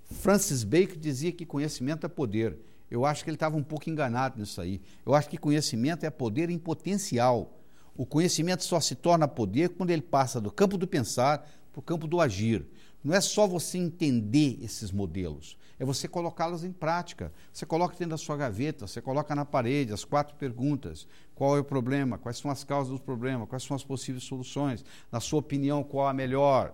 Francis 0.03 0.63
Bacon 0.63 0.99
dizia 0.99 1.31
que 1.31 1.45
conhecimento 1.45 2.05
é 2.05 2.09
poder. 2.09 2.57
Eu 2.89 3.05
acho 3.05 3.23
que 3.23 3.29
ele 3.29 3.35
estava 3.35 3.57
um 3.57 3.63
pouco 3.63 3.89
enganado 3.89 4.39
nisso 4.39 4.61
aí. 4.61 4.81
Eu 5.05 5.13
acho 5.13 5.29
que 5.29 5.37
conhecimento 5.37 6.05
é 6.05 6.09
poder 6.09 6.49
em 6.49 6.57
potencial. 6.57 7.59
O 7.95 8.05
conhecimento 8.05 8.63
só 8.63 8.79
se 8.79 8.95
torna 8.95 9.27
poder 9.27 9.69
quando 9.69 9.89
ele 9.89 10.01
passa 10.01 10.39
do 10.39 10.51
campo 10.51 10.77
do 10.77 10.87
pensar 10.87 11.49
para 11.71 11.79
o 11.79 11.83
campo 11.83 12.07
do 12.07 12.21
agir. 12.21 12.65
Não 13.03 13.13
é 13.13 13.21
só 13.21 13.45
você 13.45 13.77
entender 13.77 14.57
esses 14.63 14.91
modelos, 14.91 15.59
é 15.77 15.85
você 15.85 16.07
colocá-los 16.07 16.63
em 16.63 16.71
prática. 16.71 17.31
Você 17.53 17.63
coloca 17.63 17.93
dentro 17.93 18.09
da 18.09 18.17
sua 18.17 18.35
gaveta, 18.35 18.87
você 18.87 18.99
coloca 18.99 19.35
na 19.35 19.45
parede 19.45 19.93
as 19.93 20.03
quatro 20.03 20.35
perguntas: 20.35 21.07
qual 21.35 21.55
é 21.55 21.59
o 21.59 21.63
problema? 21.63 22.17
Quais 22.17 22.39
são 22.39 22.49
as 22.49 22.63
causas 22.63 22.93
do 22.93 22.99
problema? 22.99 23.45
Quais 23.45 23.61
são 23.61 23.75
as 23.75 23.83
possíveis 23.83 24.23
soluções? 24.23 24.83
Na 25.11 25.19
sua 25.19 25.39
opinião, 25.39 25.83
qual 25.83 26.07
a 26.07 26.13
melhor? 26.13 26.73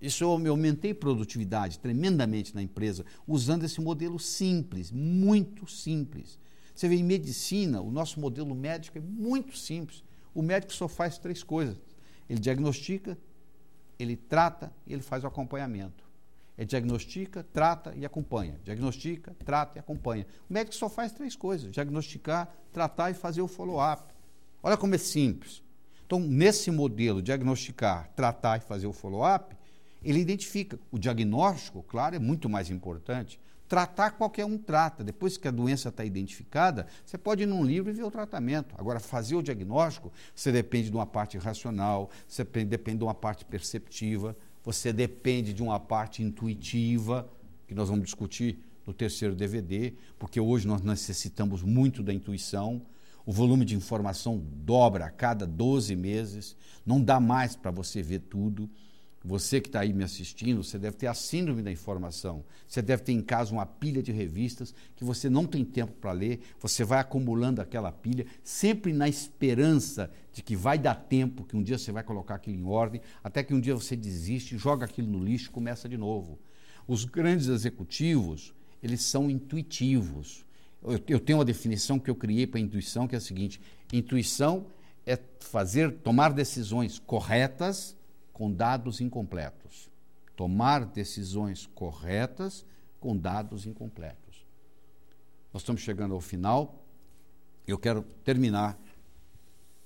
Isso 0.00 0.24
eu 0.24 0.30
aumentei 0.30 0.94
produtividade 0.94 1.78
tremendamente 1.78 2.54
na 2.54 2.62
empresa, 2.62 3.04
usando 3.26 3.64
esse 3.64 3.80
modelo 3.80 4.18
simples, 4.18 4.90
muito 4.90 5.70
simples. 5.70 6.38
Você 6.74 6.88
vê 6.88 6.96
em 6.96 7.04
medicina, 7.04 7.82
o 7.82 7.90
nosso 7.90 8.18
modelo 8.18 8.54
médico 8.54 8.96
é 8.96 9.00
muito 9.00 9.56
simples. 9.56 10.02
O 10.34 10.40
médico 10.40 10.72
só 10.72 10.88
faz 10.88 11.18
três 11.18 11.42
coisas: 11.42 11.76
ele 12.28 12.40
diagnostica, 12.40 13.18
ele 13.98 14.16
trata 14.16 14.72
e 14.86 14.92
ele 14.94 15.02
faz 15.02 15.22
o 15.22 15.26
acompanhamento. 15.26 16.08
É 16.56 16.64
diagnostica, 16.64 17.46
trata 17.52 17.94
e 17.94 18.04
acompanha. 18.04 18.58
Diagnostica, 18.64 19.36
trata 19.44 19.78
e 19.78 19.80
acompanha. 19.80 20.26
O 20.48 20.52
médico 20.52 20.74
só 20.74 20.88
faz 20.88 21.12
três 21.12 21.36
coisas: 21.36 21.70
diagnosticar, 21.70 22.54
tratar 22.72 23.10
e 23.10 23.14
fazer 23.14 23.42
o 23.42 23.48
follow-up. 23.48 24.14
Olha 24.62 24.76
como 24.76 24.94
é 24.94 24.98
simples. 24.98 25.62
Então, 26.06 26.18
nesse 26.18 26.70
modelo, 26.70 27.22
diagnosticar, 27.22 28.10
tratar 28.16 28.56
e 28.56 28.60
fazer 28.60 28.86
o 28.86 28.92
follow-up, 28.92 29.56
ele 30.02 30.20
identifica. 30.20 30.78
O 30.90 30.98
diagnóstico, 30.98 31.82
claro, 31.82 32.16
é 32.16 32.18
muito 32.18 32.48
mais 32.48 32.70
importante. 32.70 33.40
Tratar, 33.68 34.12
qualquer 34.12 34.44
um 34.44 34.58
trata. 34.58 35.04
Depois 35.04 35.36
que 35.36 35.46
a 35.46 35.50
doença 35.50 35.90
está 35.90 36.04
identificada, 36.04 36.86
você 37.04 37.16
pode 37.16 37.44
ir 37.44 37.46
num 37.46 37.64
livro 37.64 37.90
e 37.90 37.92
ver 37.92 38.02
o 38.02 38.10
tratamento. 38.10 38.74
Agora, 38.76 38.98
fazer 38.98 39.36
o 39.36 39.42
diagnóstico, 39.42 40.12
você 40.34 40.50
depende 40.50 40.90
de 40.90 40.96
uma 40.96 41.06
parte 41.06 41.38
racional, 41.38 42.10
você 42.26 42.44
depende 42.44 42.98
de 42.98 43.04
uma 43.04 43.14
parte 43.14 43.44
perceptiva, 43.44 44.36
você 44.64 44.92
depende 44.92 45.52
de 45.52 45.62
uma 45.62 45.78
parte 45.78 46.22
intuitiva, 46.22 47.30
que 47.68 47.74
nós 47.74 47.88
vamos 47.88 48.04
discutir 48.04 48.58
no 48.84 48.92
terceiro 48.92 49.36
DVD, 49.36 49.94
porque 50.18 50.40
hoje 50.40 50.66
nós 50.66 50.82
necessitamos 50.82 51.62
muito 51.62 52.02
da 52.02 52.12
intuição. 52.12 52.82
O 53.24 53.32
volume 53.32 53.64
de 53.64 53.76
informação 53.76 54.36
dobra 54.36 55.04
a 55.04 55.10
cada 55.10 55.46
12 55.46 55.94
meses, 55.94 56.56
não 56.84 57.00
dá 57.00 57.20
mais 57.20 57.54
para 57.54 57.70
você 57.70 58.02
ver 58.02 58.20
tudo. 58.20 58.68
Você 59.22 59.60
que 59.60 59.68
está 59.68 59.80
aí 59.80 59.92
me 59.92 60.02
assistindo, 60.02 60.64
você 60.64 60.78
deve 60.78 60.96
ter 60.96 61.06
a 61.06 61.12
síndrome 61.12 61.60
da 61.60 61.70
informação. 61.70 62.42
Você 62.66 62.80
deve 62.80 63.02
ter 63.02 63.12
em 63.12 63.20
casa 63.20 63.52
uma 63.52 63.66
pilha 63.66 64.02
de 64.02 64.10
revistas 64.10 64.74
que 64.96 65.04
você 65.04 65.28
não 65.28 65.44
tem 65.46 65.62
tempo 65.62 65.92
para 65.92 66.12
ler, 66.12 66.40
você 66.58 66.84
vai 66.84 67.00
acumulando 67.00 67.60
aquela 67.60 67.92
pilha, 67.92 68.24
sempre 68.42 68.94
na 68.94 69.08
esperança 69.08 70.10
de 70.32 70.42
que 70.42 70.56
vai 70.56 70.78
dar 70.78 70.94
tempo, 70.94 71.44
que 71.44 71.54
um 71.54 71.62
dia 71.62 71.76
você 71.76 71.92
vai 71.92 72.02
colocar 72.02 72.36
aquilo 72.36 72.56
em 72.56 72.64
ordem, 72.64 73.02
até 73.22 73.42
que 73.42 73.52
um 73.52 73.60
dia 73.60 73.74
você 73.74 73.94
desiste, 73.94 74.56
joga 74.56 74.86
aquilo 74.86 75.08
no 75.08 75.22
lixo 75.22 75.48
e 75.48 75.52
começa 75.52 75.86
de 75.86 75.98
novo. 75.98 76.38
Os 76.88 77.04
grandes 77.04 77.48
executivos, 77.48 78.54
eles 78.82 79.02
são 79.02 79.30
intuitivos. 79.30 80.46
Eu, 80.82 80.98
eu 81.06 81.20
tenho 81.20 81.38
uma 81.38 81.44
definição 81.44 81.98
que 81.98 82.08
eu 82.08 82.14
criei 82.14 82.46
para 82.46 82.58
intuição, 82.58 83.06
que 83.06 83.14
é 83.14 83.18
a 83.18 83.20
seguinte: 83.20 83.60
intuição 83.92 84.66
é 85.04 85.18
fazer, 85.40 85.92
tomar 85.98 86.32
decisões 86.32 86.98
corretas 86.98 87.99
com 88.40 88.50
dados 88.50 89.02
incompletos. 89.02 89.90
Tomar 90.34 90.86
decisões 90.86 91.66
corretas 91.66 92.64
com 92.98 93.14
dados 93.14 93.66
incompletos. 93.66 94.46
Nós 95.52 95.60
estamos 95.60 95.82
chegando 95.82 96.14
ao 96.14 96.22
final. 96.22 96.82
Eu 97.66 97.78
quero 97.78 98.02
terminar 98.24 98.80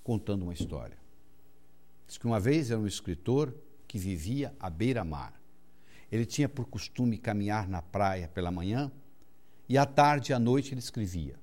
contando 0.05 0.43
uma 0.43 0.53
história. 0.53 0.97
Diz 2.07 2.17
que 2.17 2.27
uma 2.29 2.39
vez 2.39 2.71
era 2.71 2.79
um 2.79 2.87
escritor 2.87 3.53
que 3.89 3.99
vivia 3.99 4.55
à 4.61 4.71
beira-mar. 4.71 5.33
Ele 6.09 6.25
tinha 6.25 6.49
por 6.49 6.67
costume 6.67 7.19
caminhar 7.19 7.69
na 7.69 7.83
praia 7.83 8.29
pela 8.29 8.53
manhã 8.53 8.89
e 9.69 9.77
à 9.77 9.85
tarde 9.85 10.31
e 10.31 10.33
à 10.33 10.39
noite 10.39 10.75
ele 10.75 10.79
escrevia. 10.79 11.35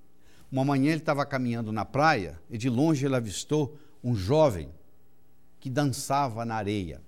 Uma 0.49 0.63
manhã 0.63 0.91
ele 0.91 1.01
estava 1.01 1.25
caminhando 1.25 1.73
na 1.73 1.83
praia 1.83 2.41
e 2.49 2.57
de 2.57 2.69
longe 2.69 3.05
ele 3.05 3.17
avistou 3.17 3.77
um 4.01 4.15
jovem 4.15 4.71
que 5.61 5.69
dançava 5.69 6.43
na 6.43 6.55
areia. 6.55 7.01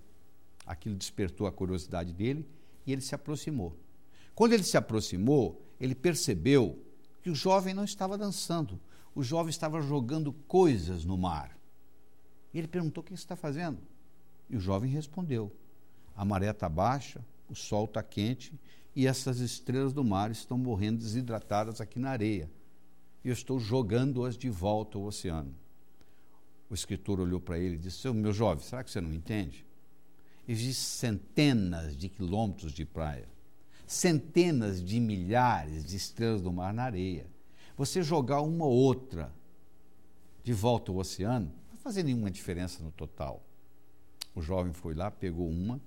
Aquilo 0.65 0.95
despertou 0.95 1.45
a 1.45 1.51
curiosidade 1.51 2.13
dele 2.13 2.47
e 2.85 2.93
ele 2.93 3.01
se 3.01 3.13
aproximou. 3.13 3.75
Quando 4.33 4.53
ele 4.53 4.63
se 4.63 4.77
aproximou, 4.77 5.61
ele 5.79 5.95
percebeu 5.95 6.79
que 7.21 7.29
o 7.29 7.35
jovem 7.35 7.73
não 7.73 7.83
estava 7.83 8.17
dançando, 8.17 8.79
o 9.15 9.23
jovem 9.23 9.49
estava 9.49 9.81
jogando 9.81 10.31
coisas 10.47 11.03
no 11.03 11.17
mar. 11.17 11.57
E 12.53 12.59
ele 12.59 12.67
perguntou: 12.67 13.01
O 13.01 13.05
que 13.05 13.11
você 13.11 13.23
está 13.23 13.35
fazendo? 13.35 13.79
E 14.49 14.55
o 14.55 14.59
jovem 14.59 14.89
respondeu: 14.89 15.51
A 16.15 16.23
maré 16.23 16.49
está 16.49 16.69
baixa, 16.69 17.25
o 17.49 17.55
sol 17.55 17.85
está 17.85 18.03
quente 18.03 18.53
e 18.95 19.07
essas 19.07 19.39
estrelas 19.39 19.93
do 19.93 20.03
mar 20.03 20.29
estão 20.29 20.57
morrendo 20.57 20.99
desidratadas 20.99 21.81
aqui 21.81 21.97
na 21.99 22.11
areia. 22.11 22.49
E 23.23 23.29
eu 23.29 23.33
estou 23.33 23.59
jogando-as 23.59 24.37
de 24.37 24.49
volta 24.49 24.97
ao 24.97 25.05
oceano. 25.05 25.55
O 26.73 26.75
escritor 26.75 27.19
olhou 27.19 27.39
para 27.39 27.59
ele 27.59 27.75
e 27.75 27.77
disse: 27.77 28.11
Meu 28.11 28.33
jovem, 28.33 28.65
será 28.65 28.83
que 28.83 28.89
você 28.89 28.99
não 28.99 29.13
entende? 29.13 29.63
Existem 30.47 31.11
centenas 31.11 31.95
de 31.95 32.09
quilômetros 32.09 32.71
de 32.71 32.83
praia, 32.83 33.29
centenas 33.85 34.83
de 34.83 34.99
milhares 34.99 35.85
de 35.85 35.95
estrelas 35.95 36.41
do 36.41 36.51
mar 36.51 36.73
na 36.73 36.85
areia. 36.85 37.27
Você 37.77 38.01
jogar 38.01 38.41
uma 38.41 38.65
ou 38.65 38.73
outra 38.73 39.31
de 40.43 40.51
volta 40.51 40.91
ao 40.91 40.97
oceano, 40.97 41.45
não 41.45 41.75
vai 41.75 41.77
fazer 41.77 42.01
nenhuma 42.01 42.31
diferença 42.31 42.83
no 42.83 42.91
total. 42.91 43.43
O 44.33 44.41
jovem 44.41 44.73
foi 44.73 44.95
lá, 44.95 45.11
pegou 45.11 45.47
uma, 45.47 45.79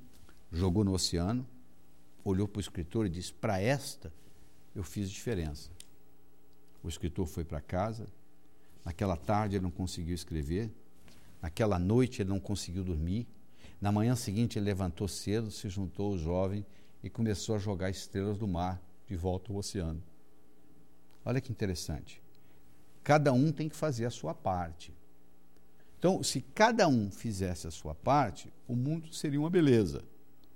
jogou 0.53 0.85
no 0.85 0.93
oceano, 0.93 1.45
olhou 2.23 2.47
para 2.47 2.59
o 2.59 2.61
escritor 2.61 3.07
e 3.07 3.11
disse: 3.11 3.33
Para 3.33 3.61
esta 3.61 4.13
eu 4.73 4.85
fiz 4.85 5.11
diferença. 5.11 5.69
O 6.81 6.89
escritor 6.89 7.27
foi 7.27 7.45
para 7.45 7.61
casa, 7.61 8.07
Naquela 8.87 9.17
tarde 9.17 9.57
ele 9.57 9.65
não 9.65 9.71
conseguiu 9.73 10.15
escrever, 10.15 10.71
naquela 11.43 11.77
noite 11.77 12.23
ele 12.23 12.31
não 12.31 12.39
conseguiu 12.39 12.85
dormir. 12.85 13.27
Na 13.81 13.91
manhã 13.91 14.15
seguinte 14.15 14.61
ele 14.61 14.67
levantou 14.67 15.09
cedo, 15.09 15.51
se 15.51 15.69
juntou 15.69 16.13
ao 16.13 16.19
jovem 16.19 16.65
e 17.03 17.11
começou 17.11 17.57
a 17.57 17.59
jogar 17.59 17.91
estrelas 17.91 18.39
do 18.39 18.47
mar 18.47 18.81
de 19.09 19.17
volta 19.17 19.51
ao 19.51 19.59
oceano. 19.59 20.01
Olha 21.25 21.41
que 21.41 21.51
interessante. 21.51 22.23
Cada 23.03 23.33
um 23.33 23.51
tem 23.51 23.69
que 23.69 23.75
fazer 23.75 24.07
a 24.07 24.11
sua 24.11 24.33
parte. 24.33 24.95
Então, 25.99 26.23
se 26.23 26.41
cada 26.41 26.87
um 26.87 27.11
fizesse 27.11 27.67
a 27.67 27.73
sua 27.73 27.93
parte, 27.93 28.53
o 28.69 28.77
mundo 28.77 29.13
seria 29.13 29.41
uma 29.41 29.51
beleza. 29.51 30.05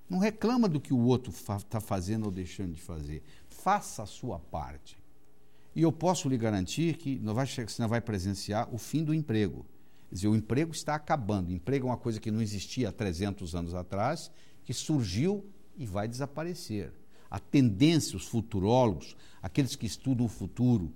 Não 0.09 0.21
reclama 0.21 0.69
do 0.69 0.81
que 0.81 0.95
o 0.95 1.01
outro 1.01 1.33
está 1.33 1.81
fazendo 1.81 2.27
ou 2.27 2.31
deixando 2.31 2.75
de 2.75 2.81
fazer. 2.81 3.25
Faça 3.49 4.05
a 4.05 4.07
sua 4.07 4.39
parte. 4.39 5.00
E 5.75 5.83
eu 5.83 5.93
posso 5.93 6.29
lhe 6.29 6.37
garantir 6.37 6.97
que 6.97 7.19
não 7.21 7.35
vai, 7.35 7.47
você 7.47 7.81
não 7.81 7.89
vai 7.89 8.01
presenciar 8.01 8.69
o 8.75 8.79
fim 8.79 9.05
do 9.05 9.15
emprego. 9.15 9.65
Quer 10.09 10.15
dizer, 10.17 10.29
o 10.29 10.35
emprego 10.35 10.73
está 10.73 10.95
acabando. 10.95 11.51
O 11.51 11.53
emprego 11.53 11.87
é 11.87 11.91
uma 11.91 11.97
coisa 11.97 12.19
que 12.19 12.31
não 12.31 12.43
existia 12.43 12.89
há 12.89 12.93
300 12.93 13.55
anos 13.55 13.75
atrás, 13.75 14.31
que 14.65 14.75
surgiu 14.75 15.49
e 15.77 15.87
vai 15.87 16.09
desaparecer. 16.09 16.93
A 17.31 17.39
tendência, 17.39 18.17
os 18.17 18.27
futurólogos, 18.27 19.17
aqueles 19.41 19.77
que 19.77 19.87
estudam 19.87 20.27
o 20.27 20.29
futuro, 20.29 20.93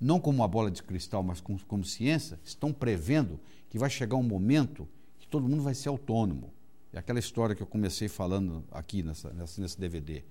não 0.00 0.20
como 0.20 0.38
uma 0.38 0.48
bola 0.48 0.70
de 0.70 0.82
cristal, 0.82 1.22
mas 1.22 1.40
como, 1.40 1.58
como 1.64 1.84
ciência, 1.84 2.38
estão 2.44 2.72
prevendo 2.72 3.38
que 3.68 3.78
vai 3.78 3.90
chegar 3.90 4.16
um 4.16 4.22
momento 4.22 4.88
que 5.18 5.26
todo 5.26 5.48
mundo 5.48 5.62
vai 5.62 5.74
ser 5.74 5.88
autônomo. 5.88 6.52
É 6.92 6.98
aquela 6.98 7.18
história 7.18 7.54
que 7.54 7.62
eu 7.62 7.66
comecei 7.66 8.06
falando 8.06 8.64
aqui 8.70 9.02
nessa, 9.02 9.32
nessa, 9.32 9.60
nesse 9.60 9.80
DVD. 9.80 10.22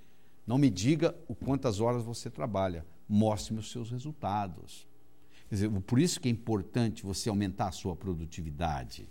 Não 0.46 0.58
me 0.58 0.70
diga 0.70 1.16
o 1.28 1.36
quantas 1.36 1.80
horas 1.80 2.04
você 2.04 2.30
trabalha, 2.30 2.86
mostre-me 3.12 3.59
os 3.59 3.70
seus 3.70 3.91
resultados. 3.91 4.88
Dizer, 5.49 5.70
por 5.82 5.99
isso 5.99 6.20
que 6.20 6.30
é 6.30 6.32
importante 6.32 7.03
você 7.03 7.28
aumentar 7.30 7.68
a 7.68 7.72
sua 7.72 7.95
produtividade. 7.95 9.07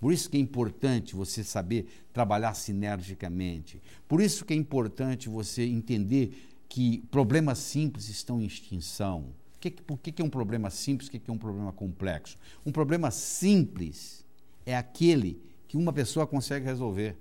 Por 0.00 0.12
isso 0.12 0.30
que 0.30 0.36
é 0.36 0.40
importante 0.40 1.16
você 1.16 1.42
saber 1.42 1.88
trabalhar 2.12 2.54
sinergicamente. 2.54 3.82
Por 4.06 4.20
isso 4.20 4.44
que 4.44 4.52
é 4.52 4.56
importante 4.56 5.28
você 5.28 5.64
entender 5.64 6.54
que 6.68 6.98
problemas 7.10 7.58
simples 7.58 8.08
estão 8.08 8.40
em 8.40 8.44
extinção. 8.44 9.34
Por 9.86 9.98
que, 9.98 10.12
que 10.12 10.22
é 10.22 10.24
um 10.24 10.30
problema 10.30 10.70
simples? 10.70 11.08
O 11.08 11.10
que, 11.10 11.18
que 11.18 11.30
é 11.30 11.34
um 11.34 11.38
problema 11.38 11.72
complexo? 11.72 12.38
Um 12.64 12.70
problema 12.70 13.10
simples 13.10 14.24
é 14.66 14.76
aquele 14.76 15.40
que 15.66 15.76
uma 15.76 15.92
pessoa 15.92 16.26
consegue 16.26 16.66
resolver. 16.66 17.16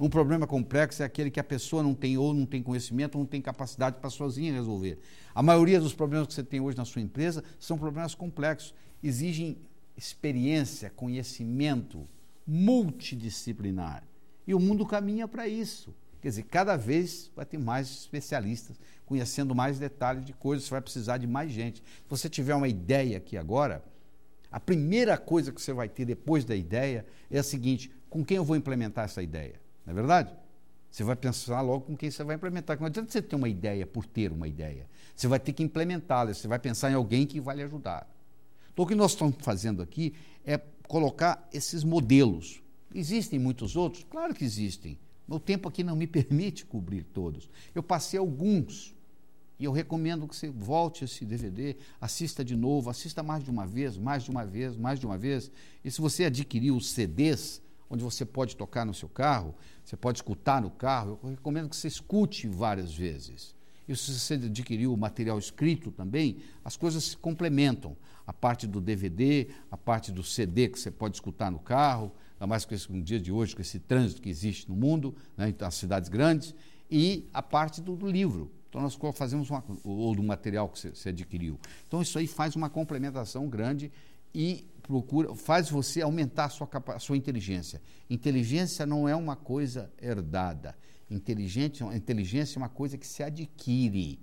Um 0.00 0.08
problema 0.08 0.46
complexo 0.46 1.02
é 1.02 1.04
aquele 1.04 1.30
que 1.30 1.38
a 1.38 1.44
pessoa 1.44 1.82
não 1.82 1.92
tem 1.92 2.16
ou 2.16 2.32
não 2.32 2.46
tem 2.46 2.62
conhecimento 2.62 3.16
ou 3.16 3.20
não 3.20 3.26
tem 3.26 3.42
capacidade 3.42 3.98
para 4.00 4.08
sozinha 4.08 4.50
resolver. 4.50 4.98
A 5.34 5.42
maioria 5.42 5.78
dos 5.78 5.92
problemas 5.92 6.26
que 6.26 6.32
você 6.32 6.42
tem 6.42 6.58
hoje 6.58 6.74
na 6.78 6.86
sua 6.86 7.02
empresa 7.02 7.44
são 7.58 7.76
problemas 7.76 8.14
complexos, 8.14 8.74
exigem 9.02 9.58
experiência, 9.94 10.88
conhecimento 10.88 12.08
multidisciplinar. 12.46 14.02
E 14.46 14.54
o 14.54 14.58
mundo 14.58 14.86
caminha 14.86 15.28
para 15.28 15.46
isso. 15.46 15.94
Quer 16.22 16.28
dizer, 16.28 16.42
cada 16.44 16.76
vez 16.76 17.30
vai 17.36 17.44
ter 17.44 17.58
mais 17.58 17.90
especialistas, 17.90 18.80
conhecendo 19.04 19.54
mais 19.54 19.78
detalhes 19.78 20.24
de 20.24 20.32
coisas, 20.32 20.64
você 20.64 20.70
vai 20.70 20.80
precisar 20.80 21.18
de 21.18 21.26
mais 21.26 21.52
gente. 21.52 21.82
Se 21.82 22.08
você 22.08 22.28
tiver 22.28 22.54
uma 22.54 22.68
ideia 22.68 23.18
aqui 23.18 23.36
agora, 23.36 23.84
a 24.50 24.58
primeira 24.58 25.18
coisa 25.18 25.52
que 25.52 25.60
você 25.60 25.74
vai 25.74 25.90
ter 25.90 26.06
depois 26.06 26.42
da 26.42 26.56
ideia 26.56 27.04
é 27.30 27.38
a 27.38 27.42
seguinte: 27.42 27.90
com 28.08 28.24
quem 28.24 28.38
eu 28.38 28.44
vou 28.44 28.56
implementar 28.56 29.04
essa 29.04 29.22
ideia? 29.22 29.60
Não 29.90 29.98
é 29.98 30.02
verdade? 30.02 30.32
Você 30.90 31.04
vai 31.04 31.16
pensar 31.16 31.60
logo 31.60 31.84
com 31.84 31.96
quem 31.96 32.10
você 32.10 32.24
vai 32.24 32.36
implementar. 32.36 32.78
Não 32.78 32.86
adianta 32.86 33.10
você 33.10 33.22
ter 33.22 33.36
uma 33.36 33.48
ideia 33.48 33.86
por 33.86 34.06
ter 34.06 34.32
uma 34.32 34.48
ideia. 34.48 34.88
Você 35.14 35.28
vai 35.28 35.38
ter 35.38 35.52
que 35.52 35.62
implementá-la, 35.62 36.32
você 36.32 36.48
vai 36.48 36.58
pensar 36.58 36.90
em 36.90 36.94
alguém 36.94 37.26
que 37.26 37.40
vai 37.40 37.56
lhe 37.56 37.62
ajudar. 37.62 38.08
Então, 38.72 38.84
o 38.84 38.88
que 38.88 38.94
nós 38.94 39.12
estamos 39.12 39.36
fazendo 39.40 39.82
aqui 39.82 40.14
é 40.44 40.58
colocar 40.88 41.48
esses 41.52 41.84
modelos. 41.84 42.62
Existem 42.94 43.38
muitos 43.38 43.76
outros? 43.76 44.04
Claro 44.08 44.34
que 44.34 44.44
existem. 44.44 44.98
O 45.28 45.38
tempo 45.38 45.68
aqui 45.68 45.84
não 45.84 45.94
me 45.94 46.06
permite 46.08 46.64
cobrir 46.64 47.04
todos. 47.04 47.48
Eu 47.74 47.82
passei 47.82 48.18
alguns. 48.18 48.94
E 49.58 49.64
eu 49.64 49.72
recomendo 49.72 50.26
que 50.26 50.34
você 50.34 50.48
volte 50.48 51.04
esse 51.04 51.24
DVD, 51.24 51.76
assista 52.00 52.42
de 52.42 52.56
novo, 52.56 52.88
assista 52.88 53.22
mais 53.22 53.44
de 53.44 53.50
uma 53.50 53.66
vez, 53.66 53.98
mais 53.98 54.24
de 54.24 54.30
uma 54.30 54.44
vez, 54.44 54.74
mais 54.74 54.98
de 54.98 55.04
uma 55.04 55.18
vez. 55.18 55.52
E 55.84 55.90
se 55.90 56.00
você 56.00 56.24
adquirir 56.24 56.70
os 56.70 56.90
CDs, 56.90 57.60
onde 57.90 58.04
você 58.04 58.24
pode 58.24 58.56
tocar 58.56 58.86
no 58.86 58.94
seu 58.94 59.08
carro, 59.08 59.54
você 59.84 59.96
pode 59.96 60.18
escutar 60.18 60.62
no 60.62 60.70
carro, 60.70 61.18
eu 61.22 61.30
recomendo 61.30 61.68
que 61.68 61.76
você 61.76 61.88
escute 61.88 62.46
várias 62.46 62.94
vezes. 62.94 63.54
E 63.88 63.96
se 63.96 64.16
você 64.16 64.34
adquiriu 64.34 64.94
o 64.94 64.96
material 64.96 65.36
escrito 65.36 65.90
também, 65.90 66.36
as 66.64 66.76
coisas 66.76 67.02
se 67.02 67.16
complementam. 67.16 67.96
A 68.24 68.32
parte 68.32 68.64
do 68.64 68.80
DVD, 68.80 69.48
a 69.68 69.76
parte 69.76 70.12
do 70.12 70.22
CD 70.22 70.68
que 70.68 70.78
você 70.78 70.92
pode 70.92 71.16
escutar 71.16 71.50
no 71.50 71.58
carro, 71.58 72.12
ainda 72.34 72.46
mais 72.46 72.64
com 72.64 72.72
esse, 72.72 72.90
no 72.92 73.02
dia 73.02 73.18
de 73.18 73.32
hoje, 73.32 73.56
com 73.56 73.60
esse 73.60 73.80
trânsito 73.80 74.22
que 74.22 74.30
existe 74.30 74.68
no 74.68 74.76
mundo, 74.76 75.12
né, 75.36 75.48
em 75.48 75.64
as 75.64 75.74
cidades 75.74 76.08
grandes, 76.08 76.54
e 76.88 77.28
a 77.34 77.42
parte 77.42 77.80
do, 77.80 77.96
do 77.96 78.06
livro. 78.06 78.52
Então, 78.68 78.80
nós 78.80 78.96
fazemos 79.14 79.50
uma, 79.50 79.64
ou 79.82 80.14
do 80.14 80.22
material 80.22 80.68
que 80.68 80.78
você 80.78 81.08
adquiriu. 81.08 81.58
Então, 81.88 82.00
isso 82.00 82.16
aí 82.16 82.28
faz 82.28 82.54
uma 82.54 82.70
complementação 82.70 83.48
grande 83.48 83.90
e 84.32 84.64
procura, 84.90 85.32
faz 85.36 85.70
você 85.70 86.02
aumentar 86.02 86.46
a 86.46 86.48
sua, 86.48 86.68
a 86.88 86.98
sua 86.98 87.16
inteligência. 87.16 87.80
Inteligência 88.08 88.84
não 88.84 89.08
é 89.08 89.14
uma 89.14 89.36
coisa 89.36 89.88
herdada. 90.02 90.76
Inteligência, 91.08 91.84
inteligência 91.94 92.58
é 92.58 92.60
uma 92.60 92.68
coisa 92.68 92.98
que 92.98 93.06
se 93.06 93.22
adquire. 93.22 94.18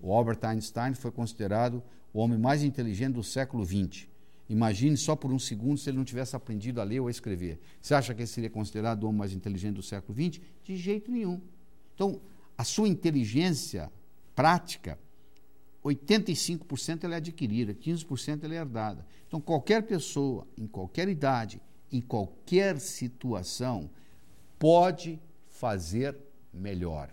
O 0.00 0.12
Albert 0.12 0.40
Einstein 0.42 0.94
foi 0.94 1.12
considerado 1.12 1.80
o 2.12 2.18
homem 2.18 2.36
mais 2.36 2.64
inteligente 2.64 3.14
do 3.14 3.22
século 3.22 3.64
XX. 3.64 4.08
Imagine 4.48 4.96
só 4.96 5.14
por 5.14 5.32
um 5.32 5.38
segundo 5.38 5.78
se 5.78 5.88
ele 5.88 5.96
não 5.96 6.04
tivesse 6.04 6.34
aprendido 6.34 6.80
a 6.80 6.84
ler 6.84 6.98
ou 6.98 7.06
a 7.06 7.10
escrever. 7.10 7.60
Você 7.80 7.94
acha 7.94 8.12
que 8.12 8.20
ele 8.20 8.26
seria 8.26 8.50
considerado 8.50 9.04
o 9.04 9.06
homem 9.06 9.20
mais 9.20 9.32
inteligente 9.32 9.76
do 9.76 9.82
século 9.82 10.12
XX? 10.12 10.40
De 10.64 10.76
jeito 10.76 11.08
nenhum. 11.10 11.40
Então, 11.94 12.20
a 12.58 12.64
sua 12.64 12.88
inteligência 12.88 13.92
prática 14.34 14.98
85% 15.84 17.04
ela 17.04 17.14
é 17.14 17.16
adquirida, 17.18 17.74
15% 17.74 18.44
ela 18.44 18.54
é 18.54 18.58
herdada. 18.58 19.06
Então, 19.26 19.40
qualquer 19.40 19.82
pessoa, 19.82 20.46
em 20.56 20.66
qualquer 20.66 21.08
idade, 21.08 21.60
em 21.92 22.00
qualquer 22.00 22.80
situação, 22.80 23.90
pode 24.58 25.20
fazer 25.48 26.16
melhor. 26.52 27.10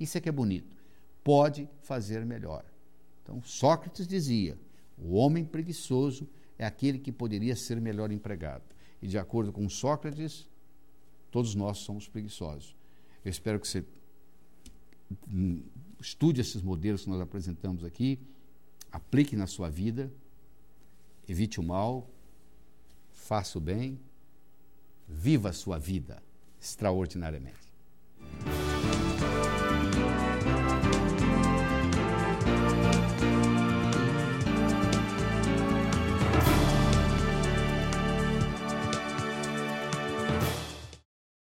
Isso 0.00 0.18
é 0.18 0.20
que 0.20 0.28
é 0.28 0.32
bonito. 0.32 0.76
Pode 1.22 1.68
fazer 1.82 2.24
melhor. 2.24 2.64
Então, 3.22 3.42
Sócrates 3.42 4.06
dizia: 4.06 4.58
o 4.96 5.14
homem 5.14 5.44
preguiçoso 5.44 6.28
é 6.58 6.66
aquele 6.66 6.98
que 6.98 7.12
poderia 7.12 7.54
ser 7.54 7.80
melhor 7.80 8.10
empregado. 8.10 8.64
E, 9.00 9.06
de 9.06 9.18
acordo 9.18 9.52
com 9.52 9.68
Sócrates, 9.68 10.48
todos 11.30 11.54
nós 11.54 11.78
somos 11.78 12.08
preguiçosos. 12.08 12.74
Eu 13.24 13.30
espero 13.30 13.60
que 13.60 13.68
você 13.68 13.84
estude 16.00 16.40
esses 16.40 16.62
modelos 16.62 17.04
que 17.04 17.10
nós 17.10 17.20
apresentamos 17.20 17.84
aqui, 17.84 18.18
aplique 18.90 19.36
na 19.36 19.46
sua 19.46 19.68
vida, 19.68 20.12
evite 21.28 21.60
o 21.60 21.62
mal, 21.62 22.08
faça 23.12 23.58
o 23.58 23.60
bem, 23.60 23.98
viva 25.06 25.50
a 25.50 25.52
sua 25.52 25.78
vida 25.78 26.22
extraordinariamente. 26.60 27.68